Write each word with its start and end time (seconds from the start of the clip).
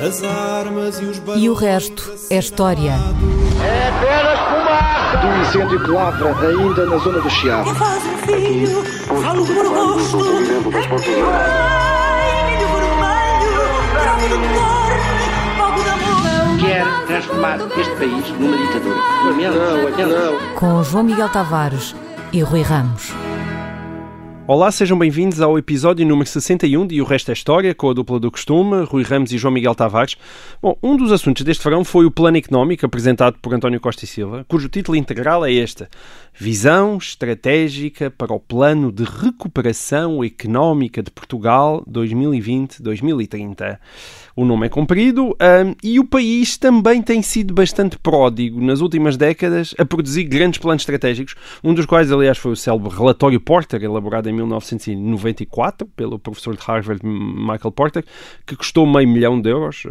As 0.00 0.24
armas 0.24 0.98
e 0.98 1.04
os 1.04 1.20
E 1.36 1.50
o 1.50 1.52
resto 1.52 2.10
é 2.30 2.38
história. 2.38 2.92
É 3.62 3.88
apenas 3.88 4.38
fumaça! 4.48 5.16
Do 5.18 5.42
incêndio 5.42 5.84
que 5.84 5.90
lavra 5.90 6.48
ainda 6.48 6.86
na 6.86 6.96
zona 6.96 7.20
do 7.20 7.28
Chiado. 7.28 7.74
Faz 7.74 8.02
um 8.06 8.16
filho, 8.16 8.82
falo 9.04 9.44
por 9.44 9.66
rosto. 9.66 10.18
Quer 16.60 16.86
transformar 17.06 17.58
este 17.78 17.96
país 17.96 18.30
numa 18.38 18.56
ditadura. 18.56 18.96
Não, 19.24 20.08
não. 20.08 20.54
Com 20.54 20.82
João 20.82 21.04
Miguel 21.04 21.28
Tavares 21.28 21.94
e 22.32 22.40
Rui 22.40 22.62
Ramos. 22.62 23.12
Olá, 24.46 24.72
sejam 24.72 24.98
bem-vindos 24.98 25.40
ao 25.40 25.56
episódio 25.58 26.04
número 26.04 26.28
61 26.28 26.86
de 26.86 27.00
O 27.00 27.04
Resto 27.04 27.30
é 27.30 27.32
História, 27.32 27.74
com 27.74 27.88
a 27.88 27.92
dupla 27.92 28.18
do 28.18 28.30
costume, 28.32 28.84
Rui 28.84 29.04
Ramos 29.04 29.32
e 29.32 29.38
João 29.38 29.54
Miguel 29.54 29.74
Tavares. 29.74 30.16
Bom, 30.60 30.76
um 30.82 30.96
dos 30.96 31.12
assuntos 31.12 31.44
deste 31.44 31.62
verão 31.62 31.84
foi 31.84 32.04
o 32.04 32.10
Plano 32.10 32.36
Económico, 32.36 32.84
apresentado 32.84 33.38
por 33.40 33.54
António 33.54 33.78
Costa 33.80 34.04
e 34.04 34.08
Silva, 34.08 34.44
cujo 34.48 34.68
título 34.68 34.96
integral 34.96 35.44
é 35.44 35.52
este: 35.52 35.86
Visão 36.42 36.96
Estratégica 36.96 38.10
para 38.10 38.32
o 38.32 38.40
Plano 38.40 38.90
de 38.90 39.04
Recuperação 39.04 40.24
Económica 40.24 41.02
de 41.02 41.10
Portugal 41.10 41.84
2020-2030. 41.86 43.78
O 44.34 44.44
nome 44.46 44.64
é 44.66 44.68
comprido 44.70 45.30
hum, 45.32 45.74
e 45.84 46.00
o 46.00 46.04
país 46.06 46.56
também 46.56 47.02
tem 47.02 47.20
sido 47.20 47.52
bastante 47.52 47.98
pródigo 47.98 48.58
nas 48.58 48.80
últimas 48.80 49.18
décadas 49.18 49.74
a 49.76 49.84
produzir 49.84 50.24
grandes 50.24 50.58
planos 50.58 50.80
estratégicos, 50.80 51.34
um 51.62 51.74
dos 51.74 51.84
quais, 51.84 52.10
aliás, 52.10 52.38
foi 52.38 52.52
o 52.52 52.56
célebre 52.56 52.88
Relatório 52.96 53.38
Porter, 53.38 53.82
elaborado 53.84 54.30
em 54.30 54.32
1994 54.32 55.86
pelo 55.94 56.18
professor 56.18 56.56
de 56.56 56.62
Harvard 56.66 57.04
Michael 57.04 57.72
Porter, 57.72 58.02
que 58.46 58.56
custou 58.56 58.86
meio 58.86 59.08
milhão 59.08 59.38
de 59.38 59.50
euros 59.50 59.82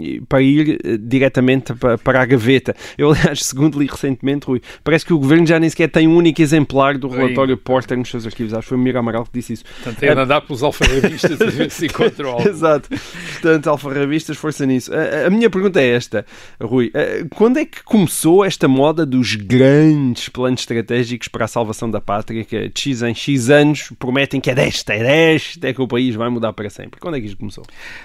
e- 0.00 0.20
para 0.28 0.42
ir 0.42 0.78
eh, 0.84 0.96
diretamente 0.96 1.74
pa- 1.74 1.98
para 1.98 2.22
a 2.22 2.26
gaveta. 2.26 2.76
Eu, 2.96 3.10
aliás, 3.10 3.40
segundo 3.46 3.80
li 3.80 3.86
recentemente, 3.86 4.46
Rui, 4.46 4.60
parece 4.84 5.04
que 5.04 5.12
o 5.12 5.18
governo 5.18 5.46
já 5.46 5.58
nem 5.58 5.68
sequer 5.68 5.87
tem 5.88 6.06
um 6.08 6.16
único 6.16 6.40
exemplar 6.42 6.96
do 6.98 7.08
Relatório 7.08 7.56
Porter 7.56 7.96
nos 7.98 8.08
seus 8.10 8.26
arquivos. 8.26 8.52
Acho 8.54 8.62
que 8.62 8.68
foi 8.68 8.78
o 8.78 8.80
Miro 8.80 8.98
Amaral 8.98 9.24
que 9.24 9.30
disse 9.32 9.52
isso. 9.54 9.64
Portanto, 9.64 10.02
é 10.02 10.14
de 10.14 10.20
andar 10.20 10.40
pelos 10.42 10.62
alfarrabistas 10.62 11.40
a 11.40 11.46
ver 11.46 11.70
se 11.70 11.86
encontra 11.86 12.28
algo. 12.28 12.48
Exato. 12.48 12.88
Portanto, 13.32 13.66
alfarrabistas, 13.70 14.36
força 14.36 14.64
nisso. 14.66 14.90
A, 14.94 15.26
a 15.26 15.30
minha 15.30 15.48
pergunta 15.50 15.80
é 15.80 15.88
esta, 15.88 16.24
Rui. 16.60 16.92
Quando 17.34 17.58
é 17.58 17.64
que 17.64 17.82
começou 17.82 18.44
esta 18.44 18.68
moda 18.68 19.04
dos 19.06 19.34
grandes 19.34 20.28
planos 20.28 20.60
estratégicos 20.60 21.28
para 21.28 21.44
a 21.44 21.48
salvação 21.48 21.90
da 21.90 22.00
pátria, 22.00 22.44
que 22.44 22.68
de 22.68 22.80
X 22.80 23.02
em 23.02 23.14
X 23.14 23.50
anos 23.50 23.90
prometem 23.98 24.40
que 24.40 24.50
é 24.50 24.54
desta, 24.54 24.94
é 24.94 25.02
desta, 25.02 25.68
é 25.68 25.72
que 25.72 25.80
o 25.82 25.88
país 25.88 26.14
vai 26.14 26.28
mudar 26.28 26.52
para 26.52 26.70
sempre? 26.70 27.00
Quando 27.00 27.16
é 27.16 27.20
que 27.20 27.26
isto 27.26 27.38
começou? 27.38 27.64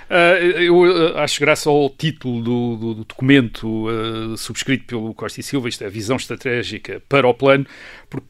Ah, 0.09 0.33
eu 0.39 1.17
acho 1.17 1.39
graça 1.39 1.69
ao 1.69 1.89
título 1.89 2.41
do, 2.41 2.75
do- 2.77 2.93
do 2.93 3.03
documento 3.05 3.87
ah, 3.89 4.37
subscrito 4.37 4.85
pelo 4.85 5.13
Costa 5.13 5.39
e 5.39 5.43
Silva, 5.43 5.69
isto 5.69 5.83
é 5.83 5.87
a 5.87 5.89
visão 5.89 6.15
estratégica 6.15 7.01
para 7.09 7.27
o 7.27 7.33
plano, 7.33 7.62
por- 8.09 8.23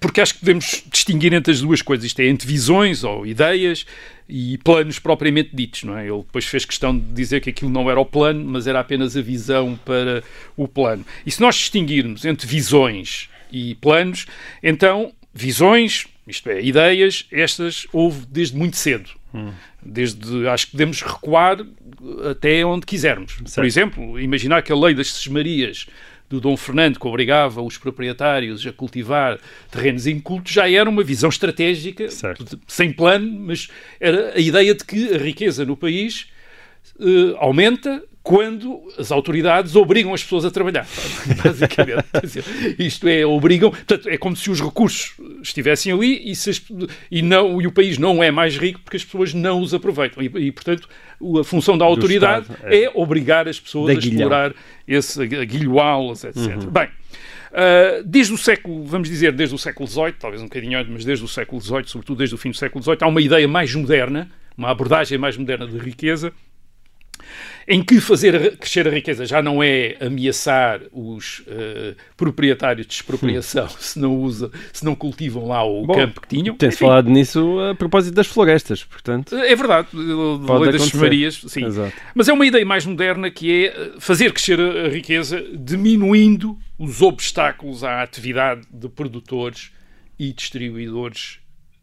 porque 0.00 0.20
acho 0.20 0.34
que 0.34 0.40
devemos 0.44 0.82
distinguir 0.92 1.32
entre 1.32 1.52
as 1.52 1.60
duas 1.60 1.80
coisas, 1.80 2.04
isto 2.04 2.20
é, 2.20 2.26
entre 2.26 2.46
visões 2.46 3.04
ou 3.04 3.24
ideias 3.26 3.86
e 4.28 4.58
planos 4.58 4.98
propriamente 4.98 5.50
ditos, 5.54 5.84
não 5.84 5.96
é? 5.96 6.06
Ele 6.08 6.18
depois 6.18 6.44
fez 6.44 6.64
questão 6.64 6.96
de 6.98 7.04
dizer 7.12 7.40
que 7.40 7.50
aquilo 7.50 7.70
não 7.70 7.88
era 7.90 8.00
o 8.00 8.04
plano, 8.04 8.44
mas 8.44 8.66
era 8.66 8.80
apenas 8.80 9.16
a 9.16 9.22
visão 9.22 9.78
para 9.84 10.22
o 10.56 10.66
plano. 10.66 11.04
E 11.24 11.30
se 11.30 11.40
nós 11.40 11.54
distinguirmos 11.56 12.24
entre 12.24 12.46
visões 12.46 13.28
e 13.50 13.74
planos, 13.76 14.26
então 14.62 15.12
visões, 15.32 16.06
isto 16.26 16.48
é, 16.50 16.60
ideias, 16.62 17.26
estas 17.30 17.86
houve 17.92 18.26
desde 18.26 18.56
muito 18.56 18.76
cedo. 18.76 19.08
Desde, 19.84 20.46
acho 20.48 20.66
que 20.66 20.72
podemos 20.72 21.00
recuar 21.02 21.58
até 22.30 22.64
onde 22.64 22.84
quisermos. 22.86 23.34
Por 23.34 23.64
exemplo, 23.66 24.20
imaginar 24.20 24.62
que 24.62 24.70
a 24.72 24.76
lei 24.76 24.94
das 24.94 25.10
sesmarias 25.12 25.86
do 26.32 26.40
Dom 26.40 26.56
Fernando, 26.56 26.98
que 26.98 27.06
obrigava 27.06 27.60
os 27.60 27.76
proprietários 27.76 28.66
a 28.66 28.72
cultivar 28.72 29.38
terrenos 29.70 30.06
incultos, 30.06 30.50
já 30.52 30.68
era 30.70 30.88
uma 30.88 31.04
visão 31.04 31.28
estratégica, 31.28 32.08
Certo. 32.10 32.58
sem 32.66 32.90
plano, 32.90 33.30
mas 33.40 33.68
era 34.00 34.32
a 34.34 34.38
ideia 34.40 34.74
de 34.74 34.82
que 34.82 35.14
a 35.14 35.18
riqueza 35.18 35.64
no 35.66 35.76
país 35.76 36.26
eh, 36.98 37.36
aumenta 37.38 38.02
quando 38.22 38.80
as 38.96 39.10
autoridades 39.10 39.74
obrigam 39.74 40.14
as 40.14 40.22
pessoas 40.22 40.44
a 40.44 40.50
trabalhar. 40.50 40.86
Basicamente. 41.42 42.04
Dizer, 42.22 42.44
isto 42.78 43.08
é, 43.08 43.26
obrigam. 43.26 43.70
Portanto, 43.70 44.08
é 44.08 44.16
como 44.16 44.36
se 44.36 44.50
os 44.50 44.60
recursos 44.60 45.14
estivessem 45.42 45.92
ali 45.92 46.22
e, 46.28 46.30
as- 46.30 46.62
e 47.10 47.20
não, 47.20 47.60
e 47.60 47.66
o 47.66 47.72
país 47.72 47.98
não 47.98 48.22
é 48.22 48.30
mais 48.30 48.56
rico 48.56 48.80
porque 48.80 48.96
as 48.96 49.04
pessoas 49.04 49.34
não 49.34 49.60
os 49.60 49.74
aproveitam. 49.74 50.22
E, 50.22 50.26
e, 50.26 50.52
portanto, 50.52 50.88
a 51.40 51.44
função 51.44 51.76
da 51.76 51.84
autoridade 51.84 52.46
é. 52.62 52.84
é. 52.84 52.90
obrigar 52.94 53.48
as 53.48 53.58
pessoas 53.58 53.90
a 53.90 53.98
explorar 53.98 54.54
esse 54.86 55.20
aguilhoá-las, 55.22 56.24
etc. 56.24 56.56
Bem. 56.70 56.88
Uh, 57.52 58.02
desde 58.04 58.32
o 58.32 58.38
século, 58.38 58.84
vamos 58.86 59.08
dizer, 59.10 59.30
desde 59.32 59.54
o 59.54 59.58
século 59.58 59.86
XVIII, 59.86 60.12
talvez 60.18 60.40
um 60.40 60.46
bocadinho 60.46 60.78
antes, 60.78 60.90
mas 60.90 61.04
desde 61.04 61.24
o 61.24 61.28
século 61.28 61.60
XVIII, 61.60 61.84
sobretudo 61.86 62.18
desde 62.18 62.34
o 62.34 62.38
fim 62.38 62.50
do 62.50 62.56
século 62.56 62.82
XVIII, 62.82 62.98
há 63.02 63.06
uma 63.06 63.20
ideia 63.20 63.46
mais 63.46 63.74
moderna, 63.74 64.30
uma 64.56 64.70
abordagem 64.70 65.18
mais 65.18 65.36
moderna 65.36 65.66
de 65.66 65.76
riqueza, 65.76 66.32
em 67.66 67.82
que 67.82 68.00
fazer 68.00 68.56
crescer 68.56 68.86
a 68.86 68.90
riqueza 68.90 69.24
já 69.24 69.42
não 69.42 69.62
é 69.62 69.96
ameaçar 70.00 70.80
os 70.92 71.42
eh, 71.46 71.94
proprietários 72.16 72.86
de 72.86 72.94
expropriação 72.94 73.68
se 73.78 73.98
não 73.98 74.16
usa, 74.16 74.50
se 74.72 74.84
não 74.84 74.94
cultivam 74.94 75.46
lá 75.46 75.64
o 75.64 75.86
Bom, 75.86 75.94
campo 75.94 76.20
que 76.20 76.28
tinham. 76.28 76.56
Tem-se 76.56 76.76
Enfim, 76.76 76.86
falado 76.86 77.10
nisso 77.10 77.58
a 77.60 77.74
propósito 77.74 78.14
das 78.14 78.26
florestas, 78.26 78.84
portanto. 78.84 79.34
É 79.36 79.54
verdade, 79.54 79.88
a 79.92 80.46
Pode 80.46 80.62
lei 80.62 80.72
das 80.72 80.82
acontecer. 80.82 80.96
Marias, 80.96 81.42
sim. 81.46 81.64
Exato. 81.64 81.92
Mas 82.14 82.28
é 82.28 82.32
uma 82.32 82.46
ideia 82.46 82.64
mais 82.66 82.84
moderna 82.84 83.30
que 83.30 83.50
é 83.50 83.66
eh, 83.66 83.90
fazer 83.98 84.32
crescer 84.32 84.60
a 84.60 84.88
riqueza 84.88 85.42
diminuindo 85.52 86.58
os 86.78 87.00
obstáculos 87.00 87.84
à 87.84 88.02
atividade 88.02 88.62
de 88.70 88.88
produtores 88.88 89.70
e 90.18 90.32
distribuidores 90.32 91.41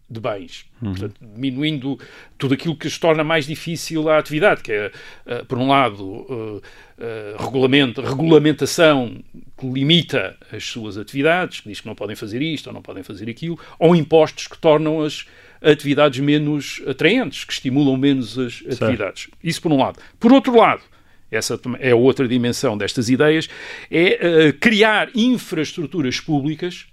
de 0.09 0.20
bens. 0.20 0.66
Portanto, 0.80 1.16
diminuindo 1.22 2.00
tudo 2.38 2.53
aquilo 2.56 2.75
que 2.75 2.90
se 2.90 3.00
torna 3.00 3.24
mais 3.24 3.46
difícil 3.46 4.09
a 4.09 4.18
atividade, 4.18 4.64
que 4.64 4.72
é, 4.72 4.92
eh, 5.25 5.44
por 5.44 5.58
um 5.58 5.68
lado, 5.68 6.25
eh, 6.30 6.68
eh, 6.97 7.36
regulamento, 7.38 8.02
regulamentação 8.02 9.22
que 9.58 9.68
limita 9.68 10.36
as 10.52 10.64
suas 10.64 10.97
atividades, 10.97 11.59
que 11.59 11.70
diz 11.70 11.81
que 11.81 11.88
não 11.88 11.94
podem 11.94 12.16
fazer 12.16 12.42
isto 12.42 12.68
ou 12.68 12.74
não 12.74 12.81
podem 12.81 13.03
fazer 13.03 13.30
aquilo, 13.30 13.59
ou 13.78 13.96
impostos 13.96 14.47
que 14.47 14.58
tornam 14.58 15.02
as 15.02 15.28
atividades 15.62 16.20
menos 16.20 16.81
atraentes, 16.88 17.44
que 17.44 17.53
estimulam 17.53 17.96
menos 17.96 18.40
as 18.40 18.64
atividades. 18.66 19.28
Isso 19.44 19.62
por 19.62 19.72
um 19.72 19.78
lado. 19.78 20.00
Por 20.20 20.31
outro 20.34 20.56
lado, 20.58 20.81
essa 21.30 21.59
é 21.80 21.94
outra 21.94 22.28
dimensão 22.28 22.76
destas 22.76 23.09
ideias, 23.09 23.47
é 23.91 24.52
criar 24.53 25.09
infraestruturas 25.14 26.20
públicas 26.20 26.88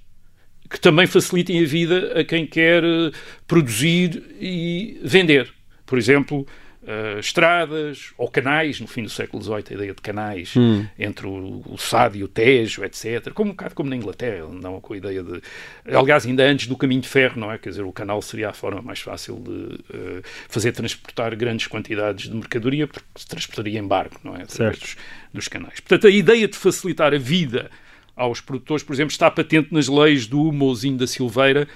que 0.68 0.80
também 0.80 1.06
facilitem 1.06 1.62
a 1.62 1.66
vida 1.66 2.20
a 2.20 2.24
quem 2.24 2.46
quer 2.46 2.82
eh, 2.84 3.10
produzir 3.46 4.22
e 4.40 5.00
vender. 5.02 5.48
Por 5.84 5.98
exemplo, 5.98 6.46
eh, 6.88 7.18
estradas 7.18 8.12
ou 8.16 8.28
canais, 8.30 8.78
no 8.78 8.86
fim 8.86 9.02
do 9.02 9.10
século 9.10 9.42
XVIII, 9.42 9.64
a 9.70 9.74
ideia 9.74 9.94
de 9.94 10.00
canais 10.00 10.54
entre 10.96 11.26
o, 11.26 11.62
o 11.66 11.76
Sado 11.76 12.16
e 12.16 12.22
o 12.22 12.28
Tejo, 12.28 12.84
etc. 12.84 13.32
Como 13.32 13.50
um 13.50 13.52
bocado 13.54 13.74
como 13.74 13.90
na 13.90 13.96
Inglaterra, 13.96 14.46
não 14.48 14.80
com 14.80 14.94
a 14.94 14.96
ideia 14.96 15.20
de... 15.20 15.42
Aliás, 15.84 16.24
ainda 16.24 16.44
antes 16.44 16.68
do 16.68 16.76
caminho 16.76 17.00
de 17.00 17.08
ferro, 17.08 17.40
não 17.40 17.50
é? 17.50 17.58
Quer 17.58 17.70
dizer, 17.70 17.82
o 17.82 17.92
canal 17.92 18.22
seria 18.22 18.50
a 18.50 18.52
forma 18.52 18.80
mais 18.80 19.00
fácil 19.00 19.36
de 19.40 19.80
eh, 19.92 20.22
fazer 20.48 20.70
transportar 20.70 21.34
grandes 21.34 21.66
quantidades 21.66 22.28
de 22.28 22.36
mercadoria, 22.36 22.86
porque 22.86 23.06
se 23.16 23.26
transportaria 23.26 23.80
em 23.80 23.86
barco, 23.86 24.20
não 24.22 24.36
é? 24.36 24.42
Através 24.42 24.78
Certo. 24.78 24.80
dos, 24.80 24.96
dos 25.34 25.48
canais. 25.48 25.80
Portanto, 25.80 26.06
a 26.06 26.10
ideia 26.10 26.46
de 26.46 26.56
facilitar 26.56 27.12
a 27.12 27.18
vida 27.18 27.68
aos 28.16 28.40
produtores, 28.40 28.82
por 28.82 28.94
exemplo, 28.94 29.12
está 29.12 29.30
patente 29.30 29.68
nas 29.72 29.86
leis 29.88 30.26
do 30.26 30.50
Mouzinho 30.50 30.96
da 30.96 31.06
Silveira 31.06 31.68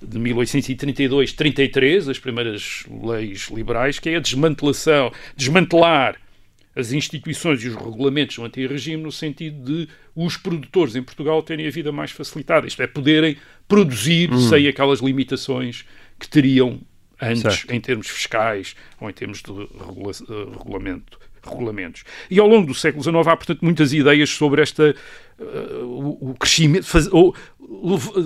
de 0.00 0.16
1832-33, 0.18 2.08
as 2.10 2.18
primeiras 2.18 2.84
leis 3.02 3.48
liberais, 3.52 3.98
que 3.98 4.08
é 4.10 4.16
a 4.16 4.20
desmantelação, 4.20 5.12
desmantelar 5.36 6.16
as 6.76 6.92
instituições 6.92 7.62
e 7.64 7.68
os 7.68 7.74
regulamentos 7.74 8.36
do 8.36 8.44
antirregime 8.44 9.02
no 9.02 9.10
sentido 9.10 9.64
de 9.64 9.88
os 10.14 10.36
produtores 10.36 10.94
em 10.94 11.02
Portugal 11.02 11.42
terem 11.42 11.66
a 11.66 11.70
vida 11.70 11.90
mais 11.90 12.12
facilitada, 12.12 12.68
isto 12.68 12.80
é, 12.80 12.86
poderem 12.86 13.36
produzir 13.66 14.30
sem 14.48 14.68
aquelas 14.68 15.00
limitações 15.00 15.84
que 16.20 16.28
teriam 16.28 16.80
antes 17.20 17.42
Certo. 17.42 17.72
em 17.72 17.80
termos 17.80 18.06
fiscais 18.08 18.76
ou 19.00 19.10
em 19.10 19.12
termos 19.12 19.42
de 19.42 19.50
regula- 19.50 20.12
eh, 20.12 20.56
regulamento, 20.58 21.18
regulamentos. 21.42 22.04
E 22.30 22.38
ao 22.38 22.46
longo 22.46 22.68
do 22.68 22.74
século 22.74 23.02
XIX 23.02 23.26
há, 23.26 23.36
portanto, 23.36 23.58
muitas 23.62 23.92
ideias 23.92 24.30
sobre 24.30 24.62
esta 24.62 24.94
o, 25.40 26.34
crescimento, 26.38 26.86
faz- 26.86 27.08
ou, 27.12 27.34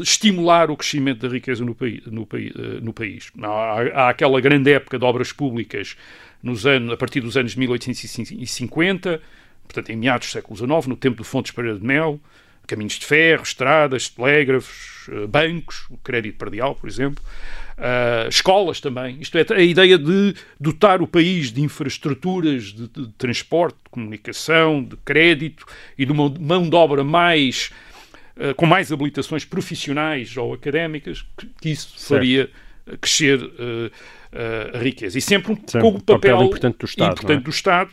estimular 0.00 0.70
o 0.70 0.76
crescimento 0.76 1.26
da 1.26 1.32
riqueza 1.32 1.64
no, 1.64 1.75
país 1.75 2.03
no, 2.06 2.25
paí- 2.26 2.53
eh, 2.56 2.81
no 2.81 2.93
país. 2.93 3.31
Há, 3.43 3.81
há 3.94 4.09
aquela 4.11 4.41
grande 4.41 4.73
época 4.73 4.99
de 4.99 5.05
obras 5.05 5.32
públicas 5.32 5.97
nos 6.43 6.67
anos, 6.67 6.93
a 6.93 6.97
partir 6.97 7.20
dos 7.20 7.37
anos 7.37 7.55
1850, 7.55 9.20
portanto, 9.64 9.91
em 9.91 9.97
meados 9.97 10.29
do 10.29 10.31
século 10.32 10.56
XIX, 10.56 10.87
no 10.88 10.97
tempo 10.97 11.17
do 11.19 11.25
Fontes 11.25 11.53
Pereira 11.53 11.79
de 11.79 11.85
Mel, 11.85 12.20
caminhos 12.67 12.94
de 12.94 13.06
ferro, 13.06 13.43
estradas, 13.43 14.08
telégrafos, 14.08 15.08
uh, 15.08 15.26
bancos, 15.29 15.87
o 15.91 15.97
crédito 15.99 16.38
perdial, 16.38 16.75
por 16.75 16.88
exemplo, 16.88 17.23
uh, 17.79 18.29
escolas 18.29 18.81
também. 18.81 19.19
Isto 19.21 19.39
é, 19.39 19.47
a 19.55 19.63
ideia 19.63 19.99
de 19.99 20.35
dotar 20.59 21.03
o 21.03 21.07
país 21.07 21.53
de 21.53 21.63
infraestruturas 21.63 22.65
de, 22.65 22.89
de 22.89 23.09
transporte, 23.19 23.77
de 23.77 23.91
comunicação, 23.91 24.83
de 24.83 24.97
crédito 24.99 25.67
e 25.97 26.05
de 26.05 26.13
uma 26.13 26.29
mão 26.41 26.69
de 26.69 26.75
obra 26.75 27.05
mais 27.05 27.71
uh, 28.37 28.55
com 28.55 28.67
mais 28.67 28.93
habilitações 28.93 29.45
profissionais 29.45 30.37
ou 30.37 30.53
académicas, 30.53 31.25
que, 31.37 31.47
que 31.61 31.71
isso 31.71 31.95
faria 32.07 32.51
crescer 33.01 33.43
uh, 33.43 33.91
a 34.75 34.79
riqueza. 34.79 35.19
E 35.19 35.21
sempre 35.21 35.55
com 35.55 35.89
o 35.89 36.01
papel, 36.01 36.19
papel 36.19 36.43
importante 36.43 36.79
do 36.79 36.87
Estado. 36.87 37.13
Importante 37.13 37.41
é? 37.41 37.43
do 37.43 37.51
Estado. 37.51 37.91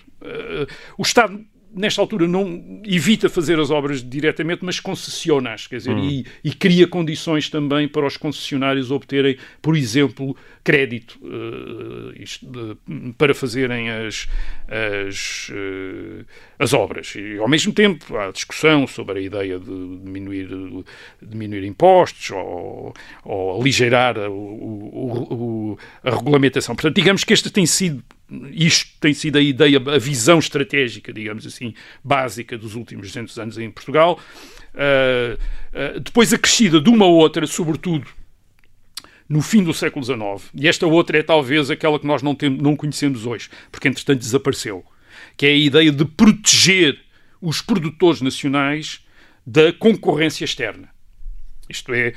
o 0.98 1.02
Estado 1.02 1.46
nesta 1.74 2.02
altura 2.02 2.28
não 2.28 2.82
evita 2.86 3.30
fazer 3.30 3.60
as 3.60 3.70
obras 3.70 4.08
diretamente, 4.08 4.64
mas 4.64 4.80
concessiona-as, 4.80 5.68
quer 5.68 5.78
dizer, 5.78 5.96
hum. 5.96 6.04
e, 6.04 6.26
e, 6.44 6.54
cria 6.54 6.88
condições 6.88 7.50
também 7.50 7.88
para 7.88 8.06
os 8.06 8.18
concessionários 8.18 8.92
obterem, 8.92 9.38
por 9.62 9.76
exemplo, 9.76 10.36
crédito 10.64 11.20
uh, 11.22 12.14
isto, 12.16 12.46
uh, 12.46 13.14
para 13.18 13.34
fazerem 13.34 13.90
as, 13.90 14.28
as, 14.68 15.50
uh, 15.50 16.26
as 16.58 16.74
obras. 16.74 17.14
E, 17.16 17.38
ao 17.38 17.48
mesmo 17.48 17.72
tempo, 17.72 18.18
há 18.18 18.32
discussão 18.32 18.88
sobre 18.88 19.20
a 19.20 19.22
ideia 19.22 19.60
de 19.60 19.66
diminuir, 19.66 20.50
diminuir 21.22 21.64
impostos 21.66 22.32
ou, 22.32 22.94
ou 23.24 23.62
aligeirar 23.62 24.18
o, 24.18 24.34
o, 24.34 25.34
o, 25.34 25.78
a 26.04 26.10
regulamentação. 26.10 26.76
Portanto, 26.76 26.96
digamos 26.96 27.24
que 27.24 27.34
este 27.34 27.50
tem 27.50 27.66
sido 27.66 28.04
isto 28.52 28.90
tem 29.00 29.14
sido 29.14 29.38
a 29.38 29.42
ideia, 29.42 29.78
a 29.78 29.98
visão 29.98 30.40
estratégica, 30.40 31.12
digamos 31.12 31.46
assim, 31.46 31.74
básica 32.04 32.58
dos 32.58 32.76
últimos 32.76 33.08
200 33.08 33.40
anos 33.40 33.58
em 33.58 33.70
Portugal. 33.70 34.20
Uh, 34.74 35.36
uh, 35.96 36.00
depois 36.00 36.34
acrescida 36.34 36.80
de 36.80 36.90
uma 36.90 37.06
ou 37.06 37.16
outra, 37.18 37.46
sobretudo 37.48 38.08
no 39.28 39.42
fim 39.42 39.64
do 39.64 39.74
século 39.74 40.04
XIX, 40.04 40.52
e 40.56 40.68
esta 40.68 40.88
outra 40.88 41.20
é 41.20 41.24
talvez 41.24 41.70
aquela 41.70 42.00
que 42.00 42.08
nós 42.08 42.24
não, 42.24 42.34
temos, 42.34 42.60
não 42.62 42.76
conhecemos 42.76 43.28
hoje, 43.28 43.50
porque 43.72 43.88
entretanto 43.88 44.20
desapareceu, 44.20 44.84
que 45.38 45.46
é 45.46 45.50
a 45.50 45.56
ideia 45.56 45.92
de 45.92 46.04
proteger 46.04 47.00
os 47.40 47.62
produtores 47.62 48.22
nacionais 48.22 49.06
da 49.46 49.72
concorrência 49.72 50.44
externa. 50.44 50.90
Isto 51.70 51.94
é, 51.94 52.14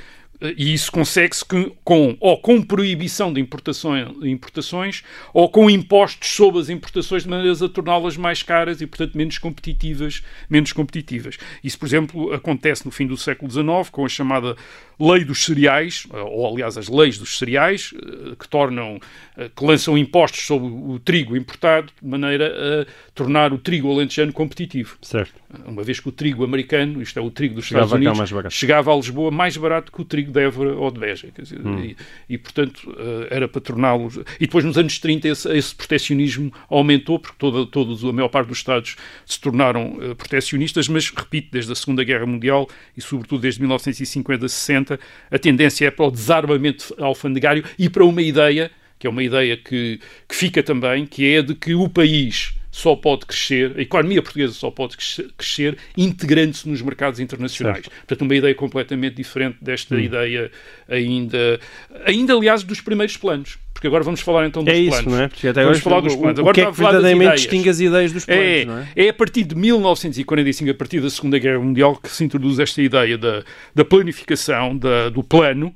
e 0.57 0.73
isso 0.73 0.91
consegue-se 0.91 1.45
com, 1.45 2.17
ou 2.19 2.37
com 2.37 2.61
proibição 2.61 3.31
de 3.31 3.39
importações 3.39 5.03
ou 5.33 5.49
com 5.49 5.69
impostos 5.69 6.29
sobre 6.29 6.59
as 6.59 6.69
importações 6.69 7.23
de 7.23 7.29
maneiras 7.29 7.61
a 7.61 7.69
torná-las 7.69 8.17
mais 8.17 8.43
caras 8.43 8.81
e, 8.81 8.87
portanto, 8.87 9.15
menos 9.15 9.37
competitivas, 9.37 10.23
menos 10.49 10.73
competitivas. 10.73 11.37
Isso, 11.63 11.79
por 11.79 11.85
exemplo, 11.85 12.33
acontece 12.33 12.85
no 12.85 12.91
fim 12.91 13.07
do 13.07 13.15
século 13.15 13.49
XIX 13.49 13.89
com 13.91 14.05
a 14.05 14.09
chamada 14.09 14.55
lei 14.99 15.23
dos 15.23 15.43
cereais, 15.43 16.07
ou 16.11 16.47
aliás 16.47 16.77
as 16.77 16.87
leis 16.87 17.17
dos 17.17 17.37
cereais, 17.37 17.93
eh, 17.95 18.35
que 18.37 18.47
tornam, 18.47 18.99
eh, 19.37 19.49
que 19.55 19.65
lançam 19.65 19.97
impostos 19.97 20.45
sobre 20.45 20.67
o 20.67 20.99
trigo 20.99 21.35
importado 21.35 21.91
de 22.01 22.07
maneira 22.07 22.53
a 22.81 23.11
tornar 23.13 23.53
o 23.53 23.57
trigo 23.57 23.91
alentejano 23.91 24.31
competitivo. 24.31 24.97
Certo. 25.01 25.33
Uma 25.65 25.83
vez 25.83 25.99
que 25.99 26.09
o 26.09 26.11
trigo 26.11 26.43
americano, 26.43 27.01
isto 27.01 27.17
é 27.19 27.21
o 27.21 27.29
trigo 27.29 27.55
dos 27.55 27.65
chegava 27.65 27.97
Estados 27.97 28.31
Unidos, 28.31 28.53
chegava 28.53 28.93
a 28.93 28.95
Lisboa 28.95 29.31
mais 29.31 29.55
barato 29.57 29.91
que 29.91 30.01
o 30.01 30.05
trigo 30.05 30.31
de 30.33 30.41
Évora 30.41 30.75
ou 30.75 30.91
de 30.91 30.99
Beja. 30.99 31.29
Dizer, 31.37 31.65
hum. 31.65 31.79
e, 31.79 31.95
e, 32.27 32.37
portanto, 32.37 32.95
eh, 32.97 33.27
era 33.29 33.47
para 33.47 33.61
torná-los... 33.61 34.17
E 34.39 34.45
depois, 34.45 34.65
nos 34.65 34.77
anos 34.77 34.99
30, 34.99 35.27
esse, 35.27 35.57
esse 35.57 35.75
proteccionismo 35.75 36.51
aumentou, 36.69 37.19
porque 37.19 37.37
toda, 37.37 37.65
todos, 37.65 38.03
a 38.03 38.11
maior 38.11 38.29
parte 38.29 38.47
dos 38.47 38.57
Estados 38.57 38.95
se 39.25 39.39
tornaram 39.39 39.93
uh, 39.93 40.15
proteccionistas, 40.15 40.87
mas, 40.87 41.09
repito, 41.09 41.49
desde 41.51 41.71
a 41.71 41.75
Segunda 41.75 42.03
Guerra 42.03 42.25
Mundial 42.25 42.67
e, 42.97 43.01
sobretudo, 43.01 43.41
desde 43.41 43.61
1950, 43.61 44.47
60, 44.47 44.99
a 45.31 45.39
tendência 45.39 45.87
é 45.87 45.91
para 45.91 46.05
o 46.05 46.11
desarmamento 46.11 46.93
alfandegário 46.99 47.63
e 47.77 47.89
para 47.89 48.03
uma 48.03 48.21
ideia, 48.21 48.71
que 48.97 49.07
é 49.07 49.09
uma 49.09 49.23
ideia 49.23 49.55
que, 49.55 49.99
que 50.27 50.35
fica 50.35 50.63
também, 50.63 51.05
que 51.05 51.33
é 51.33 51.41
de 51.41 51.55
que 51.55 51.73
o 51.75 51.87
país 51.87 52.55
só 52.73 52.95
pode 52.95 53.27
crescer, 53.27 53.75
a 53.77 53.81
economia 53.81 54.19
portuguesa 54.19 54.51
só 54.51 54.71
pode 54.71 54.97
crescer 55.37 55.77
integrando-se 55.95 56.67
nos 56.67 56.81
mercados 56.81 57.19
internacionais. 57.19 57.85
Certo. 57.85 57.91
Portanto, 57.99 58.21
uma 58.23 58.35
ideia 58.35 58.55
completamente 58.55 59.15
diferente 59.15 59.57
desta 59.61 59.93
hum. 59.93 59.99
ideia 59.99 60.51
ainda, 60.89 61.59
ainda 62.03 62.33
aliás, 62.33 62.63
dos 62.63 62.81
primeiros 62.81 63.15
planos. 63.15 63.59
Porque 63.75 63.85
agora 63.85 64.03
vamos 64.03 64.21
falar 64.21 64.47
então 64.47 64.63
dos 64.63 64.73
é 64.73 64.87
planos. 64.87 64.99
isso, 64.99 65.09
não 65.09 65.21
é? 65.21 65.27
Porque 65.27 65.47
até 65.47 65.63
vamos 65.63 65.79
falar 65.81 65.99
dos 65.99 66.15
planos. 66.15 66.39
O, 66.39 66.41
agora 66.41 66.51
o 66.51 66.55
que 66.55 66.61
é 66.61 66.65
que 66.65 66.81
verdadeiramente 66.81 67.35
distingue 67.35 67.69
as 67.69 67.79
ideias 67.79 68.11
dos 68.11 68.25
planos, 68.25 68.43
é, 68.43 68.65
não 68.65 68.77
é? 68.79 68.87
É 68.95 69.09
a 69.09 69.13
partir 69.13 69.43
de 69.43 69.55
1945, 69.55 70.71
a 70.71 70.73
partir 70.73 70.99
da 70.99 71.11
Segunda 71.11 71.37
Guerra 71.37 71.59
Mundial, 71.59 71.95
que 71.95 72.09
se 72.09 72.23
introduz 72.23 72.57
esta 72.57 72.81
ideia 72.81 73.19
da, 73.19 73.43
da 73.75 73.85
planificação, 73.85 74.75
da, 74.75 75.09
do 75.09 75.23
plano, 75.23 75.71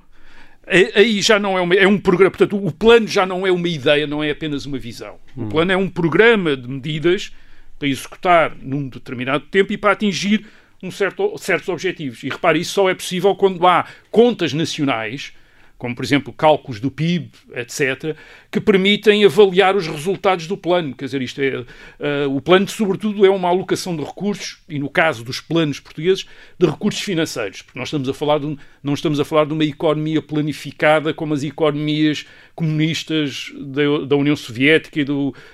aí 0.96 1.22
já 1.22 1.40
não 1.40 1.58
é 1.58 1.62
uma, 1.62 1.76
é 1.76 1.88
um 1.88 1.98
programa, 1.98 2.32
portanto, 2.32 2.58
o 2.58 2.72
plano 2.72 3.08
já 3.08 3.26
não 3.26 3.48
é 3.48 3.52
uma 3.52 3.68
ideia, 3.68 4.06
não 4.06 4.24
é 4.24 4.32
apenas 4.32 4.66
uma 4.66 4.78
visão. 4.78 5.16
O 5.36 5.44
hum. 5.44 5.50
plano 5.50 5.72
é 5.72 5.78
um 5.78 5.90
programa 5.90 6.56
de 6.58 6.68
medidas 6.68 7.32
para 7.80 7.88
executar 7.88 8.56
num 8.62 8.90
determinado 8.90 9.46
tempo 9.46 9.72
e 9.72 9.78
para 9.78 9.92
atingir 9.92 10.46
um 10.82 10.92
certo, 10.92 11.38
certos 11.38 11.70
objetivos. 11.70 12.24
E 12.24 12.30
repare, 12.30 12.60
isso 12.60 12.74
só 12.74 12.90
é 12.90 12.94
possível 12.94 13.36
quando 13.36 13.66
há 13.66 13.86
contas 14.12 14.54
nacionais 14.54 15.34
como 15.78 15.96
por 15.96 16.04
exemplo 16.04 16.34
cálculos 16.34 16.80
do 16.80 16.90
PIB, 16.90 17.30
etc., 17.54 18.16
que 18.52 18.60
permitem 18.60 19.24
avaliar 19.26 19.76
os 19.76 19.88
resultados 19.88 20.48
do 20.48 20.58
plano. 20.58 20.96
Quer 20.96 21.06
dizer, 21.06 21.22
isto 21.22 21.42
é, 21.42 21.60
uh, 21.60 22.36
o 22.36 22.42
plano, 22.42 22.68
sobretudo, 22.68 23.26
é 23.26 23.30
uma 23.30 23.50
alocação 23.50 23.96
de 23.96 24.04
recursos, 24.04 24.60
e 24.68 24.80
no 24.80 24.90
caso 24.90 25.24
dos 25.24 25.40
planos 25.40 25.80
portugueses, 25.80 26.26
de 26.58 26.66
recursos 26.66 27.02
financeiros, 27.02 27.62
porque 27.62 27.78
nós 27.78 27.90
estamos 27.90 28.10
a 28.10 28.14
falar 28.14 28.40
de 28.40 28.58
não 28.82 28.94
estamos 28.94 29.20
a 29.20 29.26
falar 29.26 29.46
de 29.46 29.54
uma 29.54 29.66
economia 29.66 30.22
planificada 30.22 31.14
como 31.14 31.34
as 31.34 31.44
economias 31.44 32.26
comunistas 32.56 33.52
da, 33.60 34.06
da 34.08 34.16
União 34.16 34.36
Soviética 34.36 35.02
e 35.02 35.06
da 35.06 35.14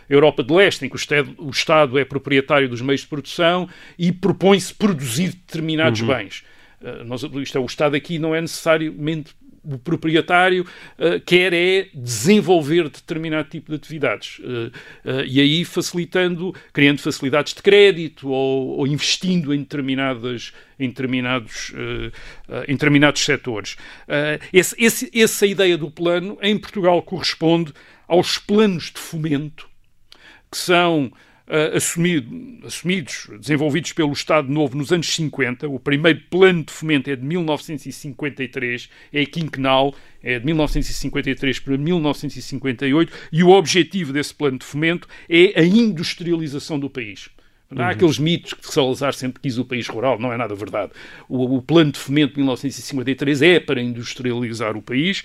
Europa 0.10 0.44
de 0.44 0.54
Leste, 0.54 0.86
em 0.86 0.90
que 0.90 0.96
o 0.96 0.98
Estado, 0.98 1.36
o 1.38 1.50
Estado 1.50 2.00
é 2.00 2.06
proprietário 2.06 2.70
dos 2.70 2.82
meios 2.82 3.02
de 3.02 3.08
produção 3.08 3.68
e 3.98 4.12
propõe-se 4.12 4.74
produzir 4.74 5.30
determinados 5.30 6.02
uhum. 6.02 6.08
bens. 6.08 6.44
Uh, 6.82 7.04
nós, 7.04 7.24
isto 7.24 7.58
é, 7.58 7.62
o 7.62 7.66
Estado 7.66 7.96
aqui 7.96 8.20
não 8.20 8.36
é 8.36 8.40
necessariamente 8.40 9.34
o 9.64 9.78
proprietário 9.78 10.64
uh, 10.64 11.20
quer 11.26 11.54
é 11.54 11.88
desenvolver 11.94 12.90
determinado 12.90 13.50
tipo 13.50 13.72
de 13.72 13.78
atividades. 13.78 14.40
Uh, 14.40 14.72
uh, 15.10 15.24
e 15.26 15.40
aí 15.40 15.64
facilitando, 15.64 16.54
criando 16.74 17.00
facilidades 17.00 17.54
de 17.54 17.62
crédito 17.62 18.30
ou, 18.30 18.80
ou 18.80 18.88
investindo 18.88 19.54
em, 19.54 19.60
determinadas, 19.60 20.52
em, 20.78 20.90
determinados, 20.90 21.74
em 22.68 22.74
determinados 22.74 23.24
setores. 23.24 23.78
Esse, 24.52 24.76
esse, 24.78 25.12
essa 25.14 25.46
ideia 25.46 25.78
do 25.78 25.90
plano, 25.90 26.38
em 26.42 26.58
Portugal, 26.58 27.02
corresponde 27.02 27.74
aos 28.08 28.38
planos 28.38 28.92
de 28.92 29.00
fomento, 29.00 29.70
que 30.52 30.58
são 30.58 31.12
uh, 31.48 31.76
assumido, 31.76 32.66
assumidos, 32.66 33.28
desenvolvidos 33.40 33.94
pelo 33.94 34.12
Estado 34.12 34.52
Novo 34.52 34.78
nos 34.78 34.92
anos 34.92 35.08
50. 35.08 35.68
O 35.68 35.80
primeiro 35.80 36.22
plano 36.30 36.64
de 36.64 36.72
fomento 36.72 37.10
é 37.10 37.16
de 37.16 37.24
1953, 37.24 38.90
é 39.12 39.26
quinquenal, 39.26 39.96
é 40.22 40.40
de 40.40 40.46
1953 40.46 41.60
para 41.60 41.78
1958, 41.78 43.14
e 43.32 43.44
o 43.44 43.50
objetivo 43.50 44.14
desse 44.14 44.34
plano 44.34 44.58
de 44.58 44.66
fomento 44.66 45.08
é 45.30 45.60
a 45.60 45.64
industrialização 45.64 46.80
do 46.80 46.90
país. 46.90 47.30
Há 47.76 47.82
uhum. 47.82 47.90
aqueles 47.90 48.20
mitos 48.20 48.54
que 48.54 48.72
Salazar 48.72 49.14
sempre 49.14 49.42
quis 49.42 49.58
o 49.58 49.66
país 49.66 49.88
rural, 49.88 50.20
não 50.20 50.32
é 50.32 50.38
nada 50.38 50.54
verdade. 50.56 50.92
O, 51.28 51.58
o, 51.58 51.62
plano 51.62 51.92
de 51.92 52.00
fomento 52.00 52.34
de 52.34 52.40
1953 52.40 53.42
é 53.42 53.60
para 53.60 53.82
industrializar 53.82 54.78
o 54.78 54.82
país, 54.82 55.24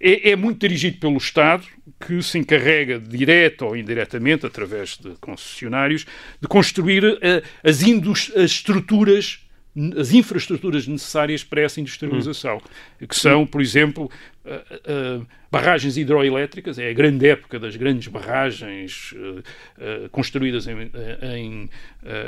é, 0.00 0.30
é, 0.30 0.36
muito 0.36 0.58
dirigido 0.60 0.98
pelo 0.98 1.16
Estado, 1.16 1.64
que 2.00 2.22
se 2.22 2.38
encarrega, 2.38 2.98
direta 2.98 3.64
ou 3.64 3.76
indiretamente, 3.76 4.44
através 4.46 4.98
de 4.98 5.10
concessionários, 5.20 6.06
de 6.40 6.48
construir 6.48 7.04
uh, 7.04 7.18
as, 7.62 7.82
as 8.36 8.50
estruturas 8.50 9.43
as 9.98 10.12
infraestruturas 10.12 10.86
necessárias 10.86 11.42
para 11.42 11.62
essa 11.62 11.80
industrialização, 11.80 12.58
hum. 12.58 13.06
que 13.06 13.16
são, 13.16 13.44
por 13.44 13.60
exemplo, 13.60 14.08
uh, 14.44 15.20
uh, 15.20 15.26
barragens 15.50 15.96
hidroelétricas, 15.96 16.78
é 16.78 16.90
a 16.90 16.92
grande 16.92 17.28
época 17.28 17.58
das 17.58 17.74
grandes 17.74 18.06
barragens 18.06 19.12
uh, 19.12 20.08
construídas 20.10 20.68
em, 20.68 20.90
em, 21.22 21.70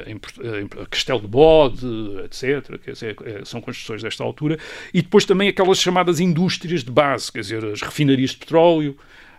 em, 0.06 0.12
em, 0.12 0.68
Castelo 0.90 1.20
de 1.20 1.28
Bode, 1.28 1.86
etc., 2.24 2.78
quer 2.84 2.92
dizer, 2.92 3.16
são 3.44 3.60
construções 3.60 4.02
desta 4.02 4.24
altura, 4.24 4.58
e 4.92 5.00
depois 5.00 5.24
também 5.24 5.48
aquelas 5.48 5.78
chamadas 5.78 6.18
indústrias 6.18 6.82
de 6.82 6.90
base, 6.90 7.30
quer 7.30 7.40
dizer, 7.40 7.64
as 7.64 7.80
refinarias 7.80 8.30
de 8.30 8.38
petróleo, 8.38 8.96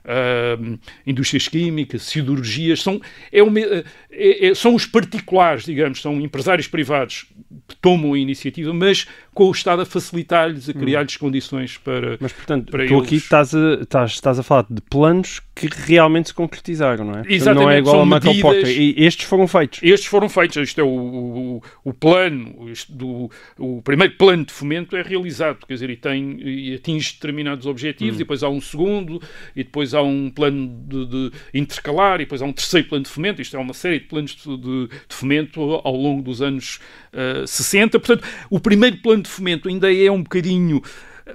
uh, 0.08 0.80
indústrias 1.06 1.48
químicas, 1.48 2.04
siderurgias, 2.04 2.82
são, 2.82 3.02
é 3.32 3.44
uma, 3.44 3.60
é, 3.60 3.84
é, 4.12 4.56
são 4.56 4.74
os 4.74 4.86
particulares, 4.86 5.66
digamos, 5.66 6.02
são 6.02 6.20
empresários 6.20 6.68
privados 6.68 7.26
que 7.68 7.76
tomam 7.76 8.14
a 8.14 8.20
iniciativa, 8.20 8.74
mas 8.74 9.08
com 9.34 9.46
o 9.46 9.52
Estado 9.52 9.82
a 9.82 9.86
facilitar-lhes, 9.86 10.70
a 10.70 10.74
criar-lhes 10.74 11.18
condições 11.18 11.78
para. 11.78 12.18
Mas, 12.20 12.32
portanto, 12.32 12.72
para 12.72 12.88
tu 12.88 12.94
eles... 12.94 13.06
aqui 13.06 13.16
estás 13.16 13.54
a, 13.54 13.74
estás, 13.82 14.12
estás 14.12 14.40
a 14.40 14.44
falar 14.44 14.66
de 14.70 14.82
planos 14.82 15.42
que 15.58 15.68
realmente 15.86 16.28
se 16.30 16.34
concretizaram, 16.34 17.06
não 17.06 17.20
é? 17.20 17.24
Exatamente, 17.28 17.64
Não 17.66 17.72
é 17.72 17.80
igual 17.80 18.02
a 18.02 18.06
Michael 18.06 18.42
Porter. 18.42 18.64
E 18.80 19.06
estes 19.06 19.26
foram 19.26 19.48
feitos. 19.48 19.80
Estes 19.82 20.06
foram 20.08 20.30
feitos. 20.30 20.58
Isto 20.58 20.82
é 20.82 20.84
o, 20.84 20.88
o, 20.88 21.62
o 21.84 21.94
plano, 21.94 22.70
isto 22.70 22.92
do, 22.92 23.32
o 23.58 23.82
primeiro 23.82 24.14
plano 24.16 24.46
de 24.46 24.54
fomento 24.54 24.96
é 24.96 25.02
realizado, 25.02 25.66
quer 25.66 25.74
dizer, 25.74 25.90
e, 25.90 25.96
tem, 25.96 26.38
e 26.40 26.76
atinge 26.76 27.14
determinados 27.14 27.66
objetivos, 27.66 28.16
e 28.16 28.20
depois 28.20 28.44
há 28.44 28.50
um 28.50 28.62
segundo, 28.62 29.22
e 29.56 29.64
depois 29.64 29.94
há 29.94 30.02
um 30.02 30.30
plano 30.30 30.70
de, 30.88 31.06
de 31.06 31.32
intercalar, 31.54 32.16
e 32.22 32.26
depois 32.26 32.42
há 32.42 32.46
um 32.46 32.54
terceiro 32.54 32.88
plano 32.88 33.04
de 33.04 33.10
fomento. 33.10 33.42
Isto 33.42 33.58
é 33.58 33.60
uma 33.60 33.74
série 33.74 34.00
de 34.00 34.06
planos 34.06 34.36
de, 34.36 34.58
de- 34.58 34.88
de 34.88 35.16
fomento 35.16 35.62
ao 35.84 35.96
longo 35.96 36.22
dos 36.22 36.42
anos 36.42 36.80
eh, 37.14 37.44
60. 37.48 38.00
Portanto, 38.00 38.28
o 38.50 38.60
primeiro 38.60 38.98
plano 38.98 39.24
de 39.24 39.30
fomento 39.30 39.68
ainda 39.70 39.92
é 39.94 40.12
um 40.12 40.22
bocadinho 40.22 40.82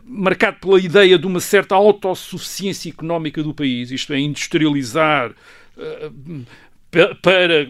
marcado 0.04 0.58
pela 0.60 0.80
ideia 0.80 1.18
de 1.18 1.26
uma 1.26 1.40
certa 1.40 1.74
autossuficiência 1.74 2.90
económica 2.90 3.42
do 3.42 3.54
país, 3.54 3.90
isto 3.90 4.12
é, 4.12 4.18
industrializar 4.18 5.32
eh, 5.78 6.10
pa- 6.90 7.14
para, 7.22 7.68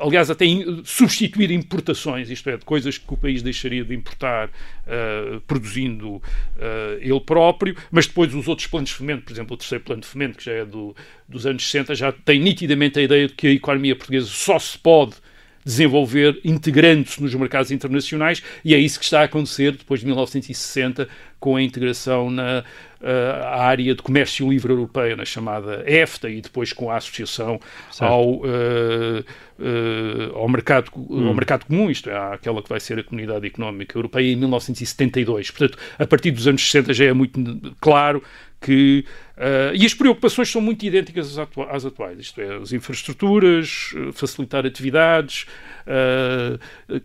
aliás, 0.00 0.30
até 0.30 0.44
substituir 0.84 1.50
importações, 1.50 2.30
isto 2.30 2.48
é, 2.50 2.56
de 2.56 2.64
coisas 2.64 2.98
que 2.98 3.12
o 3.12 3.16
país 3.16 3.42
deixaria 3.42 3.84
de 3.84 3.94
importar 3.94 4.50
eh, 4.86 5.40
produzindo 5.46 6.22
eh, 6.58 6.98
ele 7.00 7.20
próprio, 7.20 7.76
mas 7.90 8.06
depois 8.06 8.34
os 8.34 8.48
outros 8.48 8.66
planos 8.66 8.90
de 8.90 8.96
fomento, 8.96 9.22
por 9.24 9.32
exemplo, 9.32 9.54
o 9.54 9.56
terceiro 9.56 9.84
plano 9.84 10.02
de 10.02 10.08
fomento, 10.08 10.38
que 10.38 10.44
já 10.44 10.52
é 10.52 10.64
do, 10.64 10.94
dos 11.28 11.46
anos 11.46 11.64
60, 11.64 11.94
já 11.94 12.12
tem 12.12 12.38
nitidamente 12.40 12.98
a 12.98 13.02
ideia 13.02 13.26
de 13.26 13.34
que 13.34 13.46
a 13.46 13.52
economia 13.52 13.96
portuguesa 13.96 14.26
só 14.26 14.58
se 14.58 14.78
pode 14.78 15.14
desenvolver 15.64 16.40
integrando-se 16.44 17.22
nos 17.22 17.34
mercados 17.34 17.70
internacionais 17.70 18.42
e 18.64 18.74
é 18.74 18.78
isso 18.78 18.98
que 18.98 19.04
está 19.04 19.20
a 19.20 19.24
acontecer 19.24 19.72
depois 19.72 20.00
de 20.00 20.06
1960 20.06 21.08
com 21.38 21.56
a 21.56 21.62
integração 21.62 22.30
na 22.30 22.62
eh, 23.02 23.40
área 23.42 23.94
de 23.94 24.02
comércio 24.02 24.46
livre 24.50 24.72
europeia, 24.72 25.16
na 25.16 25.24
chamada 25.24 25.82
EFTA 25.86 26.28
e 26.28 26.42
depois 26.42 26.70
com 26.74 26.90
a 26.90 26.98
associação 26.98 27.58
ao, 27.98 28.42
eh, 28.44 29.24
eh, 29.58 30.30
ao, 30.34 30.46
mercado, 30.46 30.90
ao 30.94 31.34
mercado 31.34 31.64
comum, 31.64 31.90
isto 31.90 32.10
é, 32.10 32.34
aquela 32.34 32.62
que 32.62 32.68
vai 32.68 32.78
ser 32.78 32.98
a 32.98 33.02
Comunidade 33.02 33.46
Económica 33.46 33.96
Europeia 33.96 34.30
em 34.30 34.36
1972. 34.36 35.50
Portanto, 35.50 35.78
a 35.98 36.06
partir 36.06 36.30
dos 36.30 36.46
anos 36.46 36.62
60 36.62 36.92
já 36.92 37.06
é 37.06 37.12
muito 37.14 37.40
claro 37.80 38.22
que 38.60 39.04
eh, 39.38 39.72
e 39.74 39.86
as 39.86 39.94
preocupações 39.94 40.50
são 40.50 40.60
muito 40.60 40.84
idênticas 40.84 41.28
às, 41.30 41.38
atua- 41.38 41.70
às 41.70 41.84
atuais, 41.86 42.18
isto 42.18 42.40
é, 42.42 42.56
as 42.56 42.72
infraestruturas, 42.72 43.94
eh, 43.96 44.12
facilitar 44.12 44.66
atividades, 44.66 45.46
eh, 45.86 46.58
eh, 46.90 47.00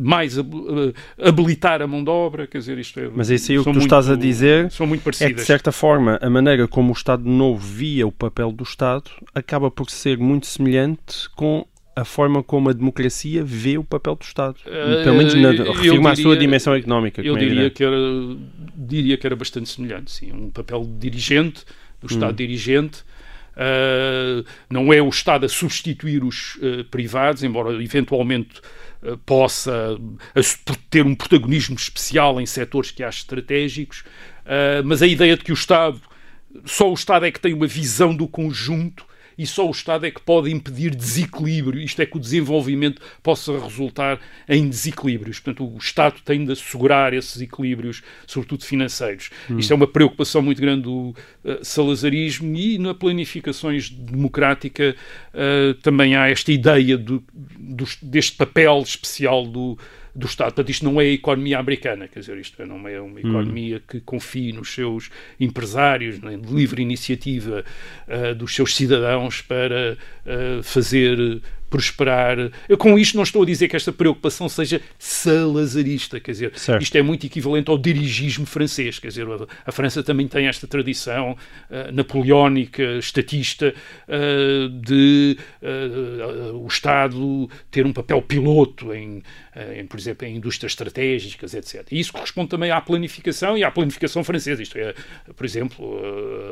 mais 0.00 0.38
hab- 0.38 0.94
habilitar 1.20 1.82
a 1.82 1.86
mão 1.86 2.04
de 2.04 2.10
obra, 2.10 2.46
quer 2.46 2.58
dizer, 2.58 2.78
isto 2.78 3.00
é. 3.00 3.10
Mas 3.14 3.30
isso 3.30 3.50
aí 3.52 3.58
o 3.58 3.64
que 3.64 3.72
tu 3.72 3.78
estás 3.78 4.08
a 4.08 4.16
dizer 4.16 4.70
são 4.70 4.86
muito 4.86 5.00
É 5.00 5.04
parecidas. 5.04 5.32
que, 5.34 5.40
de 5.40 5.46
certa 5.46 5.72
forma, 5.72 6.18
a 6.22 6.30
maneira 6.30 6.68
como 6.68 6.90
o 6.90 6.92
Estado 6.96 7.24
Novo 7.28 7.58
via 7.66 8.06
o 8.06 8.12
papel 8.12 8.52
do 8.52 8.62
Estado 8.64 9.10
acaba 9.34 9.70
por 9.70 9.90
ser 9.90 10.18
muito 10.18 10.46
semelhante 10.46 11.28
com 11.34 11.66
a 11.96 12.04
forma 12.04 12.42
como 12.42 12.68
a 12.68 12.74
democracia 12.74 13.42
vê 13.42 13.78
o 13.78 13.82
papel 13.82 14.14
do 14.16 14.22
Estado. 14.22 14.56
Eh, 14.66 15.02
Pelo 15.02 15.16
menos 15.16 15.34
na, 15.34 15.50
refiro-me 15.50 16.06
à 16.08 16.14
sua 16.14 16.36
dimensão 16.36 16.74
económica. 16.74 17.22
Eu 17.22 17.34
é 17.34 17.38
diria 17.38 17.52
evidente. 17.54 17.74
que, 17.74 17.84
era, 17.84 17.96
diria 18.76 19.16
que 19.16 19.26
era 19.26 19.34
bastante 19.34 19.70
semelhante, 19.70 20.12
sim. 20.12 20.30
Um 20.30 20.50
papel 20.50 20.84
de 20.84 20.98
dirigente, 20.98 21.64
do 21.98 22.06
Estado 22.06 22.32
Hum. 22.32 22.36
dirigente. 22.36 23.02
Ah, 23.56 24.44
não 24.68 24.92
é 24.92 25.00
o 25.00 25.08
Estado 25.08 25.46
a 25.46 25.48
substituir 25.48 26.22
os 26.22 26.58
ah, 26.62 26.84
privados, 26.90 27.42
embora 27.42 27.82
eventualmente 27.82 28.60
possa 29.24 29.96
ter 30.90 31.04
um 31.06 31.14
protagonismo 31.14 31.76
especial 31.76 32.40
em 32.40 32.46
setores 32.46 32.90
que 32.90 33.04
acho 33.04 33.18
estratégicos, 33.20 34.02
mas 34.84 35.00
a 35.00 35.06
ideia 35.06 35.36
de 35.36 35.44
que 35.44 35.52
o 35.52 35.54
Estado, 35.54 36.00
só 36.64 36.90
o 36.90 36.94
Estado 36.94 37.24
é 37.24 37.30
que 37.30 37.38
tem 37.38 37.54
uma 37.54 37.68
visão 37.68 38.16
do 38.16 38.26
conjunto 38.26 39.04
e 39.38 39.46
só 39.46 39.66
o 39.66 39.70
Estado 39.70 40.06
é 40.06 40.10
que 40.10 40.20
pode 40.20 40.50
impedir 40.50 40.94
desequilíbrio, 40.94 41.80
isto 41.80 42.00
é 42.00 42.06
que 42.06 42.16
o 42.16 42.20
desenvolvimento 42.20 43.02
possa 43.22 43.52
resultar 43.58 44.18
em 44.48 44.68
desequilíbrios. 44.68 45.38
Portanto, 45.40 45.66
o 45.74 45.76
Estado 45.78 46.16
tem 46.24 46.44
de 46.44 46.52
assegurar 46.52 47.12
esses 47.12 47.40
equilíbrios, 47.40 48.02
sobretudo 48.26 48.64
financeiros. 48.64 49.30
Isto 49.58 49.72
é 49.72 49.76
uma 49.76 49.86
preocupação 49.86 50.40
muito 50.42 50.60
grande 50.60 50.82
do 50.82 51.14
eh, 51.44 51.58
salazarismo 51.62 52.56
e 52.56 52.78
na 52.78 52.94
planificações 52.94 53.90
democrática 53.90 54.94
eh, 55.34 55.74
também 55.82 56.16
há 56.16 56.28
esta 56.30 56.50
ideia 56.52 56.96
do- 56.96 57.22
dos- 57.58 57.98
deste 58.02 58.36
papel 58.36 58.80
especial 58.82 59.46
do, 59.46 59.78
do 60.16 60.26
Estado. 60.26 60.48
Portanto, 60.48 60.70
isto 60.70 60.84
não 60.84 61.00
é 61.00 61.04
a 61.04 61.12
economia 61.12 61.58
americana, 61.58 62.08
quer 62.08 62.20
dizer, 62.20 62.38
isto 62.38 62.64
não 62.64 62.88
é 62.88 62.98
uma 63.00 63.20
economia 63.20 63.80
que 63.86 64.00
confie 64.00 64.52
nos 64.52 64.72
seus 64.72 65.10
empresários, 65.38 66.18
de 66.18 66.54
livre 66.54 66.80
iniciativa 66.80 67.64
ah, 68.08 68.32
dos 68.32 68.54
seus 68.54 68.74
cidadãos 68.74 69.42
para 69.42 69.98
ah, 70.26 70.62
fazer 70.62 71.42
prosperar. 71.70 72.36
Eu 72.68 72.76
com 72.78 72.98
isto 72.98 73.16
não 73.16 73.22
estou 73.24 73.42
a 73.42 73.46
dizer 73.46 73.68
que 73.68 73.76
esta 73.76 73.92
preocupação 73.92 74.48
seja 74.48 74.80
salazarista, 74.98 76.20
quer 76.20 76.30
dizer, 76.32 76.52
Certo. 76.58 76.82
isto 76.82 76.96
é 76.96 77.02
muito 77.02 77.26
equivalente 77.26 77.70
ao 77.70 77.78
dirigismo 77.78 78.46
francês, 78.46 78.98
quer 78.98 79.08
dizer, 79.08 79.26
a, 79.26 79.46
a 79.66 79.72
França 79.72 80.02
também 80.02 80.26
tem 80.28 80.46
esta 80.46 80.66
tradição 80.66 81.36
ah, 81.70 81.90
napoleónica, 81.92 82.82
estatista, 82.98 83.74
ah, 84.08 84.68
de 84.80 85.36
ah, 85.62 86.52
o 86.54 86.66
Estado 86.66 87.48
ter 87.70 87.84
um 87.86 87.92
papel 87.92 88.22
piloto 88.22 88.92
em, 88.94 89.22
em, 89.76 89.86
por 89.86 89.98
exemplo, 89.98 90.26
em 90.26 90.36
indústrias 90.36 90.72
estratégicas, 90.72 91.54
etc. 91.54 91.86
E 91.90 91.98
isso 92.00 92.12
corresponde 92.12 92.48
também 92.48 92.70
à 92.70 92.80
planificação 92.80 93.56
e 93.56 93.64
à 93.64 93.70
planificação 93.70 94.22
francesa, 94.24 94.62
isto 94.62 94.78
é, 94.78 94.94
por 95.34 95.44
exemplo, 95.44 96.00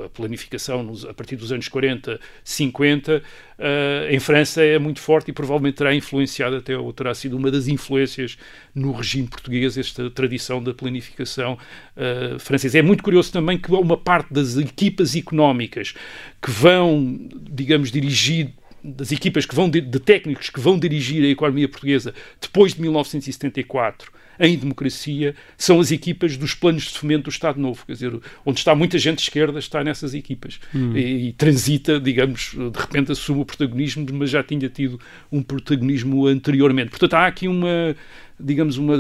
a 0.05 0.09
planificação 0.09 0.83
nos- 0.83 1.05
a 1.05 1.15
partir 1.15 1.37
dos 1.37 1.53
anos 1.53 1.69
40, 1.69 2.19
50, 2.43 3.23
ah, 3.59 4.07
em 4.11 4.19
França 4.19 4.63
é 4.63 4.79
muito 4.79 5.01
forte 5.05 5.31
e 5.31 5.33
provavelmente 5.33 5.77
terá 5.77 5.95
influenciado 5.95 6.57
até, 6.57 6.77
ou 6.77 6.93
terá 6.93 7.15
sido 7.15 7.37
uma 7.37 7.51
das 7.51 7.69
influências 7.69 8.39
no 8.75 8.93
regime 8.93 9.29
português, 9.29 9.77
esta 9.77 10.11
tradição 10.11 10.63
da 10.63 10.73
planificação 10.73 11.59
ah, 11.97 12.39
francesa. 12.39 12.79
É 12.79 12.83
muito 12.83 13.03
curioso 13.03 13.31
também 13.31 13.59
que 13.59 13.71
uma 13.71 13.97
parte 13.97 14.33
das 14.33 14.57
equipas 14.57 15.15
económicas 15.15 15.95
que 16.41 16.51
vão, 16.51 17.29
digamos, 17.51 17.91
dirigir 17.93 18.53
das 18.83 19.13
equipas 19.13 19.47
que 19.47 19.55
vão 19.55 19.69
de, 19.69 19.81
de 19.81 19.99
técnicos 19.99 20.51
que 20.51 20.61
vão 20.61 20.79
dirigir 20.79 21.25
a 21.25 21.29
economia 21.29 21.69
portuguesa 21.69 22.15
depois 22.41 22.75
de 22.75 22.83
1974 22.83 24.13
em 24.39 24.57
democracia 24.59 25.35
são 25.57 25.81
as 25.81 25.91
equipas 25.91 26.37
dos 26.37 26.55
planos 26.55 26.85
de 26.85 26.99
fomento 26.99 27.25
do 27.25 27.31
Estado 27.31 27.61
Novo, 27.61 27.85
quer 27.87 27.93
dizer, 27.93 28.13
onde 28.45 28.59
está 28.59 28.75
muita 28.75 28.99
gente 28.99 29.17
de 29.17 29.23
esquerda 29.23 29.59
está 29.59 29.83
nessas 29.85 30.15
equipas 30.15 30.59
e, 30.95 31.29
e 31.29 31.33
transita, 31.33 31.99
digamos, 32.01 32.53
de 32.55 32.79
repente 32.79 33.13
assume 33.13 33.41
o 33.43 33.45
protagonismo, 33.45 34.07
mas 34.13 34.31
já 34.31 34.43
tinha 34.43 34.69
tido 34.69 34.99
um 35.31 35.43
protagonismo 35.43 36.27
anteriormente. 36.27 36.91
Portanto, 36.91 37.15
há 37.15 37.27
aqui 37.27 37.49
uma 37.49 37.95
digamos, 38.39 38.77
uma, 38.79 38.97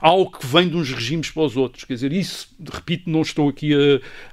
algo 0.00 0.38
que 0.38 0.46
vem 0.46 0.66
de 0.66 0.74
uns 0.74 0.90
regimes 0.90 1.30
para 1.30 1.42
os 1.42 1.54
outros. 1.54 1.84
Quer 1.84 1.92
dizer, 1.94 2.12
isso, 2.14 2.48
repito, 2.72 3.10
não 3.10 3.20
estou 3.20 3.50
aqui 3.50 3.74
a, 3.74 3.76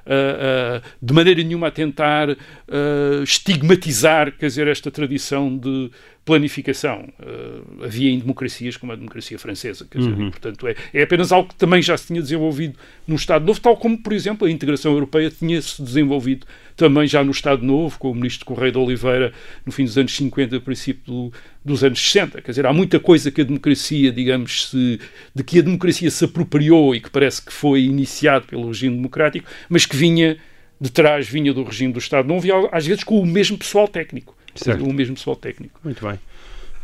a- 0.06 0.77
a- 0.77 0.82
de 1.01 1.13
maneira 1.13 1.44
nenhuma 1.44 1.68
a 1.68 1.72
tentar 1.72 2.30
a, 2.32 3.24
estigmatizar, 3.24 4.32
quer 4.38 4.48
dizer, 4.48 4.68
esta 4.68 4.89
tradição 4.89 5.56
de 5.58 5.92
planificação. 6.27 7.07
Uh, 7.17 7.86
havia 7.86 8.12
em 8.12 8.19
democracias 8.19 8.75
como 8.75 8.91
a 8.91 8.96
democracia 8.98 9.39
francesa, 9.39 9.88
quer 9.89 10.00
dizer, 10.00 10.12
e, 10.12 10.29
portanto, 10.29 10.67
é, 10.67 10.75
é 10.93 11.03
apenas 11.03 11.31
algo 11.31 11.48
que 11.48 11.55
também 11.55 11.81
já 11.81 11.98
se 11.98 12.07
tinha 12.07 12.22
desenvolvido 12.22 12.77
no 13.07 13.15
Estado 13.15 13.46
Novo, 13.46 13.62
tal 13.62 13.77
como, 13.77 13.98
por 13.98 14.12
exemplo, 14.12 14.46
a 14.46 14.51
integração 14.51 14.91
europeia 14.91 15.31
tinha-se 15.31 15.81
desenvolvido 15.81 16.46
também 16.75 17.07
já 17.07 17.24
no 17.24 17.31
Estado 17.31 17.65
Novo, 17.65 17.98
com 17.98 18.12
o 18.12 18.13
ministro 18.13 18.46
Correia 18.46 18.74
de 18.74 18.77
Oliveira 18.77 19.31
no 19.65 19.72
fim 19.72 19.86
dos 19.86 19.98
anos 19.98 20.13
50, 20.13 20.60
princípio 20.60 21.01
do, 21.05 21.34
dos 21.63 21.81
anos 21.81 22.00
60. 22.00 22.41
Quer 22.41 22.51
dizer, 22.51 22.65
há 22.65 22.74
muita 22.74 23.00
coisa 23.00 23.31
que 23.31 23.39
a 23.39 23.46
democracia, 23.46 24.12
digamos, 24.12 24.69
se, 24.69 25.00
de 25.34 25.43
que 25.46 25.60
a 25.60 25.62
democracia 25.62 26.12
se 26.12 26.25
apropriou 26.25 26.93
e 26.93 27.00
que 27.00 27.10
parece 27.10 27.41
que 27.41 27.53
foi 27.53 27.84
iniciado 27.86 28.48
pelo 28.48 28.67
regime 28.67 28.98
democrático, 28.98 29.50
mas 29.69 29.86
que 29.86 29.96
vinha 29.96 30.38
de 30.79 30.91
trás, 30.91 31.25
vinha 31.25 31.53
do 31.53 31.63
regime 31.63 31.93
do 31.93 32.00
Estado 32.00 32.27
Novo 32.27 32.46
e 32.46 32.51
às 32.69 32.86
vezes 32.86 33.05
com 33.05 33.17
o 33.17 33.25
mesmo 33.25 33.57
pessoal 33.57 33.88
técnico. 33.88 34.37
Certo. 34.64 34.84
o 34.84 34.94
mesmo 34.94 35.16
pessoal 35.16 35.36
técnico. 35.36 35.80
Muito 35.84 36.06
bem. 36.06 36.20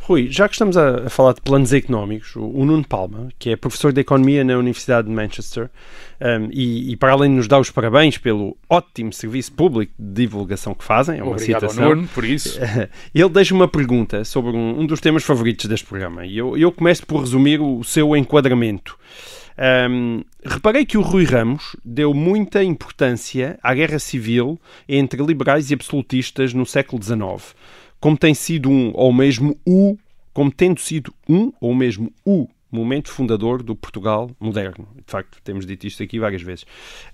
Rui, 0.05 0.27
já 0.29 0.49
que 0.49 0.55
estamos 0.55 0.75
a, 0.75 1.05
a 1.05 1.09
falar 1.09 1.33
de 1.33 1.39
planos 1.39 1.71
económicos, 1.71 2.35
o, 2.35 2.43
o 2.43 2.65
Nuno 2.65 2.85
Palma, 2.85 3.29
que 3.39 3.51
é 3.51 3.55
professor 3.55 3.93
de 3.93 4.01
Economia 4.01 4.43
na 4.43 4.57
Universidade 4.57 5.07
de 5.07 5.13
Manchester, 5.13 5.69
um, 6.19 6.49
e, 6.51 6.91
e 6.91 6.97
para 6.97 7.13
além 7.13 7.29
de 7.29 7.37
nos 7.37 7.47
dar 7.47 7.59
os 7.59 7.71
parabéns 7.71 8.17
pelo 8.17 8.57
ótimo 8.69 9.13
serviço 9.13 9.53
público 9.53 9.93
de 9.97 10.23
divulgação 10.23 10.73
que 10.73 10.83
fazem, 10.83 11.19
é 11.19 11.23
uma 11.23 11.31
Obrigado 11.31 11.61
citação, 11.61 11.95
Nuno 11.95 12.07
por 12.09 12.25
isso. 12.25 12.59
ele 13.15 13.29
deixa 13.29 13.53
uma 13.53 13.67
pergunta 13.67 14.25
sobre 14.25 14.51
um, 14.51 14.81
um 14.81 14.85
dos 14.85 14.99
temas 14.99 15.23
favoritos 15.23 15.67
deste 15.67 15.85
programa, 15.85 16.25
e 16.25 16.37
eu, 16.37 16.57
eu 16.57 16.69
começo 16.69 17.07
por 17.07 17.21
resumir 17.21 17.61
o, 17.61 17.79
o 17.79 17.83
seu 17.85 18.13
enquadramento. 18.13 18.97
Um, 19.57 20.23
reparei 20.43 20.85
que 20.85 20.97
o 20.97 21.01
Rui 21.01 21.25
Ramos 21.25 21.75
deu 21.85 22.13
muita 22.13 22.63
importância 22.63 23.59
à 23.61 23.73
guerra 23.73 23.99
civil 23.99 24.59
entre 24.89 25.23
liberais 25.23 25.69
e 25.69 25.73
absolutistas 25.73 26.53
no 26.53 26.65
século 26.65 27.01
XIX, 27.01 27.55
como 27.99 28.17
tem 28.17 28.33
sido 28.33 28.69
um 28.69 28.91
ou 28.95 29.13
mesmo 29.13 29.57
o, 29.65 29.97
como 30.33 30.51
tendo 30.51 30.79
sido 30.79 31.13
um 31.29 31.53
ou 31.61 31.75
mesmo 31.75 32.11
o 32.25 32.47
momento 32.73 33.09
fundador 33.09 33.61
do 33.61 33.75
Portugal 33.75 34.29
moderno. 34.39 34.87
De 34.95 35.11
facto, 35.11 35.37
temos 35.43 35.65
dito 35.65 35.85
isto 35.85 36.01
aqui 36.01 36.19
várias 36.19 36.41
vezes. 36.41 36.65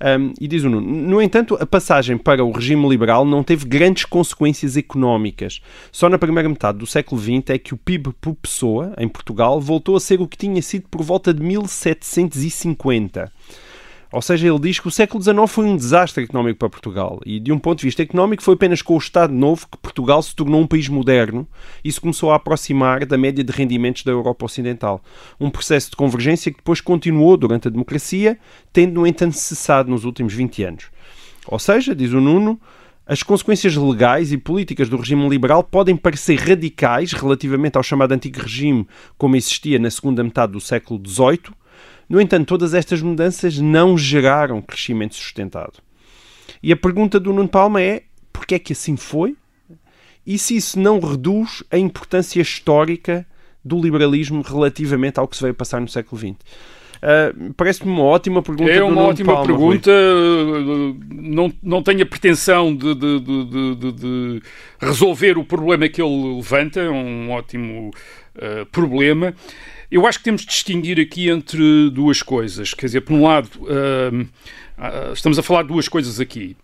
Um, 0.02 0.34
e 0.40 0.48
diz 0.48 0.64
o 0.64 0.70
Nuno, 0.70 0.90
no 0.90 1.22
entanto, 1.22 1.58
a 1.60 1.66
passagem 1.66 2.18
para 2.18 2.44
o 2.44 2.52
regime 2.52 2.88
liberal 2.88 3.26
não 3.26 3.44
teve 3.44 3.66
grandes 3.66 4.06
consequências 4.06 4.78
económicas. 4.78 5.62
Só 5.92 6.08
na 6.10 6.18
primeira 6.18 6.48
metade 6.48 6.78
do 6.78 6.88
século 6.88 7.20
XX 7.20 7.50
é 7.50 7.58
que 7.58 7.74
o 7.74 7.78
PIB 7.78 8.14
por 8.20 8.36
pessoa, 8.36 8.94
em 8.98 9.08
Portugal, 9.08 9.60
voltou 9.60 9.96
a 9.96 10.00
ser 10.00 10.22
o 10.22 10.28
que 10.28 10.38
tinha 10.38 10.62
sido 10.62 10.88
por 10.90 11.04
volta 11.04 11.34
de 11.34 11.42
1750. 11.42 13.32
Ou 14.12 14.22
seja, 14.24 14.48
ele 14.48 14.60
diz 14.60 14.80
que 14.80 14.88
o 14.88 14.92
século 14.92 15.22
XIX 15.22 15.38
foi 15.48 15.66
um 15.66 15.78
desastre 15.78 16.24
económico 16.24 16.58
para 16.58 16.70
Portugal 16.70 17.20
e, 17.24 17.40
de 17.40 17.52
um 17.52 17.60
ponto 17.60 17.80
de 17.80 17.86
vista 17.86 18.02
económico, 18.02 18.42
foi 18.42 18.56
apenas 18.56 18.82
com 18.82 18.96
o 18.96 18.98
Estado 18.98 19.32
Novo 19.32 19.68
que 19.72 19.78
Portugal 19.78 20.22
se 20.24 20.36
tornou 20.36 20.62
um 20.62 20.66
país 20.66 20.90
moderno 20.90 21.48
e 21.84 21.92
se 21.92 22.02
começou 22.02 22.32
a 22.32 22.36
aproximar 22.36 23.06
da 23.06 23.18
média 23.20 23.44
de 23.44 23.52
rendimentos 23.52 24.04
da 24.04 24.12
Europa 24.12 24.46
Ocidental. 24.46 25.00
Um 25.40 25.52
processo 25.52 25.92
de 25.92 25.96
convergência 25.96 26.52
que 26.52 26.58
depois 26.58 26.82
continuou 26.82 27.38
durante 27.38 27.68
a 27.68 27.72
democracia, 27.72 28.40
tendo, 28.74 28.96
no 28.96 29.06
entanto, 29.06 29.34
cessado 29.34 29.92
nos 29.92 30.04
últimos 30.06 30.34
20 30.34 30.64
anos. 30.64 30.86
Ou 31.48 31.60
seja, 31.60 31.94
diz 31.96 32.12
o 32.12 32.20
Nuno, 32.20 32.60
as 33.06 33.22
consequências 33.22 33.76
legais 33.76 34.32
e 34.32 34.38
políticas 34.38 34.90
do 34.90 34.98
regime 34.98 35.28
liberal 35.30 35.64
podem 35.64 35.96
parecer 35.96 36.36
radicais 36.36 37.12
relativamente 37.12 37.76
ao 37.76 37.84
chamado 37.84 38.12
antigo 38.12 38.40
regime 38.40 38.88
como 39.18 39.36
existia 39.36 39.80
na 39.80 39.90
segunda 39.90 40.24
metade 40.24 40.54
do 40.54 40.62
século 40.62 41.02
XVIII, 41.04 41.54
no 42.10 42.20
entanto, 42.20 42.48
todas 42.48 42.74
estas 42.74 43.02
mudanças 43.02 43.60
não 43.60 43.98
geraram 43.98 44.62
crescimento 44.62 45.16
sustentado. 45.16 45.74
E 46.62 46.74
a 46.74 46.78
pergunta 46.78 47.20
do 47.20 47.32
Nuno 47.32 47.48
Palma 47.48 47.82
é 47.82 48.04
porquê 48.34 48.56
é 48.56 48.60
que 48.60 48.74
assim 48.74 48.98
foi? 48.98 49.36
E 50.26 50.38
se 50.38 50.56
isso 50.56 50.80
não 50.80 51.00
reduz 51.00 51.64
a 51.72 51.78
importância 51.78 52.42
histórica 52.42 53.26
do 53.64 53.80
liberalismo 53.80 54.42
relativamente 54.42 55.20
ao 55.20 55.28
que 55.28 55.36
se 55.36 55.42
veio 55.44 55.54
passar 55.54 55.80
no 55.80 55.88
século 55.88 56.20
XX? 56.20 56.36
Uh, 57.00 57.54
Parece-me 57.54 57.92
uma 57.92 58.04
ótima 58.04 58.42
pergunta. 58.42 58.72
É 58.72 58.84
uma 58.84 59.04
ótima 59.04 59.34
Palma, 59.34 59.48
pergunta. 59.48 59.92
Não, 61.10 61.52
não 61.64 61.82
tenho 61.82 62.04
a 62.04 62.06
pretensão 62.06 62.76
de, 62.76 62.94
de, 62.94 63.20
de, 63.20 63.76
de, 63.76 63.92
de 63.94 64.42
resolver 64.80 65.38
o 65.38 65.44
problema 65.44 65.88
que 65.88 66.02
ele 66.02 66.36
levanta. 66.36 66.82
É 66.82 66.90
um 66.90 67.32
ótimo 67.32 67.92
uh, 68.36 68.66
problema. 68.72 69.34
Eu 69.92 70.06
acho 70.06 70.20
que 70.20 70.26
temos 70.26 70.42
de 70.42 70.48
distinguir 70.48 71.00
aqui 71.00 71.30
entre 71.30 71.90
duas 71.90 72.22
coisas. 72.22 72.74
Quer 72.76 72.86
dizer, 72.86 73.02
por 73.02 73.14
um 73.14 73.24
lado, 73.24 73.50
uh, 73.62 74.22
uh, 74.22 75.14
estamos 75.14 75.40
a 75.40 75.44
falar 75.44 75.64
de 75.64 75.70
duas 75.70 75.88
coisas 75.88 76.20
aqui. 76.20 76.56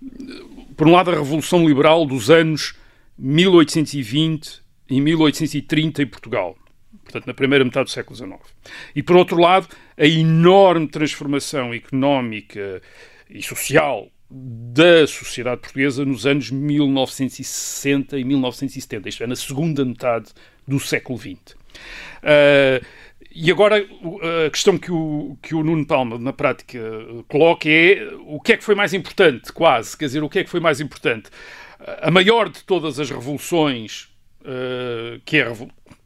Por 0.77 0.88
um 0.88 0.91
lado, 0.91 1.10
a 1.10 1.15
Revolução 1.15 1.67
Liberal 1.67 2.05
dos 2.05 2.29
anos 2.29 2.75
1820 3.17 4.62
e 4.89 5.01
1830 5.01 6.03
em 6.03 6.08
Portugal. 6.08 6.55
Portanto, 7.03 7.25
na 7.25 7.34
primeira 7.34 7.65
metade 7.65 7.86
do 7.86 7.91
século 7.91 8.15
XIX. 8.15 8.36
E, 8.96 9.01
por 9.01 9.15
outro 9.15 9.39
lado, 9.39 9.67
a 9.98 10.05
enorme 10.05 10.88
transformação 10.88 11.74
económica 11.74 12.79
e 13.27 13.41
social 13.41 14.08
da 14.29 15.08
sociedade 15.08 15.62
portuguesa 15.62 16.05
nos 16.05 16.27
anos 16.27 16.51
1960 16.51 18.20
e 18.20 18.24
1970, 18.24 19.10
isto 19.10 19.24
é, 19.24 19.27
na 19.27 19.36
segunda 19.36 19.84
metade 19.84 20.29
do 20.67 20.79
século 20.79 21.17
XX. 21.17 21.64
Uh, 22.24 22.86
e 23.38 23.51
agora 23.51 23.86
a 24.46 24.50
questão 24.50 24.77
que 24.77 24.89
o, 24.89 25.38
que 25.41 25.53
o 25.53 25.62
Nuno 25.62 25.86
Palma, 25.86 26.17
na 26.17 26.32
prática, 26.32 26.79
coloca 27.27 27.67
é 27.67 28.08
o 28.25 28.39
que 28.39 28.53
é 28.53 28.58
que 28.58 28.63
foi 28.63 28.75
mais 28.75 28.94
importante, 28.94 29.51
quase. 29.51 29.98
Quer 29.98 30.05
dizer, 30.05 30.24
o 30.24 30.29
que 30.29 30.39
é 30.39 30.44
que 30.46 30.50
foi 30.50 30.62
mais 30.62 30.79
importante? 30.79 31.29
A 32.01 32.10
maior 32.10 32.48
de 32.48 32.63
todas 32.63 32.98
as 32.98 33.10
revoluções, 33.10 34.08
uh, 34.41 35.20
que 35.25 35.38
é 35.38 35.51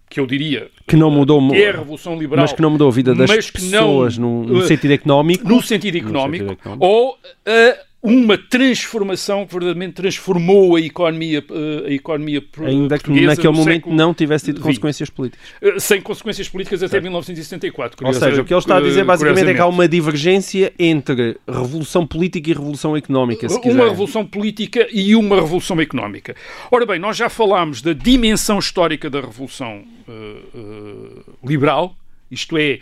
que 0.10 0.20
eu 0.20 0.26
diria 0.26 0.72
que 0.88 0.96
não 0.96 1.12
mudou 1.12 1.52
que 1.52 1.62
é 1.62 1.70
a 1.70 1.74
revolução 1.74 2.18
liberal, 2.18 2.44
mas 2.44 2.52
que 2.52 2.62
não 2.62 2.72
mudou 2.72 2.88
a 2.88 2.92
vida 2.92 3.14
das 3.14 3.52
pessoas 3.52 4.18
não, 4.18 4.42
no, 4.42 4.54
no, 4.56 4.62
sentido 4.64 4.92
económico, 4.92 5.48
no 5.48 5.62
sentido 5.62 5.98
económico, 5.98 6.46
no 6.46 6.50
sentido 6.50 6.60
económico. 6.60 6.84
ou 6.84 7.12
uh, 7.12 7.89
uma 8.02 8.38
transformação 8.38 9.46
que 9.46 9.52
verdadeiramente 9.52 9.94
transformou 9.94 10.78
a 10.78 10.82
economia, 10.82 11.44
eh, 11.50 11.90
a 11.90 11.92
economia 11.92 12.42
Ainda 12.66 12.98
que 12.98 13.22
naquele 13.22 13.54
momento 13.54 13.90
não 13.90 14.14
tivesse 14.14 14.46
tido 14.46 14.62
consequências 14.62 15.10
políticas. 15.10 15.46
Eh, 15.62 15.80
sem 15.80 16.02
consequências 16.02 16.48
políticas 16.48 16.82
até 16.82 16.92
certo. 16.92 17.04
1974. 17.04 18.08
Ou 18.08 18.14
seja, 18.14 18.42
o 18.42 18.46
que 18.46 18.54
ele 18.54 18.60
está 18.60 18.78
a 18.78 18.82
dizer 18.82 19.04
basicamente 19.04 19.50
é 19.50 19.54
que 19.54 19.60
há 19.60 19.68
uma 19.68 19.88
divergência 19.88 20.72
entre 20.80 21.38
revolução 21.46 22.08
política 22.08 22.50
e 22.50 22.54
revolução 22.54 22.96
económica. 22.96 23.48
uma 23.66 23.90
revolução 23.90 24.26
política 24.26 24.88
e 24.92 25.14
uma 25.16 25.36
revolução 25.36 25.80
económica. 25.82 26.36
Ora 26.72 26.86
bem, 26.86 27.00
nós 27.00 27.18
já 27.18 27.28
falámos 27.28 27.82
da 27.82 27.92
dimensão 27.92 28.60
histórica 28.60 29.10
da 29.10 29.20
revolução 29.20 29.84
uh, 30.08 30.58
uh, 30.58 31.24
liberal, 31.44 31.96
isto 32.32 32.58
é, 32.58 32.80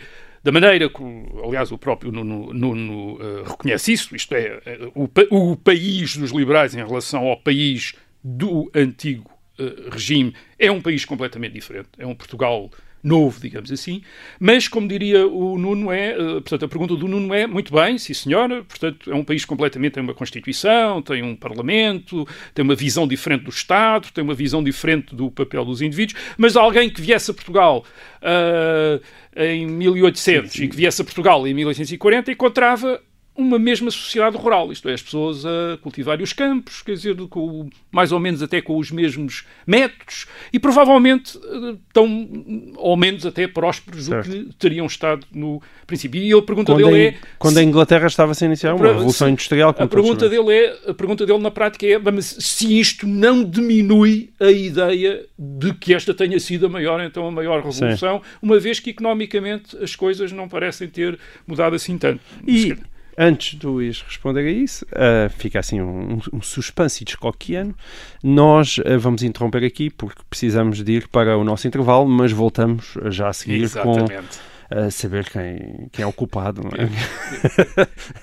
da 0.48 0.52
maneira 0.52 0.88
que, 0.88 1.02
aliás, 1.44 1.70
o 1.70 1.76
próprio 1.76 2.10
Nuno, 2.10 2.54
Nuno 2.54 3.16
uh, 3.16 3.42
reconhece 3.42 3.92
isso, 3.92 4.16
isto 4.16 4.34
é, 4.34 4.62
uh, 4.94 5.04
o, 5.30 5.50
o, 5.52 5.56
país 5.56 6.16
dos 6.16 6.30
liberais 6.30 6.74
em 6.74 6.78
relação 6.78 7.26
ao 7.26 7.36
país 7.36 7.94
do 8.24 8.70
antigo 8.74 9.30
uh, 9.58 9.90
regime 9.90 10.34
é 10.58 10.72
um 10.72 10.80
país 10.80 11.04
completamente 11.04 11.52
diferente. 11.52 11.90
É 11.98 12.06
um 12.06 12.14
Portugal 12.14 12.70
novo, 13.02 13.40
digamos 13.40 13.70
assim, 13.70 14.02
mas, 14.38 14.68
como 14.68 14.88
diria 14.88 15.26
o 15.26 15.56
Nuno, 15.58 15.92
é, 15.92 16.14
portanto, 16.14 16.64
a 16.64 16.68
pergunta 16.68 16.96
do 16.96 17.08
Nuno 17.08 17.32
é, 17.32 17.46
muito 17.46 17.72
bem, 17.72 17.98
sim 17.98 18.14
senhora, 18.14 18.64
portanto, 18.64 19.10
é 19.10 19.14
um 19.14 19.24
país 19.24 19.44
completamente, 19.44 19.92
tem 19.92 20.02
uma 20.02 20.14
Constituição, 20.14 21.00
tem 21.02 21.22
um 21.22 21.36
Parlamento, 21.36 22.26
tem 22.54 22.64
uma 22.64 22.74
visão 22.74 23.06
diferente 23.06 23.44
do 23.44 23.50
Estado, 23.50 24.08
tem 24.12 24.22
uma 24.22 24.34
visão 24.34 24.62
diferente 24.62 25.14
do 25.14 25.30
papel 25.30 25.64
dos 25.64 25.80
indivíduos, 25.80 26.20
mas 26.36 26.56
alguém 26.56 26.90
que 26.90 27.00
viesse 27.00 27.30
a 27.30 27.34
Portugal... 27.34 27.84
Uh, 28.20 29.00
em 29.38 29.66
1800 29.66 30.50
sim, 30.50 30.58
sim. 30.58 30.64
e 30.64 30.68
que 30.68 30.74
viesse 30.74 31.00
a 31.00 31.04
Portugal 31.04 31.46
em 31.46 31.54
1840 31.54 32.32
encontrava 32.32 33.00
uma 33.38 33.56
mesma 33.56 33.88
sociedade 33.88 34.36
rural, 34.36 34.72
isto 34.72 34.88
é, 34.88 34.94
as 34.94 35.00
pessoas 35.00 35.46
a 35.46 35.78
cultivarem 35.80 36.24
os 36.24 36.32
campos, 36.32 36.82
quer 36.82 36.94
dizer, 36.94 37.16
com, 37.28 37.70
mais 37.92 38.10
ou 38.10 38.18
menos 38.18 38.42
até 38.42 38.60
com 38.60 38.76
os 38.76 38.90
mesmos 38.90 39.46
métodos 39.64 40.26
e 40.52 40.58
provavelmente 40.58 41.38
eh, 41.38 41.76
tão 41.92 42.74
ou 42.76 42.96
menos 42.96 43.24
até 43.24 43.46
prósperos 43.46 44.06
certo. 44.06 44.28
do 44.28 44.46
que 44.46 44.54
teriam 44.56 44.86
estado 44.86 45.24
no 45.32 45.62
princípio. 45.86 46.20
E 46.20 46.32
a 46.32 46.42
pergunta 46.42 46.72
quando 46.72 46.84
dele 46.84 46.98
em, 46.98 47.06
é... 47.06 47.14
Quando 47.38 47.58
a 47.58 47.62
Inglaterra 47.62 48.08
estava 48.08 48.32
a 48.32 48.34
se 48.34 48.44
iniciar 48.44 48.74
uma 48.74 48.88
revolução 48.88 49.28
industrial... 49.28 49.70
A 49.78 49.86
pergunta, 49.86 50.28
dele 50.28 50.52
é, 50.52 50.90
a 50.90 50.94
pergunta 50.94 51.24
dele 51.24 51.38
na 51.38 51.52
prática 51.52 51.86
é 51.86 51.96
mas 51.96 52.36
se 52.40 52.76
isto 52.78 53.06
não 53.06 53.44
diminui 53.44 54.30
a 54.40 54.50
ideia 54.50 55.24
de 55.38 55.72
que 55.74 55.94
esta 55.94 56.12
tenha 56.12 56.40
sido 56.40 56.66
a 56.66 56.68
maior, 56.68 57.00
então 57.00 57.24
a 57.28 57.30
maior 57.30 57.62
revolução, 57.62 58.18
Sim. 58.18 58.24
uma 58.42 58.58
vez 58.58 58.80
que 58.80 58.90
economicamente 58.90 59.76
as 59.76 59.94
coisas 59.94 60.32
não 60.32 60.48
parecem 60.48 60.88
ter 60.88 61.16
mudado 61.46 61.76
assim 61.76 61.96
tanto. 61.96 62.20
E 62.44 62.76
antes 63.18 63.54
do 63.54 63.82
ires 63.82 64.00
responder 64.02 64.46
a 64.46 64.50
isso, 64.50 64.86
uh, 64.92 65.28
fica 65.28 65.58
assim 65.58 65.80
um, 65.80 66.20
um 66.32 66.40
suspense 66.40 67.04
descoquiano. 67.04 67.74
Nós 68.22 68.78
uh, 68.78 68.98
vamos 68.98 69.24
interromper 69.24 69.64
aqui 69.64 69.90
porque 69.90 70.22
precisamos 70.30 70.82
de 70.84 70.92
ir 70.92 71.08
para 71.08 71.36
o 71.36 71.42
nosso 71.42 71.66
intervalo, 71.66 72.08
mas 72.08 72.30
voltamos 72.30 72.94
já 73.06 73.28
a 73.28 73.32
seguir 73.32 73.62
Exatamente. 73.62 74.38
com 74.70 74.86
uh, 74.86 74.90
saber 74.92 75.28
quem, 75.28 75.88
quem 75.90 76.04
é 76.04 76.06
o 76.06 76.12
culpado. 76.12 76.62
É? 76.76 76.88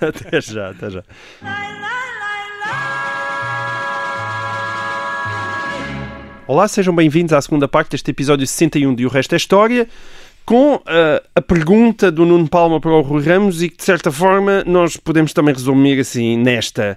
até 0.06 0.40
já, 0.40 0.70
até 0.70 0.90
já. 0.90 1.04
Olá, 6.48 6.68
sejam 6.68 6.94
bem-vindos 6.94 7.32
à 7.32 7.42
segunda 7.42 7.68
parte 7.68 7.90
deste 7.90 8.08
episódio 8.10 8.46
61 8.46 8.94
de 8.94 9.04
O 9.04 9.08
Resto 9.08 9.34
é 9.34 9.36
História 9.36 9.88
com 10.46 10.76
uh, 10.76 10.82
a 11.34 11.42
pergunta 11.42 12.10
do 12.10 12.24
Nuno 12.24 12.48
Palma 12.48 12.80
para 12.80 12.92
o 12.92 13.00
Rui 13.00 13.24
Ramos 13.24 13.64
e 13.64 13.68
que, 13.68 13.78
de 13.78 13.82
certa 13.82 14.12
forma, 14.12 14.62
nós 14.64 14.96
podemos 14.96 15.32
também 15.32 15.52
resumir 15.52 15.98
assim 15.98 16.38
nesta. 16.38 16.96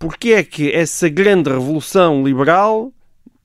Porquê 0.00 0.32
é 0.32 0.42
que 0.42 0.72
essa 0.72 1.08
grande 1.08 1.48
revolução 1.48 2.24
liberal 2.24 2.92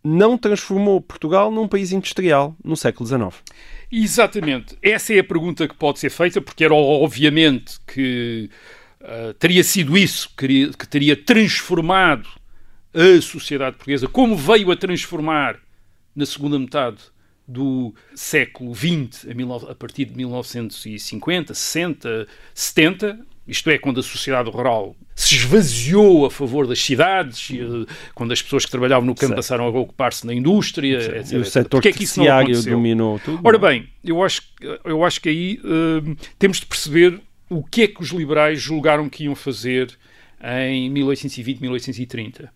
não 0.04 0.39
transformou 0.39 1.00
Portugal 1.00 1.52
num 1.52 1.67
país 1.67 1.91
industrial 1.91 2.56
no 2.65 2.76
século 2.76 3.06
XIX? 3.06 3.43
Exatamente. 3.91 4.76
Essa 4.82 5.13
é 5.13 5.19
a 5.19 5.23
pergunta 5.23 5.67
que 5.67 5.76
pode 5.76 6.00
ser 6.00 6.10
feita, 6.10 6.41
porque 6.41 6.65
era 6.65 6.73
obviamente 6.73 7.78
que 7.86 8.50
uh, 9.02 9.36
teria 9.36 9.63
sido 9.63 9.95
isso 9.95 10.32
que, 10.36 10.71
que 10.71 10.88
teria 10.88 11.15
transformado 11.15 12.28
a 12.91 13.21
sociedade 13.21 13.76
portuguesa, 13.76 14.08
como 14.08 14.36
veio 14.36 14.71
a 14.71 14.76
transformar 14.76 15.60
na 16.15 16.26
segunda 16.26 16.58
metade 16.58 16.97
do 17.48 17.94
século 18.14 18.76
XX, 18.76 19.28
a, 19.70 19.76
partir 19.76 20.06
de 20.06 20.16
1950, 20.18 21.54
60, 21.54 22.28
70, 22.54 23.20
isto 23.48 23.70
é, 23.70 23.78
quando 23.78 24.00
a 24.02 24.04
sociedade 24.04 24.50
rural 24.50 24.96
se 25.16 25.36
esvaziou 25.36 26.26
a 26.26 26.32
favor 26.32 26.68
das 26.68 26.80
cidades, 26.80 27.50
eh, 27.52 27.92
quando 28.14 28.34
as 28.34 28.42
pessoas 28.42 28.66
que 28.66 28.72
trabalhavam 28.72 29.06
no 29.06 29.16
campo 29.16 29.28
certo. 29.30 29.36
passaram 29.38 29.66
a 29.66 29.70
ocupar-se 29.70 30.28
na 30.28 30.34
indústria, 30.34 31.02
Sim. 31.02 31.12
etc. 31.18 31.32
E 31.32 31.38
o 31.38 31.46
setor 31.46 31.86
é 31.88 31.92
que 31.92 32.04
isso 32.04 32.22
não 32.22 32.62
dominou 32.66 33.18
tudo. 33.20 33.40
Ora 33.44 33.58
bem, 33.58 33.88
eu 34.04 34.22
acho, 34.22 34.42
eu 34.84 35.04
acho 35.04 35.22
que 35.22 35.30
aí 35.30 35.60
uh, 35.64 36.16
temos 36.38 36.60
de 36.60 36.66
perceber 36.66 37.20
o 37.50 37.64
que 37.64 37.84
é 37.84 37.88
que 37.88 38.02
os 38.02 38.10
liberais 38.10 38.62
julgaram 38.62 39.10
que 39.10 39.24
iam 39.24 39.36
fazer 39.36 39.98
em 40.44 40.90
1820, 40.90 41.62
1830. 41.62 42.52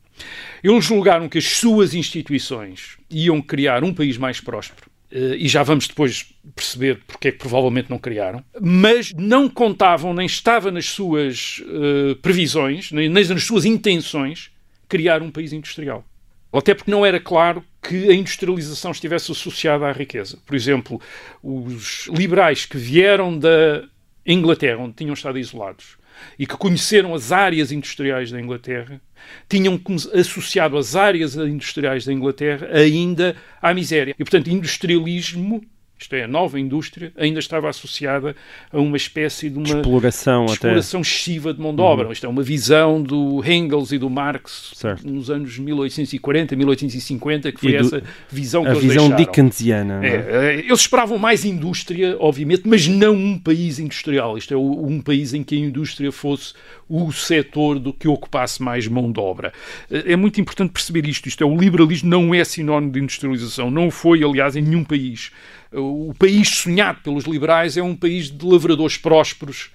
Eles 0.64 0.86
julgaram 0.86 1.28
que 1.28 1.38
as 1.38 1.46
suas 1.46 1.94
instituições 1.94 2.98
iam 3.10 3.42
criar 3.42 3.84
um 3.84 3.94
país 3.94 4.18
mais 4.18 4.40
próspero 4.40 4.90
eh, 5.12 5.36
e 5.38 5.48
já 5.48 5.62
vamos 5.64 5.88
depois 5.88 6.34
perceber 6.56 7.02
porque 7.06 7.28
é 7.28 7.32
que 7.32 7.38
provavelmente 7.38 7.90
não 7.90 8.00
criaram, 8.00 8.44
mas 8.60 9.12
não 9.14 9.50
contavam, 9.50 10.14
nem 10.14 10.26
estava 10.26 10.72
nas 10.72 10.86
suas 10.86 11.62
uh, 11.66 12.16
previsões, 12.18 12.92
nem 12.92 13.10
nas 13.10 13.44
suas 13.44 13.66
intenções, 13.66 14.52
criar 14.88 15.22
um 15.22 15.30
país 15.30 15.52
industrial. 15.54 16.06
Até 16.54 16.74
porque 16.74 16.92
não 16.92 17.06
era 17.06 17.20
claro 17.20 17.64
que 17.82 18.10
a 18.10 18.14
industrialização 18.14 18.92
estivesse 18.92 19.32
associada 19.32 19.86
à 19.86 19.92
riqueza. 19.92 20.38
Por 20.46 20.56
exemplo, 20.56 21.00
os 21.42 22.08
liberais 22.08 22.66
que 22.66 22.78
vieram 22.78 23.38
da 23.38 23.84
Inglaterra, 24.26 24.80
onde 24.80 24.94
tinham 24.94 25.14
estado 25.14 25.40
isolados, 25.40 25.98
e 26.38 26.46
que 26.46 26.58
conheceram 26.58 27.14
as 27.14 27.32
áreas 27.32 27.72
industriais 27.72 28.32
da 28.32 28.40
Inglaterra, 28.40 29.02
tinham 29.48 29.80
associado 30.14 30.78
as 30.78 30.96
áreas 30.96 31.36
industriais 31.36 32.06
da 32.06 32.14
Inglaterra 32.14 32.68
ainda 32.74 33.36
à 33.62 33.74
miséria. 33.74 34.16
E, 34.18 34.24
portanto, 34.24 34.50
industrialismo 34.50 35.62
isto 36.02 36.16
é, 36.16 36.24
a 36.24 36.28
nova 36.28 36.60
indústria, 36.60 37.12
ainda 37.16 37.40
estava 37.40 37.70
associada 37.70 38.36
a 38.72 38.80
uma 38.80 38.98
espécie 38.98 39.50
de 39.50 39.58
uma 39.58 39.68
exploração, 39.68 40.46
exploração 40.46 41.02
excessiva 41.02 41.54
de 41.54 41.62
mão 41.62 41.76
de 41.76 41.82
obra. 41.82 42.08
Uhum. 42.08 42.12
Isto 42.12 42.26
é 42.26 42.30
uma 42.30 42.42
visão 42.42 43.02
do 43.02 43.44
Engels 43.46 43.92
e 43.92 44.00
do 44.00 44.10
Marx 44.10 44.72
certo. 44.74 45.08
nos 45.08 45.30
anos 45.30 45.60
1840, 45.60 46.56
1850, 46.56 47.52
que 47.52 47.60
foi 47.60 47.74
do, 47.74 47.78
essa 47.78 48.04
visão 48.30 48.64
que 48.64 48.70
a 48.70 48.72
eles 48.72 48.84
visão 48.84 49.10
deixaram. 49.10 49.26
dickensiana. 49.26 50.06
É, 50.06 50.10
é, 50.10 50.60
eles 50.60 50.80
esperavam 50.80 51.20
mais 51.20 51.46
indústria, 51.46 52.18
obviamente, 52.20 52.64
mas 52.66 52.88
não 52.88 53.14
um 53.14 53.38
país 53.38 53.78
industrial. 53.78 54.38
Isto 54.38 54.56
é, 54.56 54.58
um 54.58 55.00
país 55.02 55.36
em 55.36 55.44
que 55.44 55.56
a 55.56 55.60
indústria 55.60 56.12
fosse 56.12 56.54
o 56.90 57.12
setor 57.12 57.78
do 57.78 57.94
que 57.94 58.08
ocupasse 58.08 58.62
mais 58.62 58.88
mão 58.88 59.12
de 59.12 59.20
obra. 59.20 59.54
É 59.90 60.16
muito 60.16 60.42
importante 60.42 60.72
perceber 60.72 61.08
isto. 61.08 61.28
Isto 61.28 61.44
é, 61.44 61.48
o 61.48 61.56
liberalismo 61.56 62.10
não 62.10 62.34
é 62.34 62.44
sinónimo 62.44 62.92
de 62.92 63.00
industrialização. 63.00 63.70
Não 63.70 63.92
foi, 63.92 64.24
aliás, 64.24 64.56
em 64.56 64.62
nenhum 64.62 64.84
país 64.84 65.32
o 65.74 65.91
país 66.18 66.50
sonhado 66.50 67.00
pelos 67.04 67.26
liberais 67.26 67.78
é 67.78 67.84
um 67.84 67.96
país 67.96 68.30
de 68.30 68.46
lavradores 68.46 68.98
prósperos, 68.98 69.72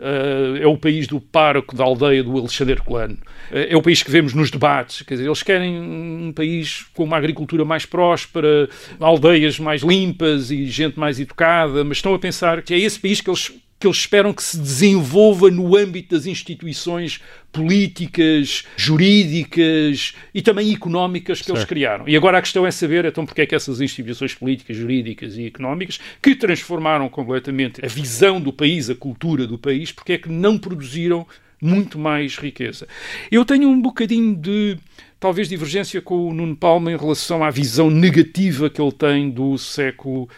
Uh, 0.00 0.56
é 0.62 0.66
o 0.66 0.76
país 0.76 1.08
do 1.08 1.20
pároco 1.20 1.74
da 1.74 1.82
aldeia 1.82 2.22
do 2.22 2.38
Alexandre 2.38 2.76
Colano. 2.76 3.14
Uh, 3.50 3.66
é 3.68 3.76
o 3.76 3.82
país 3.82 4.00
que 4.00 4.10
vemos 4.12 4.32
nos 4.32 4.48
debates. 4.48 5.02
Quer 5.02 5.14
dizer, 5.14 5.26
eles 5.26 5.42
querem 5.42 5.76
um 5.76 6.32
país 6.32 6.86
com 6.94 7.02
uma 7.02 7.16
agricultura 7.16 7.64
mais 7.64 7.84
próspera, 7.84 8.68
aldeias 9.00 9.58
mais 9.58 9.82
limpas 9.82 10.52
e 10.52 10.66
gente 10.66 10.96
mais 11.00 11.18
educada, 11.18 11.82
mas 11.82 11.96
estão 11.96 12.14
a 12.14 12.18
pensar 12.18 12.62
que 12.62 12.72
é 12.72 12.78
esse 12.78 13.00
país 13.00 13.20
que 13.20 13.28
eles 13.28 13.52
que 13.78 13.86
eles 13.86 13.98
esperam 13.98 14.32
que 14.32 14.42
se 14.42 14.58
desenvolva 14.58 15.50
no 15.50 15.76
âmbito 15.76 16.14
das 16.14 16.26
instituições 16.26 17.20
políticas, 17.52 18.64
jurídicas 18.76 20.14
e 20.34 20.42
também 20.42 20.72
económicas 20.72 21.38
que 21.38 21.46
certo. 21.46 21.58
eles 21.58 21.68
criaram. 21.68 22.08
E 22.08 22.16
agora 22.16 22.38
a 22.38 22.42
questão 22.42 22.66
é 22.66 22.70
saber, 22.70 23.04
então, 23.04 23.24
porque 23.24 23.42
é 23.42 23.46
que 23.46 23.54
essas 23.54 23.80
instituições 23.80 24.34
políticas, 24.34 24.76
jurídicas 24.76 25.36
e 25.36 25.46
económicas, 25.46 26.00
que 26.20 26.34
transformaram 26.34 27.08
completamente 27.08 27.84
a 27.84 27.88
visão 27.88 28.40
do 28.40 28.52
país, 28.52 28.90
a 28.90 28.94
cultura 28.94 29.46
do 29.46 29.56
país, 29.56 29.92
porque 29.92 30.14
é 30.14 30.18
que 30.18 30.28
não 30.28 30.58
produziram 30.58 31.26
muito 31.60 31.98
mais 31.98 32.36
riqueza. 32.36 32.86
Eu 33.30 33.44
tenho 33.44 33.68
um 33.68 33.80
bocadinho 33.80 34.34
de 34.34 34.76
talvez 35.18 35.48
divergência 35.48 36.00
com 36.00 36.28
o 36.28 36.34
Nuno 36.34 36.56
Palma 36.56 36.92
em 36.92 36.96
relação 36.96 37.42
à 37.42 37.50
visão 37.50 37.90
negativa 37.90 38.70
que 38.70 38.80
ele 38.80 38.92
tem 38.92 39.30
do 39.30 39.58
século 39.58 40.28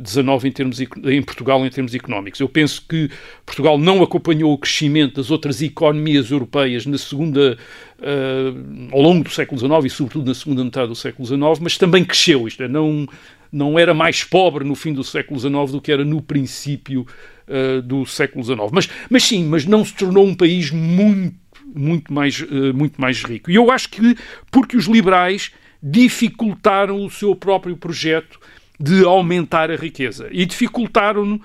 19 0.00 0.48
em, 0.48 0.52
termos, 0.52 0.80
em 0.80 1.22
Portugal 1.22 1.64
em 1.64 1.70
termos 1.70 1.94
económicos. 1.94 2.38
Eu 2.40 2.48
penso 2.48 2.84
que 2.86 3.10
Portugal 3.46 3.78
não 3.78 4.02
acompanhou 4.02 4.52
o 4.52 4.58
crescimento 4.58 5.16
das 5.16 5.30
outras 5.30 5.62
economias 5.62 6.30
europeias 6.30 6.84
na 6.84 6.98
segunda, 6.98 7.56
uh, 7.98 8.88
ao 8.94 9.00
longo 9.00 9.24
do 9.24 9.30
século 9.30 9.58
XIX 9.58 9.84
e 9.86 9.90
sobretudo 9.90 10.26
na 10.26 10.34
segunda 10.34 10.62
metade 10.62 10.88
do 10.88 10.94
século 10.94 11.26
XIX, 11.26 11.40
mas 11.60 11.78
também 11.78 12.04
cresceu, 12.04 12.46
isto 12.46 12.62
é, 12.62 12.68
não, 12.68 13.08
não 13.50 13.78
era 13.78 13.94
mais 13.94 14.22
pobre 14.22 14.62
no 14.62 14.74
fim 14.74 14.92
do 14.92 15.02
século 15.02 15.40
XIX 15.40 15.72
do 15.72 15.80
que 15.80 15.90
era 15.90 16.04
no 16.04 16.20
princípio 16.20 17.06
uh, 17.48 17.80
do 17.80 18.04
século 18.04 18.44
XIX. 18.44 18.60
Mas, 18.70 18.88
mas 19.08 19.22
sim, 19.22 19.44
mas 19.46 19.64
não 19.64 19.84
se 19.84 19.94
tornou 19.94 20.26
um 20.26 20.34
país 20.34 20.70
muito, 20.70 21.36
muito, 21.74 22.12
mais, 22.12 22.40
uh, 22.40 22.74
muito 22.74 23.00
mais 23.00 23.22
rico. 23.22 23.50
E 23.50 23.54
eu 23.54 23.70
acho 23.70 23.88
que 23.88 24.16
porque 24.50 24.76
os 24.76 24.84
liberais 24.84 25.50
dificultaram 25.82 27.04
o 27.04 27.10
seu 27.10 27.34
próprio 27.34 27.76
projeto 27.76 28.38
de 28.82 29.04
aumentar 29.04 29.70
a 29.70 29.76
riqueza 29.76 30.28
e 30.32 30.44
dificultaram-no 30.44 31.40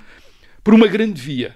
por 0.63 0.73
uma 0.73 0.88
grande 0.88 1.21
via. 1.21 1.54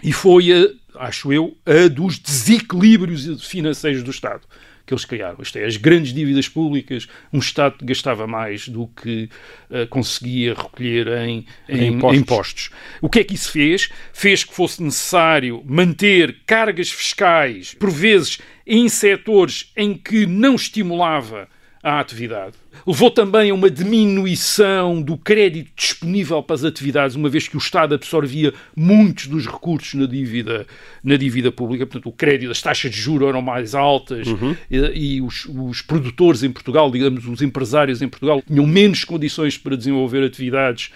E 0.00 0.12
foi, 0.12 0.52
a, 0.52 1.06
acho 1.06 1.32
eu, 1.32 1.56
a 1.66 1.88
dos 1.88 2.18
desequilíbrios 2.18 3.44
financeiros 3.44 4.04
do 4.04 4.10
Estado 4.12 4.42
que 4.86 4.94
eles 4.94 5.04
criaram. 5.04 5.38
Isto 5.42 5.58
é, 5.58 5.64
as 5.64 5.76
grandes 5.76 6.14
dívidas 6.14 6.48
públicas, 6.48 7.08
um 7.32 7.40
Estado 7.40 7.78
que 7.78 7.84
gastava 7.84 8.24
mais 8.28 8.68
do 8.68 8.86
que 8.86 9.28
uh, 9.68 9.84
conseguia 9.88 10.54
recolher 10.54 11.08
em, 11.08 11.44
em, 11.68 11.88
impostos. 11.88 12.20
impostos. 12.20 12.70
O 13.00 13.10
que 13.10 13.18
é 13.18 13.24
que 13.24 13.34
isso 13.34 13.50
fez? 13.50 13.90
Fez 14.12 14.44
que 14.44 14.54
fosse 14.54 14.80
necessário 14.80 15.60
manter 15.66 16.36
cargas 16.46 16.88
fiscais, 16.92 17.74
por 17.74 17.90
vezes 17.90 18.38
em 18.64 18.88
setores 18.88 19.72
em 19.76 19.94
que 19.94 20.24
não 20.24 20.54
estimulava 20.54 21.48
a 21.86 22.00
atividade 22.00 22.54
levou 22.84 23.10
também 23.10 23.50
a 23.50 23.54
uma 23.54 23.70
diminuição 23.70 25.00
do 25.00 25.16
crédito 25.16 25.70
disponível 25.76 26.42
para 26.42 26.54
as 26.54 26.64
atividades, 26.64 27.14
uma 27.14 27.28
vez 27.28 27.46
que 27.46 27.56
o 27.56 27.58
Estado 27.58 27.94
absorvia 27.94 28.52
muitos 28.74 29.28
dos 29.28 29.46
recursos 29.46 29.94
na 29.94 30.06
dívida, 30.06 30.66
na 31.02 31.16
dívida 31.16 31.52
pública, 31.52 31.86
portanto, 31.86 32.08
o 32.08 32.12
crédito, 32.12 32.50
as 32.50 32.60
taxas 32.60 32.90
de 32.90 33.00
juros 33.00 33.28
eram 33.28 33.40
mais 33.40 33.74
altas 33.74 34.26
uhum. 34.26 34.56
e, 34.68 35.16
e 35.16 35.22
os, 35.22 35.46
os, 35.46 35.80
produtores 35.80 36.42
em 36.42 36.50
Portugal, 36.50 36.90
digamos, 36.90 37.26
os 37.26 37.40
empresários 37.40 38.02
em 38.02 38.08
Portugal, 38.08 38.42
tinham 38.44 38.66
menos 38.66 39.04
condições 39.04 39.56
para 39.56 39.76
desenvolver 39.76 40.24
atividades 40.24 40.90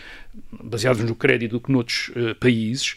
baseados 0.53 1.03
no 1.03 1.15
crédito 1.15 1.53
do 1.53 1.61
que 1.61 1.73
noutros 1.73 2.11
uh, 2.11 2.35
países. 2.37 2.97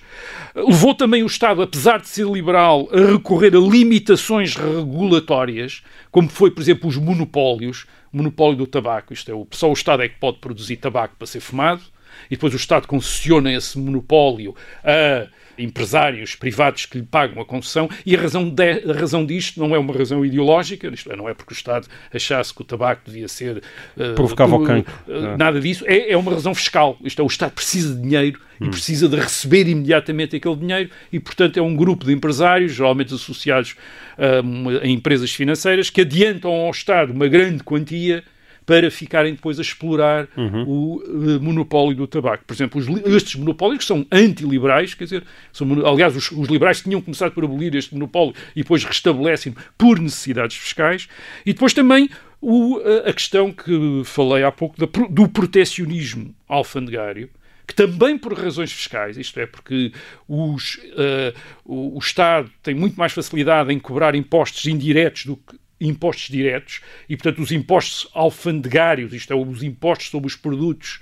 Levou 0.56 0.94
também 0.94 1.24
o 1.24 1.28
Estado, 1.28 1.62
apesar 1.62 2.00
de 2.00 2.08
ser 2.08 2.28
liberal, 2.28 2.88
a 2.92 3.14
recorrer 3.14 3.56
a 3.56 3.60
limitações 3.60 4.56
regulatórias, 4.56 5.84
como 6.12 6.30
foi, 6.30 6.52
por 6.52 6.62
exemplo, 6.62 6.90
os 6.90 6.98
monopólios 6.98 7.86
monopólio 8.14 8.58
do 8.58 8.68
tabaco. 8.68 9.12
Isto 9.12 9.32
é, 9.32 9.56
só 9.56 9.70
o 9.70 9.74
Estado 9.74 10.04
é 10.04 10.08
que 10.08 10.20
pode 10.20 10.38
produzir 10.38 10.78
tabaco 10.78 11.16
para 11.18 11.28
ser 11.28 11.40
fumado 11.40 11.82
e 12.28 12.36
depois 12.36 12.54
o 12.54 12.58
Estado 12.58 12.88
concessiona 12.88 13.52
esse 13.52 13.78
monopólio 13.78 14.56
a 14.84 15.28
empresários 15.58 16.36
privados 16.36 16.86
que 16.86 16.98
lhe 16.98 17.06
pagam 17.06 17.42
a 17.42 17.46
concessão 17.46 17.90
e 18.06 18.16
a 18.16 18.20
razão, 18.20 18.50
de, 18.50 18.92
a 18.92 18.94
razão 18.94 19.26
disto 19.26 19.60
não 19.60 19.76
é 19.76 19.80
uma 19.80 19.94
razão 19.94 20.26
ideológica, 20.26 20.88
isto 20.88 21.12
é, 21.12 21.16
não 21.16 21.30
é 21.30 21.34
porque 21.34 21.54
o 21.54 21.56
Estado 21.56 21.88
achasse 22.14 22.54
que 22.54 22.62
o 22.62 22.66
tabaco 22.66 23.02
devia 23.06 23.28
ser... 23.28 23.58
Uh, 23.98 24.14
Provocava 24.16 24.56
o 24.56 24.64
cancro. 24.64 24.94
Uh, 25.08 25.38
nada 25.38 25.60
disso. 25.60 25.84
É, 25.88 26.12
é 26.12 26.18
uma 26.18 26.32
razão 26.32 26.54
fiscal. 26.54 26.98
Isto 27.04 27.22
é, 27.22 27.24
o 27.24 27.28
Estado 27.28 27.52
precisa 27.52 27.96
de 27.96 28.02
dinheiro 28.02 28.40
hum. 28.60 28.68
e 28.68 28.70
precisa 28.70 29.08
de 29.08 29.16
receber 29.16 29.68
imediatamente 29.68 30.36
aquele 30.36 30.56
dinheiro 30.56 30.90
e, 31.12 31.20
portanto, 31.20 31.58
é 31.58 31.62
um 31.62 31.76
grupo 31.76 32.06
de 32.06 32.14
empresários, 32.14 32.74
geralmente 32.74 33.14
associados 33.14 33.76
uh, 34.18 34.82
a 34.82 34.88
empresas 34.88 35.32
financeiras, 35.32 35.90
que 35.90 36.02
adiantam 36.02 36.52
ao 36.52 36.72
Estado 36.72 37.14
uma 37.14 37.28
grande 37.28 37.64
quantia 37.64 38.24
para 38.66 38.90
ficarem 38.90 39.34
depois 39.34 39.60
a 39.60 39.62
explorar 39.62 40.28
uhum. 40.38 40.64
o 40.68 40.96
uh, 40.98 41.42
monopólio 41.42 41.96
do 41.96 42.08
tabaco. 42.08 42.44
Por 42.46 42.54
exemplo, 42.54 42.80
os, 42.80 42.88
estes 43.14 43.36
monopólios 43.36 43.80
que 43.80 43.86
são 43.86 44.06
antiliberais, 44.12 44.94
quer 44.94 45.04
dizer, 45.06 45.24
são, 45.52 45.68
aliás, 45.86 46.16
os, 46.16 46.32
os, 46.32 46.48
liberais 46.48 46.82
tinham 46.82 47.02
começado 47.02 47.32
por 47.32 47.44
abolir 47.44 47.76
este 47.76 47.94
monopólio 47.94 48.34
e 48.56 48.62
depois 48.62 48.84
restabelecem 48.84 49.56
por 49.78 50.00
necessidades 50.00 50.58
fiscais, 50.58 51.08
e 51.46 51.54
depois 51.54 51.74
também 51.74 52.10
o, 52.42 52.80
a 53.06 53.14
questão 53.14 53.52
que 53.52 54.02
falei 54.06 54.44
há 54.44 54.52
pouco 54.52 54.78
da, 54.78 54.88
do 55.10 55.28
protecionismo 55.28 56.34
alfandegário, 56.48 57.30
que 57.66 57.74
também 57.74 58.18
por 58.18 58.34
razões 58.34 58.72
fiscais, 58.72 59.18
isto 59.18 59.40
é, 59.40 59.46
porque 59.46 59.92
os, 60.28 60.76
uh, 60.76 61.34
o, 61.64 61.96
o, 61.96 62.00
Estado 62.00 62.52
tem 62.62 62.76
muito 62.76 62.96
mais 62.96 63.14
facilidade 63.14 63.74
em 63.74 63.80
cobrar 63.80 64.16
impostos 64.16 64.66
indiretos 64.66 65.26
do 65.26 65.38
que 65.38 65.56
impostos 65.84 66.30
diretos 66.30 66.82
e, 67.10 67.16
portanto, 67.16 67.42
os 67.42 67.52
impostos 67.52 68.10
alfandegários, 68.14 69.14
isto 69.14 69.34
é, 69.34 69.36
os 69.36 69.62
impostos 69.62 70.08
sobre 70.08 70.28
os 70.28 70.36
produtos 70.36 71.00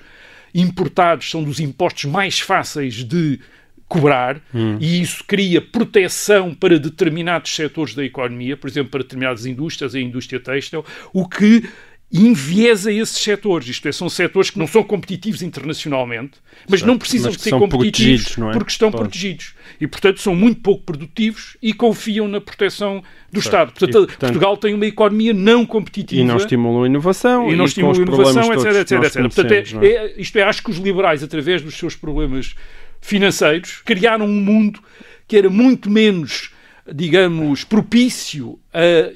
importados, 0.53 1.29
são 1.29 1.43
dos 1.43 1.59
impostos 1.59 2.05
mais 2.05 2.39
fáceis 2.39 3.03
de 3.03 3.39
cobrar 3.87 4.41
hum. 4.55 4.77
e 4.79 5.01
isso 5.01 5.21
cria 5.27 5.61
proteção 5.61 6.55
para 6.55 6.79
determinados 6.79 7.53
setores 7.53 7.93
da 7.93 8.05
economia, 8.05 8.55
por 8.55 8.69
exemplo, 8.69 8.89
para 8.89 9.03
determinadas 9.03 9.45
indústrias, 9.45 9.93
a 9.93 9.99
indústria 9.99 10.39
têxtil, 10.39 10.85
o 11.11 11.27
que 11.27 11.69
enviesa 12.11 12.91
esses 12.91 13.17
setores. 13.17 13.67
Isto 13.69 13.87
é, 13.87 13.91
são 13.91 14.09
setores 14.09 14.49
que 14.49 14.59
não 14.59 14.67
são 14.67 14.83
competitivos 14.83 15.41
internacionalmente, 15.41 16.33
mas 16.67 16.81
certo. 16.81 16.91
não 16.91 16.97
precisam 16.97 17.31
mas 17.31 17.37
de 17.37 17.43
ser 17.43 17.51
competitivos 17.51 18.37
é? 18.37 18.51
porque 18.51 18.71
estão 18.71 18.91
pois. 18.91 19.01
protegidos. 19.01 19.53
E, 19.79 19.87
portanto, 19.87 20.19
são 20.19 20.35
muito 20.35 20.61
pouco 20.61 20.83
produtivos 20.83 21.55
e 21.61 21.73
confiam 21.73 22.27
na 22.27 22.41
proteção 22.41 23.01
do 23.31 23.41
certo. 23.41 23.45
Estado. 23.45 23.71
Portanto, 23.71 23.89
e, 23.89 23.93
portanto, 23.93 24.19
Portugal 24.19 24.57
tem 24.57 24.73
uma 24.73 24.85
economia 24.85 25.33
não 25.33 25.65
competitiva. 25.65 26.21
E 26.21 26.25
não 26.25 26.37
estimulam 26.37 26.83
a 26.83 26.87
inovação. 26.87 27.51
E 27.51 27.55
não 27.55 27.65
estimulam 27.65 27.99
a 27.99 28.01
inovação, 28.01 28.53
etc, 28.53 28.65
etc, 28.65 28.91
etc. 29.03 29.21
Portanto, 29.21 29.83
é, 29.83 29.87
é, 29.87 30.21
isto 30.21 30.37
é, 30.37 30.43
acho 30.43 30.61
que 30.61 30.69
os 30.69 30.77
liberais, 30.77 31.23
através 31.23 31.61
dos 31.61 31.75
seus 31.75 31.95
problemas 31.95 32.55
financeiros, 32.99 33.81
criaram 33.85 34.25
um 34.25 34.41
mundo 34.41 34.81
que 35.27 35.37
era 35.37 35.49
muito 35.49 35.89
menos, 35.89 36.51
digamos, 36.93 37.63
propício 37.63 38.59
a 38.73 39.13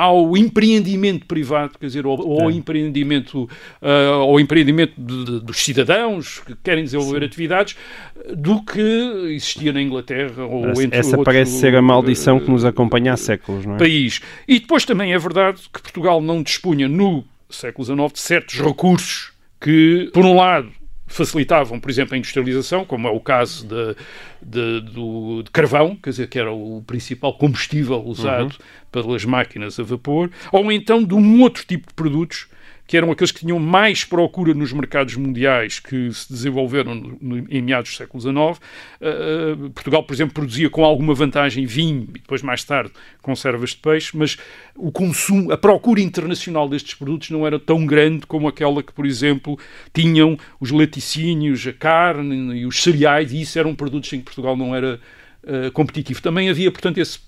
ao 0.00 0.34
empreendimento 0.34 1.26
privado, 1.26 1.78
quer 1.78 1.86
dizer, 1.86 2.06
ao, 2.06 2.12
ao 2.12 2.50
é. 2.50 2.54
empreendimento, 2.54 3.42
uh, 3.82 4.12
ao 4.14 4.40
empreendimento 4.40 4.94
de, 4.96 5.24
de, 5.24 5.40
dos 5.40 5.62
cidadãos 5.62 6.38
que 6.38 6.56
querem 6.64 6.84
desenvolver 6.84 7.20
Sim. 7.20 7.26
atividades, 7.26 7.76
do 8.34 8.62
que 8.62 8.80
existia 9.34 9.74
na 9.74 9.82
Inglaterra 9.82 10.46
ou 10.46 10.70
essa, 10.70 10.82
entre 10.82 10.98
Essa 10.98 11.10
outro, 11.10 11.24
parece 11.24 11.52
ser 11.52 11.76
a 11.76 11.82
maldição 11.82 12.40
que 12.40 12.50
nos 12.50 12.64
acompanha 12.64 13.12
há 13.12 13.16
séculos, 13.18 13.66
não 13.66 13.74
é? 13.74 13.78
País. 13.78 14.22
E 14.48 14.58
depois 14.58 14.86
também 14.86 15.12
é 15.12 15.18
verdade 15.18 15.60
que 15.70 15.82
Portugal 15.82 16.22
não 16.22 16.42
dispunha 16.42 16.88
no 16.88 17.22
século 17.50 17.84
XIX 17.84 18.12
de 18.14 18.20
certos 18.20 18.58
recursos 18.58 19.32
que, 19.60 20.08
por 20.14 20.24
um 20.24 20.34
lado, 20.34 20.70
facilitavam, 21.10 21.80
por 21.80 21.90
exemplo, 21.90 22.14
a 22.14 22.18
industrialização, 22.18 22.84
como 22.84 23.08
é 23.08 23.10
o 23.10 23.20
caso 23.20 23.66
de, 23.66 23.96
de, 24.40 24.80
do, 24.92 25.42
de 25.42 25.50
carvão, 25.50 25.96
quer 25.96 26.10
dizer, 26.10 26.28
que 26.28 26.38
era 26.38 26.52
o 26.52 26.82
principal 26.86 27.34
combustível 27.34 28.00
usado 28.06 28.44
uhum. 28.44 28.64
pelas 28.92 29.24
máquinas 29.24 29.78
a 29.78 29.82
vapor, 29.82 30.30
ou 30.52 30.70
então 30.70 31.02
de 31.02 31.12
um 31.12 31.42
outro 31.42 31.64
tipo 31.66 31.88
de 31.88 31.94
produtos 31.94 32.46
que 32.90 32.96
eram 32.96 33.12
aqueles 33.12 33.30
que 33.30 33.38
tinham 33.38 33.60
mais 33.60 34.02
procura 34.02 34.52
nos 34.52 34.72
mercados 34.72 35.14
mundiais 35.14 35.78
que 35.78 36.12
se 36.12 36.28
desenvolveram 36.28 36.92
no, 36.92 37.18
no, 37.20 37.46
em 37.48 37.62
meados 37.62 37.92
do 37.92 37.96
século 37.96 38.20
XIX. 38.20 38.60
Uh, 39.00 39.70
Portugal, 39.70 40.02
por 40.02 40.12
exemplo, 40.12 40.34
produzia 40.34 40.68
com 40.68 40.84
alguma 40.84 41.14
vantagem 41.14 41.64
vinho 41.66 42.08
e 42.08 42.18
depois, 42.18 42.42
mais 42.42 42.64
tarde, 42.64 42.90
conservas 43.22 43.70
de 43.70 43.76
peixe, 43.76 44.16
mas 44.16 44.36
o 44.74 44.90
consumo, 44.90 45.52
a 45.52 45.56
procura 45.56 46.00
internacional 46.00 46.68
destes 46.68 46.94
produtos 46.94 47.30
não 47.30 47.46
era 47.46 47.60
tão 47.60 47.86
grande 47.86 48.26
como 48.26 48.48
aquela 48.48 48.82
que, 48.82 48.92
por 48.92 49.06
exemplo, 49.06 49.56
tinham 49.94 50.36
os 50.58 50.72
laticínios, 50.72 51.64
a 51.68 51.72
carne 51.72 52.58
e 52.58 52.66
os 52.66 52.82
cereais, 52.82 53.32
e 53.32 53.40
isso 53.40 53.56
eram 53.56 53.72
produtos 53.72 54.12
em 54.12 54.18
que 54.18 54.24
Portugal 54.24 54.56
não 54.56 54.74
era 54.74 54.98
uh, 55.50 55.72
competitivo. 55.72 56.22
Também 56.22 56.48
havia, 56.48 56.70
portanto, 56.70 56.98
esse, 56.98 57.18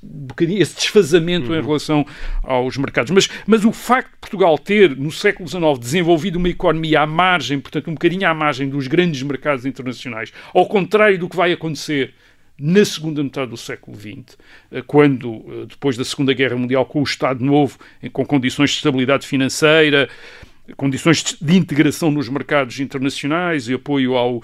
esse 0.40 0.74
desfazamento 0.76 1.50
uhum. 1.50 1.58
em 1.58 1.62
relação 1.62 2.06
aos 2.42 2.76
mercados. 2.76 3.10
Mas, 3.10 3.28
mas 3.46 3.64
o 3.64 3.72
facto 3.72 4.12
de 4.12 4.18
Portugal 4.18 4.56
ter, 4.56 4.96
no 4.96 5.10
século 5.10 5.48
XIX, 5.48 5.78
desenvolvido 5.78 6.36
uma 6.36 6.48
economia 6.48 7.00
à 7.00 7.06
margem, 7.06 7.58
portanto, 7.58 7.88
um 7.90 7.94
bocadinho 7.94 8.28
à 8.28 8.34
margem 8.34 8.68
dos 8.68 8.86
grandes 8.86 9.22
mercados 9.22 9.66
internacionais, 9.66 10.32
ao 10.54 10.66
contrário 10.66 11.18
do 11.18 11.28
que 11.28 11.36
vai 11.36 11.52
acontecer 11.52 12.14
na 12.58 12.84
segunda 12.84 13.22
metade 13.24 13.50
do 13.50 13.56
século 13.56 13.96
XX, 13.98 14.38
eh, 14.70 14.82
quando, 14.86 15.44
eh, 15.48 15.66
depois 15.68 15.96
da 15.96 16.04
Segunda 16.04 16.32
Guerra 16.32 16.56
Mundial, 16.56 16.86
com 16.86 17.00
o 17.00 17.02
Estado 17.02 17.44
Novo, 17.44 17.78
com 18.12 18.24
condições 18.24 18.70
de 18.70 18.76
estabilidade 18.76 19.26
financeira, 19.26 20.08
condições 20.76 21.36
de 21.40 21.56
integração 21.56 22.10
nos 22.10 22.28
mercados 22.28 22.78
internacionais 22.78 23.68
e 23.68 23.74
apoio 23.74 24.14
ao 24.14 24.36
uh, 24.36 24.42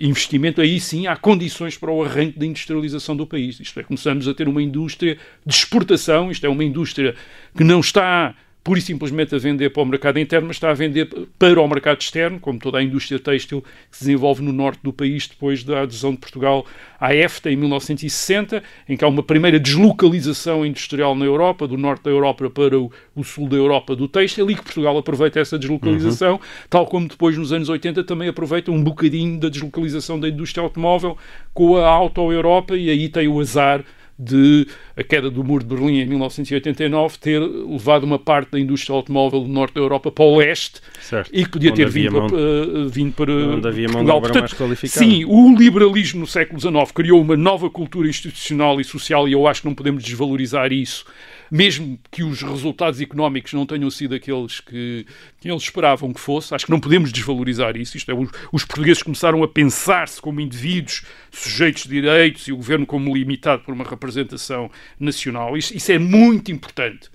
investimento, 0.00 0.60
aí 0.60 0.78
sim 0.78 1.06
há 1.06 1.16
condições 1.16 1.76
para 1.78 1.90
o 1.90 2.04
arranque 2.04 2.38
da 2.38 2.44
industrialização 2.44 3.16
do 3.16 3.26
país. 3.26 3.58
Isto 3.58 3.80
é, 3.80 3.82
começamos 3.82 4.28
a 4.28 4.34
ter 4.34 4.46
uma 4.46 4.62
indústria 4.62 5.16
de 5.44 5.54
exportação, 5.54 6.30
isto 6.30 6.44
é, 6.44 6.48
uma 6.48 6.64
indústria 6.64 7.14
que 7.56 7.64
não 7.64 7.80
está 7.80 8.34
pura 8.66 8.80
e 8.80 8.82
simplesmente 8.82 9.32
a 9.32 9.38
vender 9.38 9.70
para 9.70 9.80
o 9.80 9.86
mercado 9.86 10.18
interno, 10.18 10.48
mas 10.48 10.56
está 10.56 10.70
a 10.70 10.74
vender 10.74 11.08
para 11.38 11.60
o 11.60 11.68
mercado 11.68 12.00
externo, 12.00 12.40
como 12.40 12.58
toda 12.58 12.78
a 12.78 12.82
indústria 12.82 13.16
têxtil 13.16 13.62
que 13.62 13.96
se 13.96 14.06
desenvolve 14.06 14.42
no 14.42 14.52
norte 14.52 14.80
do 14.82 14.92
país 14.92 15.28
depois 15.28 15.62
da 15.62 15.82
adesão 15.82 16.10
de 16.10 16.16
Portugal 16.16 16.66
à 16.98 17.14
EFTA 17.14 17.52
em 17.52 17.54
1960, 17.54 18.60
em 18.88 18.96
que 18.96 19.04
há 19.04 19.08
uma 19.08 19.22
primeira 19.22 19.60
deslocalização 19.60 20.66
industrial 20.66 21.14
na 21.14 21.24
Europa, 21.24 21.68
do 21.68 21.78
norte 21.78 22.02
da 22.02 22.10
Europa 22.10 22.50
para 22.50 22.76
o, 22.76 22.90
o 23.14 23.22
sul 23.22 23.48
da 23.48 23.56
Europa 23.56 23.94
do 23.94 24.08
têxtil, 24.08 24.50
e 24.50 24.56
que 24.56 24.62
Portugal 24.64 24.98
aproveita 24.98 25.38
essa 25.38 25.56
deslocalização, 25.56 26.32
uhum. 26.32 26.40
tal 26.68 26.86
como 26.86 27.06
depois 27.06 27.38
nos 27.38 27.52
anos 27.52 27.68
80 27.68 28.02
também 28.02 28.28
aproveita 28.28 28.72
um 28.72 28.82
bocadinho 28.82 29.38
da 29.38 29.48
deslocalização 29.48 30.18
da 30.18 30.28
indústria 30.28 30.64
automóvel 30.64 31.16
com 31.54 31.76
a 31.76 31.86
Auto-Europa, 31.86 32.76
e 32.76 32.90
aí 32.90 33.08
tem 33.08 33.28
o 33.28 33.38
azar 33.38 33.84
de 34.18 34.66
a 34.96 35.02
queda 35.02 35.30
do 35.30 35.44
muro 35.44 35.62
de 35.62 35.74
Berlim 35.74 35.98
em 35.98 36.06
1989 36.06 37.18
ter 37.18 37.38
levado 37.38 38.04
uma 38.04 38.18
parte 38.18 38.52
da 38.52 38.60
indústria 38.60 38.94
automóvel 38.94 39.42
do 39.42 39.48
norte 39.48 39.74
da 39.74 39.80
Europa 39.80 40.10
para 40.10 40.24
o 40.24 40.38
leste 40.38 40.80
certo. 41.00 41.30
e 41.32 41.44
que 41.44 41.50
podia 41.50 41.70
onde 41.70 41.82
ter 41.82 41.88
vindo, 41.90 42.12
mão, 42.12 42.26
para, 42.28 42.38
uh, 42.38 42.88
vindo 42.88 43.12
para 43.12 43.32
onde 43.32 43.68
havia 43.68 43.88
Portugal. 43.88 44.20
Portanto, 44.20 44.76
sim, 44.86 45.24
o 45.26 45.54
liberalismo 45.54 46.20
no 46.20 46.26
século 46.26 46.58
XIX 46.58 46.92
criou 46.94 47.20
uma 47.20 47.36
nova 47.36 47.68
cultura 47.68 48.08
institucional 48.08 48.80
e 48.80 48.84
social 48.84 49.28
e 49.28 49.32
eu 49.32 49.46
acho 49.46 49.60
que 49.60 49.68
não 49.68 49.74
podemos 49.74 50.02
desvalorizar 50.02 50.72
isso 50.72 51.04
mesmo 51.50 51.98
que 52.10 52.22
os 52.22 52.42
resultados 52.42 53.00
económicos 53.00 53.52
não 53.52 53.66
tenham 53.66 53.90
sido 53.90 54.14
aqueles 54.14 54.60
que, 54.60 55.06
que 55.40 55.50
eles 55.50 55.62
esperavam 55.62 56.12
que 56.12 56.20
fosse, 56.20 56.54
acho 56.54 56.66
que 56.66 56.70
não 56.70 56.80
podemos 56.80 57.12
desvalorizar 57.12 57.76
isso. 57.76 57.96
Isto 57.96 58.10
é, 58.10 58.14
os, 58.14 58.30
os 58.52 58.64
portugueses 58.64 59.02
começaram 59.02 59.42
a 59.42 59.48
pensar-se 59.48 60.20
como 60.20 60.40
indivíduos 60.40 61.04
sujeitos 61.30 61.84
de 61.84 61.88
direitos 61.90 62.46
e 62.48 62.52
o 62.52 62.56
governo 62.56 62.86
como 62.86 63.14
limitado 63.14 63.62
por 63.62 63.74
uma 63.74 63.84
representação 63.84 64.70
nacional. 64.98 65.56
Isso, 65.56 65.76
isso 65.76 65.92
é 65.92 65.98
muito 65.98 66.50
importante 66.50 67.10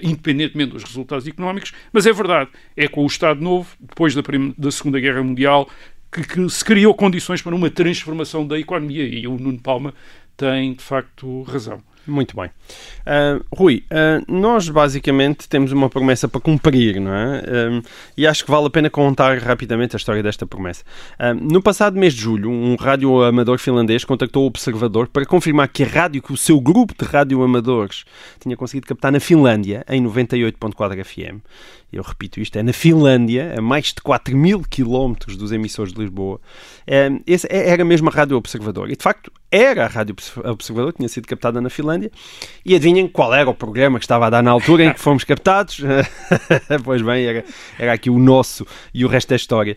independentemente 0.00 0.72
dos 0.72 0.82
resultados 0.82 1.28
económicos, 1.28 1.72
mas 1.92 2.06
é 2.06 2.12
verdade, 2.12 2.50
é 2.76 2.88
com 2.88 3.04
o 3.04 3.06
Estado 3.06 3.40
Novo, 3.40 3.76
depois 3.78 4.16
da, 4.16 4.22
da 4.58 4.70
Segunda 4.72 4.98
Guerra 4.98 5.22
Mundial, 5.22 5.68
que, 6.10 6.22
que, 6.26 6.48
se 6.50 6.64
criou 6.64 6.94
condições 6.94 7.42
para 7.42 7.54
uma 7.54 7.70
transformação 7.70 8.46
da 8.46 8.58
economia 8.58 9.04
e 9.04 9.26
o 9.26 9.38
Nuno 9.38 9.60
Palma 9.60 9.94
tem, 10.36 10.74
de 10.74 10.82
facto, 10.82 11.42
razão. 11.42 11.80
Muito 12.06 12.36
bem. 12.36 12.46
Uh, 12.46 13.44
Rui, 13.52 13.84
uh, 13.90 14.24
nós 14.32 14.68
basicamente 14.68 15.48
temos 15.48 15.72
uma 15.72 15.90
promessa 15.90 16.28
para 16.28 16.40
cumprir, 16.40 17.00
não 17.00 17.12
é? 17.12 17.38
Uh, 17.38 17.82
e 18.16 18.26
acho 18.26 18.44
que 18.44 18.50
vale 18.50 18.66
a 18.66 18.70
pena 18.70 18.88
contar 18.88 19.38
rapidamente 19.38 19.96
a 19.96 19.98
história 19.98 20.22
desta 20.22 20.46
promessa. 20.46 20.84
no 21.40 21.60
passado 21.62 21.98
mês 21.98 22.14
de 22.14 22.20
julho, 22.20 22.50
um 22.50 22.76
rádio 22.76 23.22
amador 23.24 23.58
finlandês 23.58 24.04
contactou 24.04 24.44
o 24.44 24.46
Observador 24.46 25.08
para 25.08 25.26
confirmar 25.26 25.68
que 25.68 25.82
a 25.82 25.86
rádio 25.86 26.22
que 26.22 26.32
o 26.32 26.36
seu 26.36 26.60
grupo 26.60 26.94
de 26.98 27.04
rádio 27.08 27.42
amadores 27.42 28.04
tinha 28.40 28.56
conseguido 28.56 28.86
captar 28.86 29.10
na 29.10 29.20
Finlândia, 29.20 29.84
em 29.88 30.02
98.4 30.02 31.04
FM, 31.04 31.40
eu 31.92 32.02
repito 32.02 32.40
isto, 32.40 32.58
é 32.58 32.62
na 32.62 32.72
Finlândia, 32.72 33.54
a 33.56 33.62
mais 33.62 33.86
de 33.86 34.00
4 34.02 34.36
mil 34.36 34.62
quilómetros 34.62 35.36
dos 35.36 35.52
emissores 35.52 35.92
de 35.92 36.00
Lisboa. 36.00 36.40
Esse 37.26 37.46
é, 37.50 37.70
era 37.70 37.84
mesmo 37.84 38.08
a 38.08 38.12
Rádio 38.12 38.36
Observador. 38.36 38.90
E 38.90 38.96
de 38.96 39.02
facto 39.02 39.32
era 39.50 39.84
a 39.84 39.88
Rádio 39.88 40.14
Observador, 40.44 40.92
tinha 40.92 41.08
sido 41.08 41.26
captada 41.26 41.60
na 41.60 41.70
Finlândia. 41.70 42.10
E 42.64 42.74
adivinhem 42.74 43.08
qual 43.08 43.34
era 43.34 43.48
o 43.48 43.54
programa 43.54 43.98
que 43.98 44.04
estava 44.04 44.26
a 44.26 44.30
dar 44.30 44.42
na 44.42 44.50
altura 44.50 44.84
em 44.84 44.92
que 44.92 45.00
fomos 45.00 45.24
captados? 45.24 45.80
pois 46.84 47.02
bem, 47.02 47.24
era, 47.24 47.44
era 47.78 47.92
aqui 47.92 48.10
o 48.10 48.18
nosso 48.18 48.66
e 48.92 49.04
o 49.04 49.08
resto 49.08 49.30
da 49.30 49.36
história. 49.36 49.76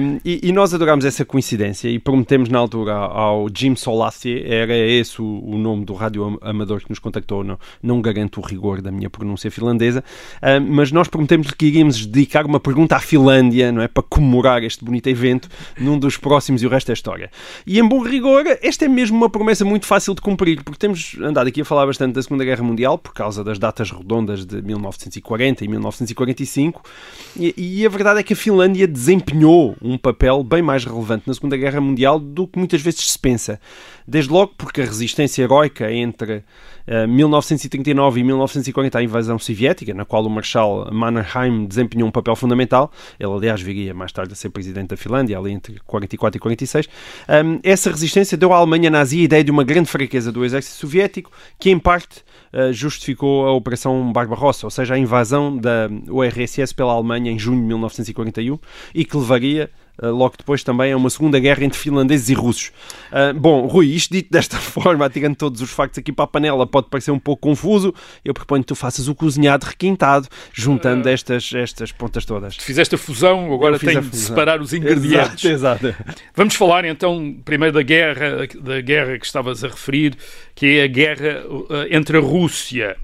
Um, 0.00 0.18
e, 0.24 0.48
e, 0.48 0.52
nós 0.52 0.72
adorámos 0.72 1.04
essa 1.04 1.24
coincidência 1.24 1.88
e 1.88 1.98
prometemos 1.98 2.48
na 2.48 2.58
altura 2.58 2.94
ao 2.94 3.48
Jim 3.54 3.76
Solassi, 3.76 4.42
era 4.44 4.76
esse 4.76 5.20
o, 5.20 5.42
o 5.44 5.58
nome 5.58 5.84
do 5.84 5.94
rádio 5.94 6.38
amador 6.40 6.80
que 6.80 6.90
nos 6.90 6.98
contactou, 6.98 7.44
não, 7.44 7.58
não 7.82 8.00
garanto 8.00 8.40
o 8.40 8.44
rigor 8.44 8.80
da 8.80 8.90
minha 8.90 9.10
pronúncia 9.10 9.50
finlandesa, 9.50 10.02
um, 10.42 10.74
mas 10.74 10.90
nós 10.90 11.08
prometemos 11.08 11.50
que 11.50 11.66
iríamos 11.66 12.04
dedicar 12.06 12.46
uma 12.46 12.60
pergunta 12.60 12.96
à 12.96 13.00
Finlândia, 13.00 13.70
não 13.70 13.82
é? 13.82 13.88
Para 13.88 14.02
comemorar 14.02 14.62
este 14.62 14.84
bonito 14.84 15.08
evento 15.08 15.48
num 15.78 15.98
dos 15.98 16.16
próximos 16.16 16.47
e 16.56 16.66
o 16.66 16.70
resto 16.70 16.88
da 16.88 16.92
história. 16.92 17.30
E 17.66 17.78
em 17.78 17.86
bom 17.86 18.02
rigor, 18.02 18.44
esta 18.62 18.84
é 18.84 18.88
mesmo 18.88 19.16
uma 19.16 19.28
promessa 19.28 19.64
muito 19.64 19.86
fácil 19.86 20.14
de 20.14 20.20
cumprir, 20.20 20.62
porque 20.62 20.78
temos 20.78 21.16
andado 21.20 21.46
aqui 21.46 21.60
a 21.60 21.64
falar 21.64 21.86
bastante 21.86 22.14
da 22.14 22.22
Segunda 22.22 22.44
Guerra 22.44 22.62
Mundial 22.62 22.98
por 22.98 23.12
causa 23.12 23.44
das 23.44 23.58
datas 23.58 23.90
redondas 23.90 24.44
de 24.44 24.62
1940 24.62 25.64
e 25.64 25.68
1945, 25.68 26.82
e, 27.36 27.54
e 27.56 27.86
a 27.86 27.88
verdade 27.88 28.20
é 28.20 28.22
que 28.22 28.32
a 28.32 28.36
Finlândia 28.36 28.86
desempenhou 28.86 29.76
um 29.82 29.98
papel 29.98 30.42
bem 30.42 30.62
mais 30.62 30.84
relevante 30.84 31.24
na 31.26 31.34
Segunda 31.34 31.56
Guerra 31.56 31.80
Mundial 31.80 32.18
do 32.18 32.46
que 32.46 32.58
muitas 32.58 32.80
vezes 32.80 33.12
se 33.12 33.18
pensa. 33.18 33.60
Desde 34.08 34.32
logo 34.32 34.54
porque 34.56 34.80
a 34.80 34.86
resistência 34.86 35.42
heroica 35.42 35.92
entre 35.92 36.42
1939 37.06 38.18
eh, 38.18 38.22
e 38.22 38.24
1940 38.24 38.98
a 38.98 39.02
invasão 39.02 39.38
soviética, 39.38 39.92
na 39.92 40.06
qual 40.06 40.24
o 40.24 40.30
Marshal 40.30 40.88
Mannerheim 40.90 41.66
desempenhou 41.66 42.08
um 42.08 42.10
papel 42.10 42.34
fundamental. 42.34 42.90
Ele, 43.20 43.30
aliás, 43.30 43.60
viria 43.60 43.92
mais 43.92 44.10
tarde 44.10 44.32
a 44.32 44.34
ser 44.34 44.48
presidente 44.48 44.88
da 44.88 44.96
Finlândia, 44.96 45.36
ali 45.36 45.52
entre 45.52 45.78
44 45.86 46.38
e 46.38 46.40
46. 46.40 46.88
Um, 47.28 47.60
essa 47.62 47.90
resistência 47.90 48.38
deu 48.38 48.54
à 48.54 48.56
Alemanha 48.56 48.88
nazi 48.88 49.20
a 49.20 49.24
ideia 49.24 49.44
de 49.44 49.50
uma 49.50 49.62
grande 49.62 49.90
fraqueza 49.90 50.32
do 50.32 50.42
exército 50.42 50.76
soviético, 50.76 51.30
que 51.58 51.68
em 51.68 51.78
parte 51.78 52.24
uh, 52.54 52.72
justificou 52.72 53.46
a 53.46 53.52
Operação 53.52 54.10
Barbarossa, 54.10 54.66
ou 54.66 54.70
seja, 54.70 54.94
a 54.94 54.98
invasão 54.98 55.54
da 55.54 55.90
URSS 56.08 56.72
pela 56.74 56.94
Alemanha 56.94 57.30
em 57.30 57.38
junho 57.38 57.60
de 57.60 57.66
1941 57.66 58.58
e 58.94 59.04
que 59.04 59.18
levaria 59.18 59.64
eh, 59.64 59.87
logo 60.02 60.34
depois 60.38 60.62
também 60.62 60.92
é 60.92 60.96
uma 60.96 61.10
segunda 61.10 61.38
guerra 61.38 61.64
entre 61.64 61.78
finlandeses 61.78 62.28
e 62.28 62.34
russos. 62.34 62.72
Uh, 63.10 63.38
bom, 63.38 63.66
Rui, 63.66 63.86
isto 63.86 64.12
dito 64.12 64.30
desta 64.30 64.56
forma, 64.58 65.04
atirando 65.04 65.36
todos 65.36 65.60
os 65.60 65.70
factos 65.70 65.98
aqui 65.98 66.12
para 66.12 66.24
a 66.24 66.28
panela, 66.28 66.66
pode 66.66 66.88
parecer 66.88 67.10
um 67.10 67.18
pouco 67.18 67.48
confuso. 67.48 67.94
Eu 68.24 68.32
proponho 68.32 68.62
que 68.62 68.68
tu 68.68 68.74
faças 68.74 69.08
o 69.08 69.14
cozinhado 69.14 69.66
requintado, 69.66 70.28
juntando 70.52 71.08
uh, 71.08 71.10
estas, 71.10 71.52
estas 71.52 71.92
pontas 71.92 72.24
todas. 72.24 72.56
Fizeste 72.56 72.94
a 72.94 72.98
fusão, 72.98 73.52
agora 73.52 73.78
tenho 73.78 74.02
de 74.02 74.16
separar 74.16 74.60
os 74.60 74.72
ingredientes. 74.72 75.44
Exato, 75.44 75.86
exato. 75.86 76.14
Vamos 76.34 76.54
falar 76.54 76.84
então 76.84 77.36
primeiro 77.44 77.74
da 77.74 77.82
guerra, 77.82 78.46
da 78.60 78.80
guerra 78.80 79.18
que 79.18 79.26
estavas 79.26 79.64
a 79.64 79.68
referir, 79.68 80.16
que 80.54 80.78
é 80.78 80.84
a 80.84 80.86
guerra 80.86 81.42
entre 81.90 82.18
a 82.18 82.20
Rússia, 82.20 82.96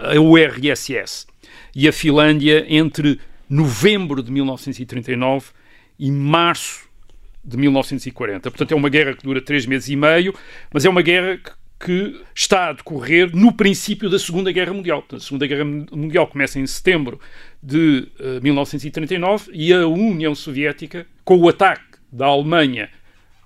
a 0.00 0.18
URSS, 0.20 1.26
e 1.74 1.86
a 1.86 1.92
Finlândia 1.92 2.64
entre 2.68 3.20
novembro 3.48 4.22
de 4.22 4.32
1939 4.32 5.46
e 5.98 6.10
março 6.10 6.86
de 7.44 7.56
1940. 7.56 8.50
Portanto, 8.50 8.72
é 8.72 8.74
uma 8.74 8.88
guerra 8.88 9.14
que 9.14 9.22
dura 9.22 9.40
três 9.40 9.66
meses 9.66 9.88
e 9.88 9.96
meio, 9.96 10.34
mas 10.72 10.84
é 10.84 10.88
uma 10.88 11.02
guerra 11.02 11.36
que 11.36 11.52
que 11.78 12.24
está 12.34 12.70
a 12.70 12.72
decorrer 12.72 13.34
no 13.34 13.52
princípio 13.52 14.08
da 14.08 14.18
Segunda 14.18 14.50
Guerra 14.50 14.72
Mundial. 14.72 15.02
Portanto, 15.02 15.20
a 15.20 15.24
Segunda 15.24 15.46
Guerra 15.46 15.64
Mundial 15.64 16.26
começa 16.26 16.58
em 16.58 16.66
setembro 16.66 17.20
de 17.62 18.08
uh, 18.18 18.42
1939 18.42 19.50
e 19.52 19.72
a 19.72 19.86
União 19.86 20.34
Soviética, 20.34 21.06
com 21.24 21.36
o 21.36 21.48
ataque 21.48 21.98
da 22.10 22.26
Alemanha 22.26 22.88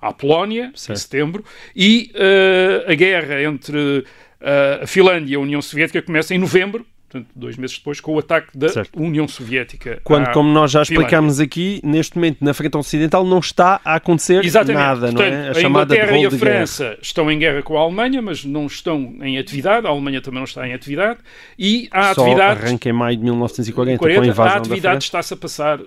à 0.01 0.13
Polónia, 0.13 0.73
certo. 0.75 0.97
em 0.97 1.01
setembro, 1.01 1.45
e 1.75 2.13
uh, 2.15 2.91
a 2.91 2.95
guerra 2.95 3.43
entre 3.43 3.99
uh, 3.99 4.83
a 4.83 4.87
Finlândia 4.87 5.35
e 5.35 5.37
a 5.37 5.41
União 5.41 5.61
Soviética 5.61 6.01
começa 6.01 6.35
em 6.35 6.39
novembro, 6.39 6.87
portanto, 7.11 7.29
dois 7.35 7.57
meses 7.57 7.77
depois, 7.77 8.01
com 8.01 8.15
o 8.15 8.19
ataque 8.19 8.57
da 8.57 8.69
certo. 8.69 9.01
União 9.01 9.27
Soviética. 9.27 10.01
Quando, 10.05 10.31
como 10.33 10.51
nós 10.51 10.71
já 10.71 10.83
explicámos 10.83 11.41
aqui, 11.41 11.81
neste 11.83 12.17
momento 12.17 12.39
na 12.41 12.55
frente 12.55 12.77
ocidental 12.77 13.25
não 13.25 13.41
está 13.41 13.81
a 13.85 13.97
acontecer 13.97 14.45
Exatamente. 14.45 14.81
nada, 14.81 15.01
portanto, 15.13 15.19
não 15.19 15.25
é? 15.25 15.49
A, 15.49 15.57
a 15.57 15.63
Inglaterra 15.63 16.19
e 16.19 16.27
a 16.27 16.31
França 16.31 16.99
estão 17.03 17.31
em 17.31 17.39
guerra 17.39 17.63
com 17.63 17.77
a 17.77 17.81
Alemanha, 17.81 18.23
mas 18.23 18.45
não 18.45 18.67
estão 18.67 19.17
em 19.21 19.39
atividade, 19.39 19.87
a 19.87 19.91
Alemanha 19.91 20.21
também 20.21 20.39
não 20.39 20.45
está 20.45 20.67
em 20.67 20.73
atividade, 20.73 21.19
e 21.59 21.89
há 21.91 22.15
Só 22.15 22.23
atividade... 22.23 22.65
arranca 22.65 22.89
em 22.89 22.93
maio 22.93 23.17
de 23.17 23.25
1940 23.25 23.99
40, 23.99 24.21
com 24.21 24.25
a 24.25 24.27
invasão 24.27 24.53
A 24.53 24.57
atividade 24.57 25.05
está-se 25.05 25.35
a 25.35 25.37
passar 25.37 25.81
uh, 25.81 25.87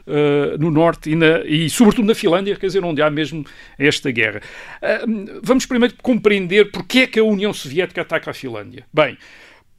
no 0.60 0.70
Norte 0.70 1.12
e, 1.12 1.16
na, 1.16 1.40
e 1.46 1.70
sobretudo 1.70 2.08
na 2.08 2.16
Finlândia, 2.16 2.56
quer 2.56 2.68
dizer, 2.68 2.84
onde 2.84 3.02
há 3.02 3.10
mesmo 3.10 3.46
esta 3.78 4.12
guerra. 4.12 4.42
Uh, 4.82 5.40
vamos 5.42 5.66
primeiro 5.66 5.96
compreender 6.02 6.72
porque 6.72 7.00
é 7.00 7.08
que 7.08 7.20
a 7.20 7.24
União 7.24 7.54
Soviética 7.54 8.02
ataca 8.02 8.32
a 8.32 8.34
Finlândia. 8.34 8.86
Bem, 8.94 9.18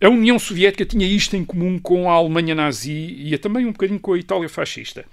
a 0.04 0.10
União 0.10 0.38
Soviética 0.38 0.84
tinha 0.84 1.06
isto 1.06 1.34
em 1.34 1.44
comum 1.44 1.78
com 1.78 2.10
a 2.10 2.14
Alemanha 2.14 2.54
nazi 2.54 3.16
e 3.18 3.38
também 3.38 3.64
um 3.64 3.72
bocadinho 3.72 3.98
com 3.98 4.12
a 4.12 4.18
Itália 4.18 4.48
fascista. 4.48 5.04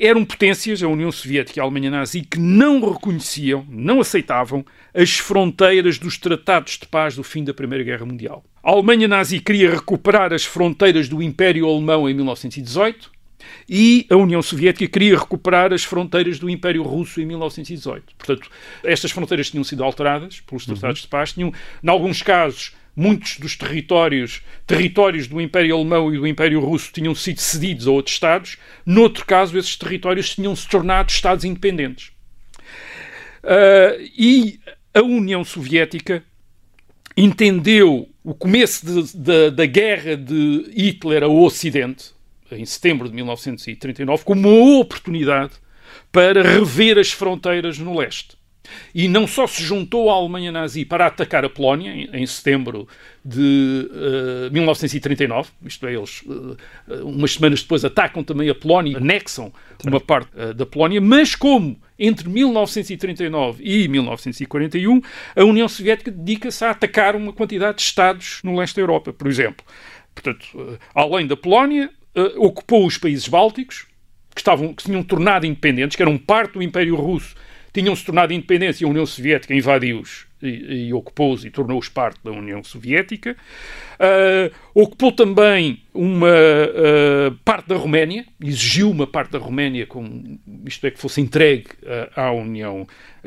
Eram 0.00 0.24
potências, 0.24 0.82
a 0.82 0.88
União 0.88 1.12
Soviética 1.12 1.58
e 1.58 1.60
a 1.60 1.62
Alemanha 1.62 1.90
nazi, 1.90 2.22
que 2.22 2.38
não 2.38 2.80
reconheciam, 2.90 3.66
não 3.68 4.00
aceitavam 4.00 4.64
as 4.92 5.18
fronteiras 5.18 5.98
dos 5.98 6.18
tratados 6.18 6.78
de 6.78 6.86
paz 6.86 7.14
do 7.14 7.22
fim 7.22 7.44
da 7.44 7.54
Primeira 7.54 7.84
Guerra 7.84 8.06
Mundial. 8.06 8.42
A 8.62 8.70
Alemanha 8.70 9.06
nazi 9.06 9.40
queria 9.40 9.70
recuperar 9.70 10.32
as 10.32 10.44
fronteiras 10.44 11.08
do 11.08 11.22
Império 11.22 11.68
Alemão 11.68 12.08
em 12.08 12.14
1918 12.14 13.13
e 13.68 14.06
a 14.10 14.16
União 14.16 14.42
Soviética 14.42 14.86
queria 14.86 15.18
recuperar 15.18 15.72
as 15.72 15.84
fronteiras 15.84 16.38
do 16.38 16.50
Império 16.50 16.82
Russo 16.82 17.20
em 17.20 17.26
1918. 17.26 18.14
Portanto, 18.16 18.50
estas 18.82 19.10
fronteiras 19.10 19.50
tinham 19.50 19.64
sido 19.64 19.82
alteradas 19.82 20.40
pelos 20.40 20.66
tratados 20.66 21.00
uhum. 21.00 21.04
de 21.04 21.08
paz, 21.08 21.32
tinham, 21.32 21.52
em 21.82 21.88
alguns 21.88 22.22
casos, 22.22 22.74
muitos 22.96 23.38
dos 23.38 23.56
territórios, 23.56 24.42
territórios 24.66 25.26
do 25.26 25.40
Império 25.40 25.76
Alemão 25.76 26.14
e 26.14 26.18
do 26.18 26.26
Império 26.26 26.60
Russo 26.60 26.92
tinham 26.92 27.14
sido 27.14 27.40
cedidos 27.40 27.86
a 27.86 27.90
outros 27.90 28.14
Estados, 28.14 28.56
noutro 28.86 29.24
caso, 29.24 29.58
esses 29.58 29.76
territórios 29.76 30.34
tinham 30.34 30.54
se 30.54 30.68
tornado 30.68 31.10
Estados 31.10 31.44
independentes. 31.44 32.12
Uh, 33.42 34.00
e 34.16 34.60
a 34.94 35.02
União 35.02 35.44
Soviética 35.44 36.22
entendeu 37.16 38.08
o 38.22 38.34
começo 38.34 38.86
de, 38.86 39.16
de, 39.16 39.50
da 39.50 39.66
guerra 39.66 40.16
de 40.16 40.70
Hitler 40.74 41.24
ao 41.24 41.36
Ocidente, 41.36 42.13
em 42.52 42.64
setembro 42.64 43.08
de 43.08 43.14
1939, 43.14 44.24
como 44.24 44.48
uma 44.48 44.80
oportunidade 44.80 45.52
para 46.10 46.42
rever 46.42 46.98
as 46.98 47.10
fronteiras 47.10 47.78
no 47.78 47.98
leste. 47.98 48.36
E 48.94 49.08
não 49.08 49.26
só 49.26 49.46
se 49.46 49.62
juntou 49.62 50.10
à 50.10 50.14
Alemanha 50.14 50.50
nazi 50.50 50.84
para 50.84 51.06
atacar 51.06 51.44
a 51.44 51.50
Polónia 51.50 51.90
em, 51.90 52.22
em 52.22 52.26
setembro 52.26 52.88
de 53.24 53.88
uh, 53.90 54.46
eh, 54.46 54.50
1939, 54.50 55.50
isto 55.66 55.86
é, 55.86 55.94
eles 55.94 56.22
uh, 56.22 56.56
umas 57.04 57.32
semanas 57.32 57.62
depois 57.62 57.84
atacam 57.84 58.24
também 58.24 58.48
a 58.48 58.54
Polónia, 58.54 58.96
anexam 58.96 59.52
uma 59.84 60.00
parte 60.00 60.30
uh, 60.34 60.54
da 60.54 60.64
Polónia, 60.64 61.00
mas 61.00 61.34
como 61.34 61.78
entre 61.98 62.28
1939 62.28 63.62
e 63.62 63.86
1941 63.86 65.00
a 65.36 65.44
União 65.44 65.68
Soviética 65.68 66.10
dedica-se 66.10 66.64
a 66.64 66.70
atacar 66.70 67.16
uma 67.16 67.32
quantidade 67.32 67.76
de 67.76 67.82
Estados 67.82 68.40
no 68.42 68.56
leste 68.56 68.76
da 68.76 68.82
Europa, 68.82 69.12
por 69.12 69.28
exemplo. 69.28 69.64
Portanto, 70.14 70.78
além 70.94 71.26
da 71.26 71.36
Polónia, 71.36 71.90
ocupou 72.36 72.86
os 72.86 72.98
países 72.98 73.28
bálticos, 73.28 73.86
que, 74.34 74.40
estavam, 74.40 74.74
que 74.74 74.84
tinham 74.84 75.02
tornado 75.02 75.46
independentes, 75.46 75.96
que 75.96 76.02
eram 76.02 76.18
parte 76.18 76.54
do 76.54 76.62
Império 76.62 76.96
Russo 76.96 77.34
tinham-se 77.74 78.04
tornado 78.04 78.32
independentes 78.32 78.80
e 78.80 78.84
a 78.84 78.88
União 78.88 79.04
Soviética 79.04 79.52
invadiu-os 79.52 80.26
e, 80.40 80.86
e 80.86 80.94
ocupou-os 80.94 81.44
e 81.44 81.50
tornou-os 81.50 81.88
parte 81.88 82.20
da 82.22 82.30
União 82.30 82.62
Soviética. 82.62 83.36
Uh, 83.94 84.54
ocupou 84.72 85.10
também 85.10 85.82
uma 85.92 86.28
uh, 86.28 87.34
parte 87.44 87.68
da 87.68 87.74
Roménia, 87.74 88.24
exigiu 88.40 88.90
uma 88.90 89.08
parte 89.08 89.32
da 89.32 89.38
Roménia, 89.40 89.86
com, 89.86 90.38
isto 90.64 90.86
é, 90.86 90.90
que 90.92 91.00
fosse 91.00 91.20
entregue 91.20 91.66
uh, 91.82 92.20
à 92.20 92.30
União 92.30 92.86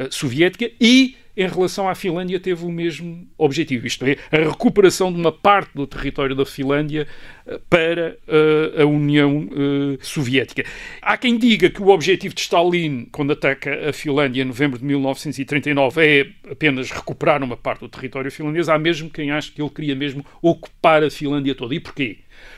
Soviética 0.09 0.71
e 0.79 1.17
em 1.37 1.47
relação 1.47 1.87
à 1.87 1.93
Finlândia 1.93 2.39
teve 2.39 2.65
o 2.65 2.71
mesmo 2.71 3.27
objetivo, 3.37 3.85
isto 3.85 4.03
é, 4.05 4.17
a 4.31 4.37
recuperação 4.49 5.13
de 5.13 5.19
uma 5.19 5.31
parte 5.31 5.69
do 5.75 5.85
território 5.85 6.35
da 6.35 6.45
Finlândia 6.45 7.07
eh, 7.45 7.59
para 7.69 8.17
uh, 8.27 8.81
a 8.81 8.85
União 8.85 9.47
uh, 9.47 9.97
Soviética. 10.01 10.65
Há 10.99 11.15
quem 11.15 11.37
diga 11.37 11.69
que 11.69 11.81
o 11.81 11.89
objetivo 11.89 12.33
de 12.33 12.41
Stalin, 12.41 13.07
quando 13.11 13.33
ataca 13.33 13.89
a 13.89 13.93
Finlândia 13.93 14.41
em 14.41 14.45
novembro 14.45 14.79
de 14.79 14.85
1939, 14.85 16.01
é 16.03 16.51
apenas 16.51 16.89
recuperar 16.89 17.43
uma 17.43 17.55
parte 17.55 17.81
do 17.81 17.89
território 17.89 18.31
finlandês. 18.31 18.67
Há 18.67 18.79
mesmo 18.79 19.09
quem 19.09 19.29
acha 19.29 19.51
que 19.51 19.61
ele 19.61 19.69
queria 19.69 19.95
mesmo 19.95 20.25
ocupar 20.41 21.03
a 21.03 21.11
Finlândia 21.11 21.53
toda. 21.53 21.75
E 21.75 21.79
porquê? 21.79 22.17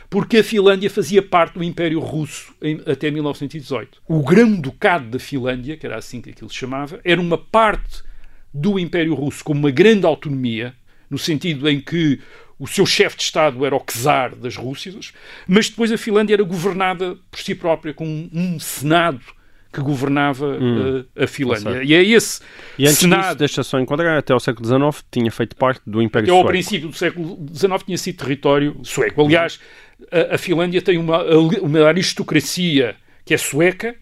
porque 0.09 0.37
a 0.37 0.43
Finlândia 0.43 0.89
fazia 0.89 1.21
parte 1.21 1.53
do 1.53 1.63
Império 1.63 1.99
Russo 1.99 2.53
em, 2.61 2.81
até 2.85 3.11
1918. 3.11 4.01
O 4.07 4.23
Grão-Ducado 4.23 5.05
da 5.09 5.19
Finlândia, 5.19 5.77
que 5.77 5.85
era 5.85 5.97
assim 5.97 6.19
que 6.19 6.31
aquilo 6.31 6.49
se 6.49 6.55
chamava, 6.55 6.99
era 7.03 7.21
uma 7.21 7.37
parte 7.37 8.03
do 8.53 8.79
Império 8.79 9.13
Russo 9.13 9.43
com 9.43 9.53
uma 9.53 9.71
grande 9.71 10.05
autonomia, 10.05 10.73
no 11.09 11.17
sentido 11.17 11.69
em 11.69 11.79
que 11.79 12.19
o 12.59 12.67
seu 12.67 12.85
chefe 12.85 13.17
de 13.17 13.23
Estado 13.23 13.65
era 13.65 13.75
o 13.75 13.79
czar 13.79 14.35
das 14.35 14.57
Rússias, 14.57 15.13
mas 15.47 15.69
depois 15.69 15.91
a 15.91 15.97
Finlândia 15.97 16.33
era 16.33 16.43
governada 16.43 17.17
por 17.31 17.39
si 17.39 17.55
própria, 17.55 17.93
com 17.93 18.29
um, 18.33 18.59
Senado 18.59 19.21
que 19.71 19.79
governava 19.81 20.47
hum, 20.47 20.99
uh, 20.99 21.23
a 21.23 21.27
Finlândia. 21.27 21.83
E 21.83 21.93
é 21.93 22.03
esse 22.03 22.41
e 22.77 22.85
antes 22.85 22.97
Senado... 22.97 23.37
deixa 23.37 23.61
só 23.63 23.79
enquadrar, 23.79 24.17
até 24.17 24.33
ao 24.33 24.39
século 24.39 24.65
XIX 24.65 25.05
tinha 25.11 25.31
feito 25.31 25.55
parte 25.55 25.81
do 25.85 26.01
Império 26.01 26.25
até 26.25 26.31
Sueco. 26.31 26.47
ao 26.47 26.51
princípio 26.51 26.89
do 26.89 26.95
século 26.95 27.47
XIX 27.53 27.83
tinha 27.83 27.97
sido 27.97 28.17
território 28.17 28.79
sueco. 28.83 29.21
Aliás, 29.23 29.59
a, 30.11 30.35
a 30.35 30.37
Finlândia 30.37 30.81
tem 30.81 30.97
uma, 30.97 31.23
uma 31.61 31.83
aristocracia 31.83 32.95
que 33.23 33.33
é 33.33 33.37
sueca, 33.37 33.95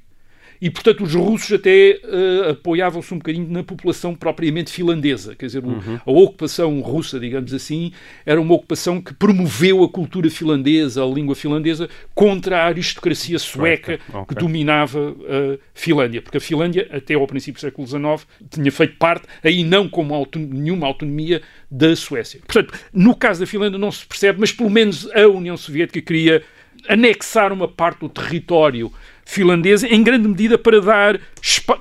e, 0.61 0.69
portanto, 0.69 1.03
os 1.03 1.13
russos 1.13 1.51
até 1.51 1.99
uh, 2.03 2.51
apoiavam-se 2.51 3.13
um 3.13 3.17
bocadinho 3.17 3.47
na 3.49 3.63
população 3.63 4.15
propriamente 4.15 4.71
finlandesa. 4.71 5.35
Quer 5.35 5.45
dizer, 5.45 5.63
uhum. 5.63 5.99
a 6.05 6.11
ocupação 6.11 6.79
russa, 6.81 7.19
digamos 7.19 7.53
assim, 7.53 7.91
era 8.25 8.39
uma 8.39 8.53
ocupação 8.53 9.01
que 9.01 9.13
promoveu 9.13 9.83
a 9.83 9.89
cultura 9.89 10.29
finlandesa, 10.29 11.03
a 11.03 11.07
língua 11.07 11.35
finlandesa, 11.35 11.89
contra 12.15 12.63
a 12.63 12.65
aristocracia 12.65 13.39
sueca 13.39 13.99
okay. 14.09 14.25
que 14.27 14.35
dominava 14.35 15.11
a 15.11 15.57
Finlândia. 15.73 16.21
Porque 16.21 16.37
a 16.37 16.41
Finlândia, 16.41 16.87
até 16.91 17.13
ao 17.13 17.27
princípio 17.27 17.59
do 17.59 17.61
século 17.61 17.87
XIX, 17.87 18.27
tinha 18.49 18.71
feito 18.71 18.97
parte, 18.97 19.27
aí 19.43 19.63
não 19.63 19.87
como 19.87 20.13
auton 20.13 20.39
nenhuma 20.39 20.87
autonomia, 20.87 21.41
da 21.69 21.95
Suécia. 21.95 22.39
Portanto, 22.45 22.73
no 22.93 23.15
caso 23.15 23.41
da 23.41 23.45
Finlândia 23.45 23.77
não 23.77 23.91
se 23.91 24.05
percebe, 24.05 24.39
mas 24.39 24.51
pelo 24.51 24.69
menos 24.69 25.09
a 25.13 25.27
União 25.27 25.57
Soviética 25.57 26.01
queria 26.01 26.41
anexar 26.87 27.51
uma 27.51 27.67
parte 27.67 27.99
do 27.99 28.09
território 28.09 28.91
finlandesa, 29.27 29.87
em 29.87 30.01
grande 30.01 30.25
medida 30.25 30.57
para 30.57 30.79
dar 30.79 31.19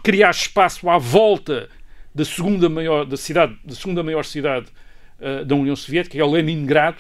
criar 0.02 0.30
espaço 0.32 0.90
à 0.90 0.98
volta 0.98 1.68
da 2.12 2.24
segunda 2.24 2.68
maior 2.68 3.06
da 3.06 3.16
cidade, 3.16 3.56
da 3.64 3.74
segunda 3.74 4.02
maior 4.02 4.24
cidade 4.24 4.66
uh, 5.20 5.44
da 5.44 5.54
União 5.54 5.76
Soviética, 5.76 6.16
que 6.16 6.20
é 6.20 6.26
Leningrado, 6.26 6.98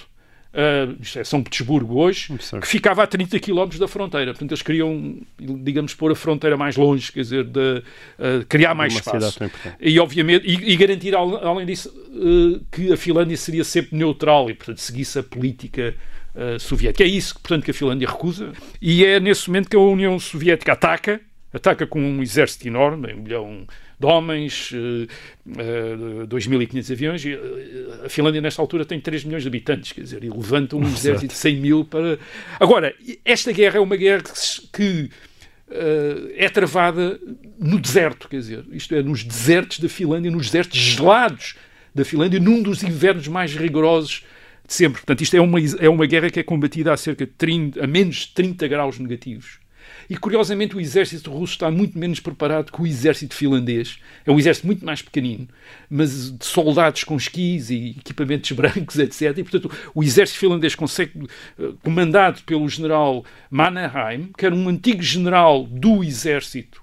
uh, 0.54 0.96
isto 1.02 1.18
é 1.18 1.24
São 1.24 1.42
Petersburgo 1.42 1.96
hoje, 1.96 2.32
que 2.60 2.68
ficava 2.68 3.02
a 3.02 3.06
30 3.08 3.40
km 3.40 3.76
da 3.76 3.88
fronteira. 3.88 4.32
Portanto, 4.32 4.52
eles 4.52 4.62
queriam, 4.62 5.16
digamos, 5.36 5.94
pôr 5.94 6.12
a 6.12 6.14
fronteira 6.14 6.56
mais 6.56 6.76
longe, 6.76 7.10
quer 7.10 7.22
dizer, 7.22 7.44
de, 7.44 7.82
uh, 8.16 8.46
criar 8.48 8.72
mais 8.72 8.94
Uma 8.94 9.00
espaço. 9.00 9.40
E, 9.80 9.98
obviamente, 9.98 10.46
e, 10.46 10.72
e 10.72 10.76
garantir, 10.76 11.12
além 11.16 11.66
disso, 11.66 11.88
uh, 11.88 12.64
que 12.70 12.92
a 12.92 12.96
Finlândia 12.96 13.36
seria 13.36 13.64
sempre 13.64 13.98
neutral 13.98 14.48
e, 14.48 14.54
portanto, 14.54 14.78
seguisse 14.78 15.18
a 15.18 15.24
política 15.24 15.92
uh, 16.36 16.60
soviética. 16.60 17.02
É 17.02 17.06
isso, 17.06 17.34
portanto, 17.34 17.64
que 17.64 17.70
a 17.70 17.74
Finlândia 17.74 18.08
recusa. 18.08 18.52
E 18.80 19.04
é 19.04 19.18
nesse 19.18 19.48
momento 19.48 19.70
que 19.70 19.76
a 19.76 19.80
União 19.80 20.18
Soviética 20.18 20.72
ataca, 20.72 21.20
ataca 21.52 21.86
com 21.86 22.00
um 22.00 22.22
exército 22.22 22.68
enorme, 22.68 23.14
um 23.14 23.22
milhão 23.22 23.66
de 23.98 24.06
homens, 24.06 24.70
uh, 24.72 26.22
uh, 26.22 26.26
2.500 26.26 26.92
aviões. 26.92 27.24
E, 27.24 27.34
uh, 27.34 28.04
a 28.04 28.08
Finlândia, 28.08 28.40
nesta 28.40 28.60
altura, 28.60 28.84
tem 28.84 29.00
3 29.00 29.24
milhões 29.24 29.42
de 29.42 29.48
habitantes, 29.48 29.92
quer 29.92 30.02
dizer, 30.02 30.22
e 30.22 30.28
levanta 30.28 30.76
um 30.76 30.84
exército 30.86 31.32
de 31.32 31.38
100 31.38 31.56
mil 31.56 31.84
para. 31.84 32.18
Agora, 32.60 32.94
esta 33.24 33.52
guerra 33.52 33.78
é 33.78 33.80
uma 33.80 33.96
guerra 33.96 34.22
que, 34.22 34.68
que 34.72 35.10
uh, 35.70 36.32
é 36.36 36.48
travada 36.48 37.18
no 37.58 37.78
deserto, 37.78 38.28
quer 38.28 38.38
dizer, 38.38 38.64
isto 38.72 38.94
é, 38.94 39.02
nos 39.02 39.24
desertos 39.24 39.78
da 39.78 39.88
Finlândia, 39.88 40.30
nos 40.30 40.46
desertos 40.46 40.78
gelados 40.78 41.56
da 41.94 42.04
Finlândia, 42.04 42.38
num 42.38 42.62
dos 42.62 42.82
invernos 42.82 43.26
mais 43.28 43.54
rigorosos 43.56 44.24
de 44.66 44.74
sempre. 44.74 45.00
Portanto, 45.00 45.20
isto 45.22 45.36
é 45.36 45.40
uma, 45.40 45.58
é 45.78 45.88
uma 45.88 46.06
guerra 46.06 46.30
que 46.30 46.40
é 46.40 46.42
combatida 46.42 46.92
a 46.92 46.96
cerca 46.96 47.24
de 47.24 47.32
30, 47.32 47.82
a 47.82 47.86
menos 47.86 48.16
de 48.16 48.28
30 48.32 48.68
graus 48.68 48.98
negativos. 48.98 49.58
e 50.10 50.16
curiosamente 50.16 50.76
o 50.76 50.80
exército 50.80 51.30
russo 51.30 51.54
está 51.54 51.70
muito 51.70 51.96
menos 51.98 52.18
preparado 52.18 52.72
que 52.72 52.82
o 52.82 52.86
exército 52.86 53.34
finlandês. 53.34 53.98
É 54.24 54.30
um 54.30 54.38
exército 54.38 54.66
muito 54.66 54.84
mais 54.84 55.00
pequenino, 55.00 55.48
mas 55.88 56.36
de 56.36 56.44
soldados 56.44 57.04
com 57.04 57.16
esquis 57.16 57.70
e 57.70 57.90
equipamentos 57.98 58.50
brancos, 58.52 58.98
etc. 58.98 59.38
E, 59.38 59.42
portanto, 59.44 59.70
o 59.94 60.02
exército 60.02 60.40
finlandês 60.40 60.74
consegue, 60.74 61.26
eh, 61.58 61.72
comandado 61.82 62.42
pelo 62.42 62.68
general 62.68 63.24
Mannerheim, 63.50 64.30
que 64.36 64.44
era 64.44 64.54
um 64.54 64.68
antigo 64.68 65.02
general 65.02 65.64
do 65.64 66.02
exército 66.02 66.82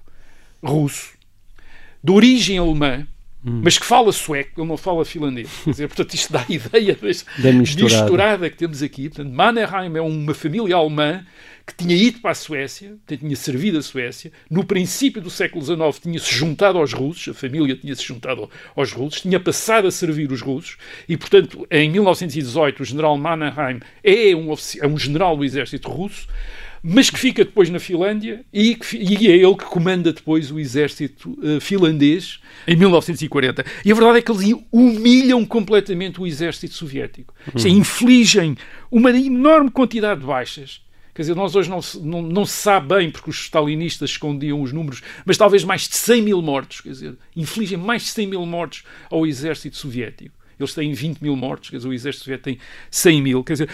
russo, 0.62 1.12
de 2.02 2.10
origem 2.12 2.58
alemã, 2.58 3.06
mas 3.44 3.78
que 3.78 3.84
fala 3.84 4.10
sueco, 4.10 4.60
ele 4.60 4.68
não 4.68 4.76
fala 4.76 5.04
finlandês. 5.04 5.48
Quer 5.64 5.70
dizer, 5.70 5.88
portanto, 5.88 6.14
isto 6.14 6.32
dá 6.32 6.44
a 6.48 6.52
ideia 6.52 6.96
Da 7.38 7.52
misturada. 7.52 8.02
misturada 8.02 8.50
que 8.50 8.56
temos 8.56 8.82
aqui. 8.82 9.08
Portanto, 9.10 9.32
Mannerheim 9.32 9.96
é 9.96 10.00
uma 10.00 10.32
família 10.32 10.76
alemã 10.76 11.24
que 11.66 11.74
tinha 11.74 11.96
ido 11.96 12.20
para 12.20 12.32
a 12.32 12.34
Suécia, 12.34 12.88
portanto, 12.90 13.20
tinha 13.20 13.36
servido 13.36 13.78
a 13.78 13.82
Suécia. 13.82 14.30
No 14.50 14.64
princípio 14.64 15.20
do 15.22 15.30
século 15.30 15.64
XIX 15.64 15.98
tinha-se 16.02 16.34
juntado 16.34 16.78
aos 16.78 16.92
russos, 16.92 17.28
a 17.28 17.34
família 17.34 17.74
tinha-se 17.76 18.02
juntado 18.04 18.50
aos 18.76 18.92
russos, 18.92 19.22
tinha 19.22 19.40
passado 19.40 19.86
a 19.86 19.90
servir 19.90 20.30
os 20.30 20.42
russos 20.42 20.76
e, 21.08 21.16
portanto, 21.16 21.66
em 21.70 21.90
1918 21.90 22.82
o 22.82 22.84
general 22.84 23.16
Mannerheim 23.16 23.80
é 24.02 24.34
um, 24.34 24.54
é 24.80 24.86
um 24.86 24.98
general 24.98 25.36
do 25.36 25.44
exército 25.44 25.88
russo, 25.90 26.28
mas 26.86 27.08
que 27.08 27.18
fica 27.18 27.42
depois 27.42 27.70
na 27.70 27.80
Finlândia 27.80 28.44
e, 28.52 28.74
que 28.74 28.94
e 28.98 29.26
é 29.28 29.36
ele 29.36 29.56
que 29.56 29.64
comanda 29.64 30.12
depois 30.12 30.50
o 30.50 30.60
exército 30.60 31.34
eh, 31.42 31.58
finlandês 31.58 32.40
em 32.66 32.76
1940. 32.76 33.64
E 33.82 33.90
a 33.90 33.94
verdade 33.94 34.18
é 34.18 34.22
que 34.22 34.30
eles 34.30 34.54
humilham 34.70 35.46
completamente 35.46 36.20
o 36.20 36.26
exército 36.26 36.74
soviético. 36.74 37.32
Isto 37.54 37.68
é, 37.68 37.70
infligem 37.70 38.54
uma 38.90 39.10
enorme 39.10 39.70
quantidade 39.70 40.20
de 40.20 40.26
baixas. 40.26 40.82
Quer 41.14 41.22
dizer, 41.22 41.34
nós 41.34 41.56
hoje 41.56 41.70
não 41.70 41.80
se, 41.80 41.98
não, 42.00 42.20
não 42.20 42.44
se 42.44 42.60
sabe 42.60 42.94
bem, 42.94 43.10
porque 43.10 43.30
os 43.30 43.40
stalinistas 43.40 44.10
escondiam 44.10 44.60
os 44.60 44.70
números, 44.70 45.00
mas 45.24 45.38
talvez 45.38 45.64
mais 45.64 45.88
de 45.88 45.96
100 45.96 46.20
mil 46.20 46.42
mortos. 46.42 46.82
Quer 46.82 46.90
dizer, 46.90 47.16
infligem 47.34 47.78
mais 47.78 48.02
de 48.02 48.08
100 48.08 48.26
mil 48.26 48.44
mortos 48.44 48.84
ao 49.10 49.26
exército 49.26 49.78
soviético. 49.78 50.34
Eles 50.58 50.74
têm 50.74 50.92
20 50.92 51.20
mil 51.20 51.36
mortos, 51.36 51.70
quer 51.70 51.76
dizer, 51.76 51.88
o 51.88 51.92
exército 51.92 52.24
soviético 52.24 52.44
tem 52.44 52.58
100 52.90 53.22
mil. 53.22 53.44
Quer 53.44 53.52
dizer, 53.54 53.70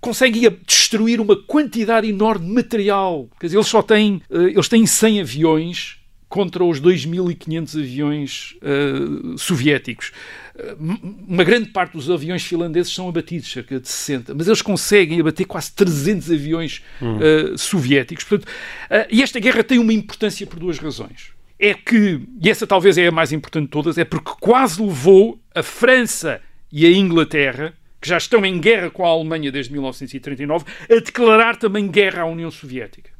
conseguem 0.00 0.48
destruir 0.66 1.20
uma 1.20 1.36
quantidade 1.36 2.08
enorme 2.08 2.46
de 2.46 2.52
material. 2.52 3.28
Quer 3.38 3.46
dizer, 3.46 3.58
eles 3.58 3.68
só 3.68 3.82
têm, 3.82 4.22
eh, 4.30 4.52
eles 4.54 4.68
têm 4.68 4.86
100 4.86 5.20
aviões 5.20 6.02
contra 6.32 6.64
os 6.64 6.80
2.500 6.80 7.78
aviões 7.78 8.56
eh, 8.62 9.36
soviéticos. 9.36 10.12
Eh, 10.58 10.76
uma 11.28 11.44
grande 11.44 11.68
parte 11.68 11.92
dos 11.92 12.10
aviões 12.10 12.42
finlandeses 12.42 12.90
são 12.94 13.06
abatidos, 13.06 13.52
cerca 13.52 13.78
de 13.78 13.86
60, 13.86 14.34
mas 14.34 14.46
eles 14.46 14.62
conseguem 14.62 15.20
abater 15.20 15.44
quase 15.44 15.70
300 15.72 16.30
aviões 16.30 16.82
eh, 17.02 17.54
soviéticos. 17.58 18.24
Portanto, 18.24 18.50
eh, 18.88 19.08
e 19.10 19.22
esta 19.22 19.38
guerra 19.38 19.62
tem 19.62 19.78
uma 19.78 19.92
importância 19.92 20.46
por 20.46 20.58
duas 20.58 20.78
razões. 20.78 21.31
É 21.64 21.74
que, 21.74 22.20
e 22.42 22.50
essa 22.50 22.66
talvez 22.66 22.98
é 22.98 23.06
a 23.06 23.12
mais 23.12 23.30
importante 23.30 23.66
de 23.66 23.70
todas, 23.70 23.96
é 23.96 24.04
porque 24.04 24.32
quase 24.40 24.82
levou 24.82 25.38
a 25.54 25.62
França 25.62 26.40
e 26.72 26.84
a 26.84 26.90
Inglaterra, 26.90 27.72
que 28.00 28.08
já 28.08 28.16
estão 28.16 28.44
em 28.44 28.58
guerra 28.58 28.90
com 28.90 29.06
a 29.06 29.08
Alemanha 29.10 29.52
desde 29.52 29.70
1939, 29.72 30.64
a 30.90 30.94
declarar 30.96 31.54
também 31.56 31.86
guerra 31.86 32.22
à 32.22 32.26
União 32.26 32.50
Soviética, 32.50 33.10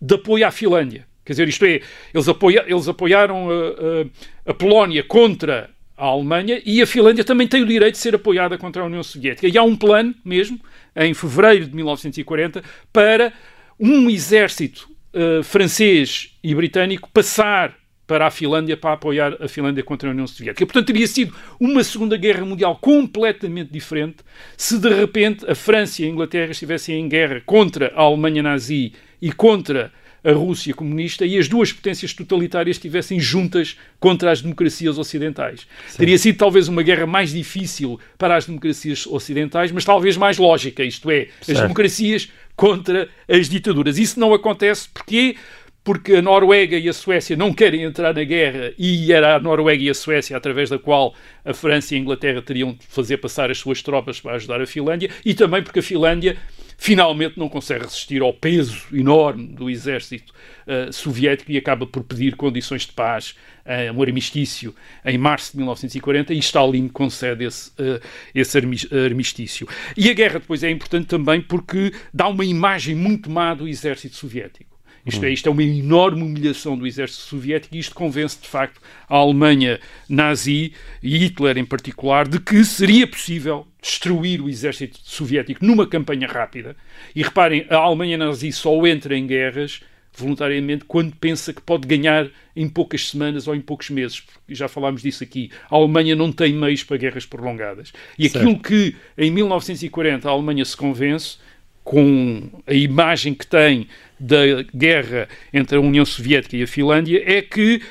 de 0.00 0.14
apoio 0.14 0.46
à 0.46 0.52
Finlândia. 0.52 1.04
Quer 1.24 1.32
dizer, 1.32 1.48
isto 1.48 1.64
é, 1.64 1.80
eles, 2.14 2.28
apoia, 2.28 2.64
eles 2.68 2.86
apoiaram 2.86 3.48
a, 3.50 3.54
a- 3.54 4.50
a 4.52 4.54
Polónia 4.54 5.02
contra 5.02 5.68
a 5.96 6.04
Alemanha 6.06 6.62
e 6.64 6.80
a 6.80 6.86
Finlândia 6.86 7.24
também 7.24 7.48
tem 7.48 7.62
o 7.62 7.66
direito 7.66 7.94
de 7.94 7.98
ser 8.00 8.14
apoiada 8.14 8.56
contra 8.56 8.82
a 8.82 8.86
União 8.86 9.02
Soviética. 9.02 9.48
E 9.48 9.58
há 9.58 9.62
um 9.64 9.74
plano 9.74 10.14
mesmo, 10.24 10.60
em 10.94 11.12
fevereiro 11.12 11.66
de 11.66 11.74
1940, 11.74 12.62
para 12.92 13.32
um 13.80 14.08
exército 14.08 14.88
eh, 15.14 15.42
francês 15.42 16.36
e 16.42 16.54
britânico 16.54 17.08
passar 17.12 17.74
para 18.06 18.26
a 18.26 18.30
Finlândia 18.30 18.76
para 18.76 18.94
apoiar 18.94 19.36
a 19.40 19.48
Finlândia 19.48 19.82
contra 19.82 20.08
a 20.08 20.12
União 20.12 20.26
Soviética. 20.26 20.66
Portanto, 20.66 20.86
teria 20.86 21.06
sido 21.06 21.34
uma 21.58 21.82
Segunda 21.82 22.16
Guerra 22.16 22.44
Mundial 22.44 22.76
completamente 22.76 23.72
diferente 23.72 24.16
se 24.56 24.78
de 24.78 24.88
repente 24.88 25.48
a 25.50 25.54
França 25.54 26.02
e 26.02 26.04
a 26.04 26.08
Inglaterra 26.08 26.50
estivessem 26.50 27.00
em 27.00 27.08
guerra 27.08 27.40
contra 27.46 27.92
a 27.94 28.02
Alemanha 28.02 28.42
nazi 28.42 28.92
e 29.22 29.32
contra 29.32 29.90
a 30.24 30.32
Rússia 30.32 30.72
comunista 30.74 31.26
e 31.26 31.38
as 31.38 31.46
duas 31.48 31.70
potências 31.72 32.14
totalitárias 32.14 32.76
estivessem 32.76 33.20
juntas 33.20 33.76
contra 34.00 34.32
as 34.32 34.40
democracias 34.40 34.96
ocidentais. 34.96 35.66
Teria 35.96 36.16
sido 36.16 36.38
talvez 36.38 36.66
uma 36.66 36.82
guerra 36.82 37.06
mais 37.06 37.30
difícil 37.32 38.00
para 38.16 38.34
as 38.36 38.46
democracias 38.46 39.06
ocidentais, 39.06 39.70
mas 39.70 39.84
talvez 39.84 40.16
mais 40.16 40.38
lógica, 40.38 40.82
isto 40.82 41.10
é, 41.10 41.28
as 41.40 41.46
Certo. 41.46 41.60
democracias 41.62 42.28
contra 42.56 43.08
as 43.28 43.48
ditaduras. 43.48 43.98
Isso 43.98 44.18
não 44.18 44.32
acontece 44.32 44.88
porque 44.92 45.36
porque 45.84 46.14
a 46.14 46.22
Noruega 46.22 46.78
e 46.78 46.88
a 46.88 46.94
Suécia 46.94 47.36
não 47.36 47.52
querem 47.52 47.82
entrar 47.82 48.14
na 48.14 48.24
guerra 48.24 48.72
e 48.78 49.12
era 49.12 49.36
a 49.36 49.38
Noruega 49.38 49.82
e 49.84 49.90
a 49.90 49.94
Suécia 49.94 50.34
através 50.34 50.70
da 50.70 50.78
qual 50.78 51.14
a 51.44 51.52
França 51.52 51.94
e 51.94 51.98
a 51.98 52.00
Inglaterra 52.00 52.40
teriam 52.40 52.72
de 52.72 52.86
fazer 52.88 53.18
passar 53.18 53.50
as 53.50 53.58
suas 53.58 53.82
tropas 53.82 54.18
para 54.18 54.36
ajudar 54.36 54.62
a 54.62 54.66
Finlândia 54.66 55.10
e 55.22 55.34
também 55.34 55.62
porque 55.62 55.80
a 55.80 55.82
Finlândia 55.82 56.38
finalmente 56.76 57.38
não 57.38 57.48
consegue 57.48 57.84
resistir 57.84 58.22
ao 58.22 58.32
peso 58.32 58.86
enorme 58.92 59.46
do 59.48 59.70
exército 59.70 60.32
eh, 60.66 60.90
soviético 60.92 61.52
e 61.52 61.56
acaba 61.58 61.86
por 61.86 62.02
pedir 62.04 62.36
condições 62.36 62.82
de 62.86 62.92
paz, 62.92 63.34
eh, 63.64 63.90
um 63.92 64.02
armistício 64.02 64.74
em 65.04 65.16
março 65.18 65.52
de 65.52 65.58
1940 65.58 66.34
e 66.34 66.38
Stalin 66.38 66.88
concede 66.88 67.44
esse, 67.44 67.70
eh, 67.78 68.00
esse 68.34 68.58
armis- 68.58 68.92
armistício. 68.92 69.68
E 69.96 70.10
a 70.10 70.14
guerra 70.14 70.38
depois 70.40 70.62
é 70.62 70.70
importante 70.70 71.06
também 71.06 71.40
porque 71.40 71.92
dá 72.12 72.28
uma 72.28 72.44
imagem 72.44 72.94
muito 72.94 73.30
má 73.30 73.54
do 73.54 73.68
exército 73.68 74.16
soviético. 74.16 74.73
Isto 75.06 75.24
é, 75.24 75.30
isto 75.30 75.48
é 75.48 75.52
uma 75.52 75.62
enorme 75.62 76.22
humilhação 76.22 76.78
do 76.78 76.86
exército 76.86 77.22
soviético 77.22 77.76
e 77.76 77.78
isto 77.78 77.94
convence, 77.94 78.40
de 78.40 78.48
facto, 78.48 78.80
a 79.08 79.16
Alemanha 79.16 79.78
nazi 80.08 80.72
e 81.02 81.18
Hitler 81.18 81.58
em 81.58 81.64
particular 81.64 82.26
de 82.26 82.40
que 82.40 82.64
seria 82.64 83.06
possível 83.06 83.66
destruir 83.82 84.40
o 84.40 84.48
exército 84.48 84.98
soviético 85.02 85.64
numa 85.64 85.86
campanha 85.86 86.26
rápida. 86.26 86.74
E 87.14 87.22
reparem, 87.22 87.66
a 87.68 87.76
Alemanha 87.76 88.16
nazi 88.16 88.50
só 88.50 88.74
entra 88.86 89.16
em 89.16 89.26
guerras 89.26 89.82
voluntariamente 90.16 90.84
quando 90.84 91.14
pensa 91.16 91.52
que 91.52 91.60
pode 91.60 91.86
ganhar 91.86 92.30
em 92.54 92.68
poucas 92.68 93.10
semanas 93.10 93.48
ou 93.48 93.54
em 93.54 93.60
poucos 93.60 93.90
meses. 93.90 94.20
Porque 94.20 94.54
já 94.54 94.68
falámos 94.68 95.02
disso 95.02 95.24
aqui. 95.24 95.50
A 95.68 95.76
Alemanha 95.76 96.14
não 96.14 96.32
tem 96.32 96.52
meios 96.54 96.84
para 96.84 96.96
guerras 96.96 97.26
prolongadas. 97.26 97.92
E 98.18 98.26
aquilo 98.26 98.58
que 98.58 98.96
em 99.18 99.30
1940 99.30 100.28
a 100.28 100.32
Alemanha 100.32 100.64
se 100.64 100.76
convence 100.76 101.38
com 101.84 102.42
a 102.66 102.72
imagem 102.72 103.34
que 103.34 103.46
tem 103.46 103.86
da 104.18 104.62
guerra 104.74 105.28
entre 105.52 105.76
a 105.76 105.80
União 105.80 106.04
Soviética 106.04 106.56
e 106.56 106.62
a 106.62 106.66
Finlândia 106.66 107.22
é 107.24 107.42
que 107.42 107.82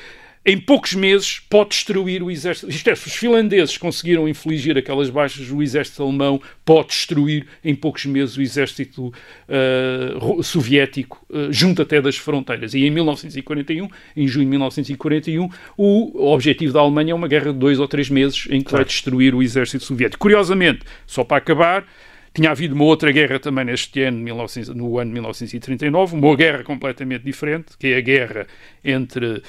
em 0.46 0.58
poucos 0.58 0.92
meses 0.92 1.40
pode 1.48 1.70
destruir 1.70 2.22
o 2.22 2.30
exército. 2.30 2.68
Isto 2.68 2.90
é, 2.90 2.94
se 2.94 3.06
os 3.06 3.14
finlandeses 3.14 3.78
conseguiram 3.78 4.28
infligir 4.28 4.76
aquelas 4.76 5.08
baixas, 5.08 5.50
o 5.50 5.62
exército 5.62 6.02
alemão 6.02 6.38
pode 6.64 6.88
destruir 6.88 7.46
em 7.64 7.74
poucos 7.74 8.04
meses 8.04 8.36
o 8.36 8.42
exército 8.42 9.06
uh, 9.06 10.42
soviético, 10.42 11.24
uh, 11.30 11.50
junto 11.50 11.80
até 11.80 12.02
das 12.02 12.16
fronteiras. 12.16 12.74
E 12.74 12.84
em 12.84 12.90
1941, 12.90 13.88
em 14.14 14.28
junho 14.28 14.44
de 14.44 14.50
1941, 14.50 15.48
o 15.78 16.30
objetivo 16.30 16.74
da 16.74 16.80
Alemanha 16.80 17.12
é 17.12 17.14
uma 17.14 17.28
guerra 17.28 17.50
de 17.50 17.58
dois 17.58 17.80
ou 17.80 17.88
três 17.88 18.10
meses 18.10 18.46
em 18.50 18.60
que 18.60 18.70
vai 18.70 18.84
destruir 18.84 19.34
o 19.34 19.42
exército 19.42 19.84
soviético. 19.84 20.20
Curiosamente, 20.20 20.80
só 21.06 21.24
para 21.24 21.38
acabar, 21.38 21.86
tinha 22.34 22.50
havido 22.50 22.74
uma 22.74 22.84
outra 22.84 23.12
guerra 23.12 23.38
também 23.38 23.64
neste 23.64 24.02
ano, 24.02 24.18
1900 24.18 24.74
no 24.74 24.98
ano 24.98 25.10
de 25.10 25.14
1939, 25.14 26.16
uma 26.16 26.36
guerra 26.36 26.64
completamente 26.64 27.22
diferente, 27.22 27.78
que 27.78 27.86
é 27.86 27.96
a 27.96 28.00
guerra 28.00 28.46
entre 28.84 29.40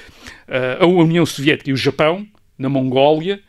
eh, 0.46 0.78
a 0.80 0.86
União 0.86 1.26
Soviética 1.26 1.68
e 1.68 1.72
o 1.72 1.76
Japão, 1.76 2.26
na 2.56 2.68
Mongólia, 2.68 3.40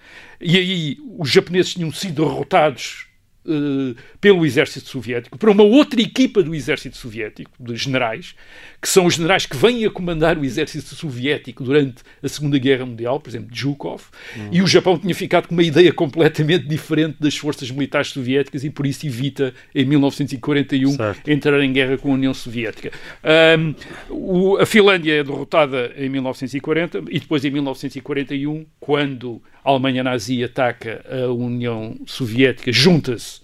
e 0.41 0.57
aí 0.57 0.97
os 1.17 1.29
japoneses 1.29 1.75
tinham 1.75 1.91
sido 1.91 2.25
derrotados 2.25 3.06
eh, 3.47 3.95
pelo 4.19 4.45
exército 4.45 4.89
soviético, 4.89 5.37
por 5.37 5.49
uma 5.49 5.63
outra 5.63 6.01
equipa 6.01 6.43
do 6.43 6.53
exército 6.53 6.97
soviético, 6.97 7.51
de 7.59 7.75
generais, 7.75 8.35
que 8.81 8.87
são 8.89 9.05
os 9.05 9.15
generais 9.15 9.45
que 9.45 9.55
vêm 9.57 9.85
a 9.85 9.89
comandar 9.89 10.37
o 10.37 10.45
exército 10.45 10.93
soviético 10.95 11.63
durante 11.63 12.03
a 12.21 12.27
Segunda 12.27 12.57
Guerra 12.59 12.85
Mundial, 12.85 13.19
por 13.19 13.29
exemplo, 13.29 13.55
Zhukov, 13.55 14.03
e 14.51 14.61
o 14.61 14.67
Japão 14.67 14.97
tinha 14.97 15.15
ficado 15.15 15.47
com 15.47 15.53
uma 15.55 15.63
ideia 15.63 15.91
completamente 15.93 16.67
diferente 16.67 17.17
das 17.19 17.35
forças 17.37 17.71
militares 17.71 18.09
soviéticas 18.09 18.63
e 18.63 18.69
por 18.69 18.85
isso 18.85 19.05
evita, 19.07 19.53
em 19.73 19.85
1941, 19.85 20.91
Certo. 20.91 21.27
entrar 21.29 21.61
em 21.63 21.71
guerra 21.73 21.97
com 21.97 22.11
a 22.11 22.13
União 22.13 22.33
Soviética. 22.33 22.91
Ahm, 23.23 23.73
o- 24.09 24.57
a 24.57 24.65
Finlândia 24.65 25.13
é 25.13 25.23
derrotada 25.23 25.93
em 25.97 26.09
1940 26.09 27.03
e 27.09 27.19
depois 27.19 27.43
em 27.45 27.51
1941, 27.51 28.65
quando 28.79 29.41
a 29.67 29.71
Alemanha 29.71 30.01
nazi 30.01 30.41
ataca 30.45 31.03
a 31.11 31.29
União 31.29 31.97
Soviética, 32.05 32.71
junta-se 32.71 33.41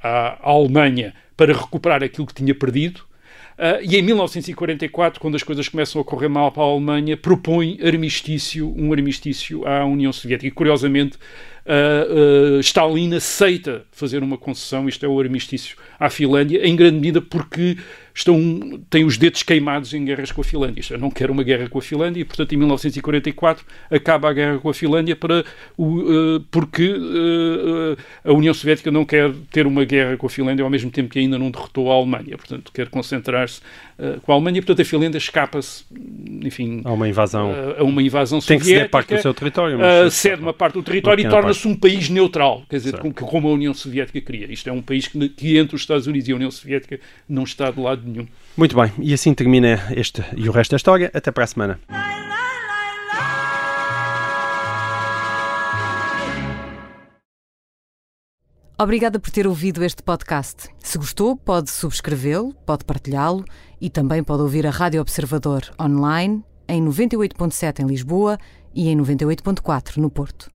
à 0.00 0.38
Alemanha 0.48 1.12
para 1.36 1.52
recuperar 1.52 2.00
aquilo 2.04 2.28
que 2.28 2.34
tinha 2.34 2.54
perdido. 2.54 3.00
Ah, 3.58 3.80
e 3.82 3.96
em 3.96 4.02
1944, 4.02 5.20
quando 5.20 5.34
as 5.34 5.42
coisas 5.42 5.68
começam 5.68 6.00
a 6.00 6.04
correr 6.04 6.28
mal 6.28 6.52
para 6.52 6.62
a 6.62 6.66
Alemanha, 6.66 7.16
propõe 7.16 7.76
armistício, 7.82 8.72
um 8.76 8.92
armistício 8.92 9.66
à 9.66 9.84
União 9.84 10.12
Soviética. 10.12 10.46
E, 10.46 10.50
curiosamente, 10.52 11.18
uh, 11.66 12.56
uh, 12.56 12.60
Stalin 12.60 13.14
aceita 13.14 13.84
fazer 13.92 14.22
uma 14.22 14.38
concessão, 14.38 14.88
isto 14.88 15.04
é 15.04 15.08
o 15.08 15.18
armistício 15.18 15.76
à 15.98 16.10
Finlândia, 16.10 16.66
em 16.66 16.74
grande 16.76 16.96
medida 16.96 17.20
porque 17.20 17.76
estão, 18.14 18.80
têm 18.88 19.04
os 19.04 19.18
dedos 19.18 19.42
queimados 19.42 19.92
em 19.92 20.04
guerras 20.04 20.30
com 20.30 20.40
a 20.40 20.44
Finlândia. 20.44 20.80
Isto, 20.80 20.94
é, 20.94 20.98
não 20.98 21.10
quer 21.10 21.30
uma 21.30 21.42
guerra 21.42 21.68
com 21.68 21.78
a 21.78 21.82
Finlândia 21.82 22.20
e, 22.20 22.24
portanto, 22.24 22.52
em 22.52 22.56
1944 22.56 23.64
acaba 23.90 24.30
a 24.30 24.32
guerra 24.32 24.58
com 24.58 24.68
a 24.68 24.74
Finlândia 24.74 25.16
para 25.16 25.44
o, 25.76 26.36
uh, 26.36 26.40
porque 26.50 26.88
uh, 26.88 27.96
a 28.22 28.32
União 28.32 28.54
Soviética 28.54 28.90
não 28.90 29.04
quer 29.04 29.32
ter 29.50 29.66
uma 29.66 29.84
guerra 29.84 30.16
com 30.16 30.26
a 30.26 30.30
Finlândia 30.30 30.62
ao 30.62 30.70
mesmo 30.70 30.90
tempo 30.90 31.08
que 31.08 31.18
ainda 31.18 31.36
não 31.38 31.50
derrotou 31.50 31.90
a 31.90 31.94
Alemanha. 31.96 32.36
Portanto, 32.36 32.70
quer 32.72 32.88
concentrar-se 32.88 33.60
uh, 33.98 34.20
com 34.20 34.30
a 34.30 34.34
Alemanha. 34.36 34.62
Portanto, 34.62 34.80
a 34.80 34.84
Finlândia 34.84 35.18
escapa-se, 35.18 35.84
enfim... 36.42 36.82
A 36.84 36.92
uma 36.92 37.08
invasão. 37.08 37.52
A 37.76 37.82
uma 37.82 38.00
invasão 38.00 38.38
Tem 38.38 38.58
soviética. 38.58 38.64
que 38.64 38.74
ceder 38.74 38.90
parte 38.90 39.14
do 39.14 39.22
seu 39.22 39.34
território. 39.34 39.78
Mas 39.78 40.14
cede 40.14 40.40
uma 40.40 40.54
parte 40.54 40.74
do 40.74 40.82
território 40.84 41.26
e 41.26 41.28
torna-se 41.28 41.53
um 41.64 41.74
país 41.74 42.08
neutral. 42.08 42.62
Quer 42.68 42.76
dizer, 42.76 42.98
como, 42.98 43.14
como 43.14 43.48
a 43.48 43.52
União 43.52 43.74
Soviética 43.74 44.20
queria. 44.20 44.52
Isto 44.52 44.68
é 44.68 44.72
um 44.72 44.82
país 44.82 45.06
que, 45.06 45.28
que 45.28 45.58
entre 45.58 45.76
os 45.76 45.82
Estados 45.82 46.06
Unidos 46.06 46.28
e 46.28 46.32
a 46.32 46.34
União 46.34 46.50
Soviética 46.50 46.98
não 47.28 47.44
está 47.44 47.70
de 47.70 47.80
lado 47.80 48.02
nenhum. 48.04 48.26
Muito 48.56 48.76
bem, 48.76 48.90
e 48.98 49.12
assim 49.14 49.34
termina 49.34 49.80
este 49.94 50.22
e 50.36 50.48
o 50.48 50.52
resto 50.52 50.72
da 50.72 50.76
história. 50.76 51.10
Até 51.14 51.30
para 51.30 51.44
a 51.44 51.46
semana. 51.46 51.80
Obrigada 58.76 59.20
por 59.20 59.30
ter 59.30 59.46
ouvido 59.46 59.84
este 59.84 60.02
podcast. 60.02 60.68
Se 60.80 60.98
gostou, 60.98 61.36
pode 61.36 61.70
subscrevê-lo, 61.70 62.52
pode 62.66 62.84
partilhá-lo 62.84 63.44
e 63.80 63.88
também 63.88 64.22
pode 64.22 64.42
ouvir 64.42 64.66
a 64.66 64.70
Rádio 64.70 65.00
Observador 65.00 65.62
online 65.80 66.42
em 66.66 66.84
98.7 66.84 67.80
em 67.80 67.86
Lisboa 67.86 68.36
e 68.74 68.88
em 68.88 68.96
98.4 68.98 69.98
no 69.98 70.10
Porto. 70.10 70.50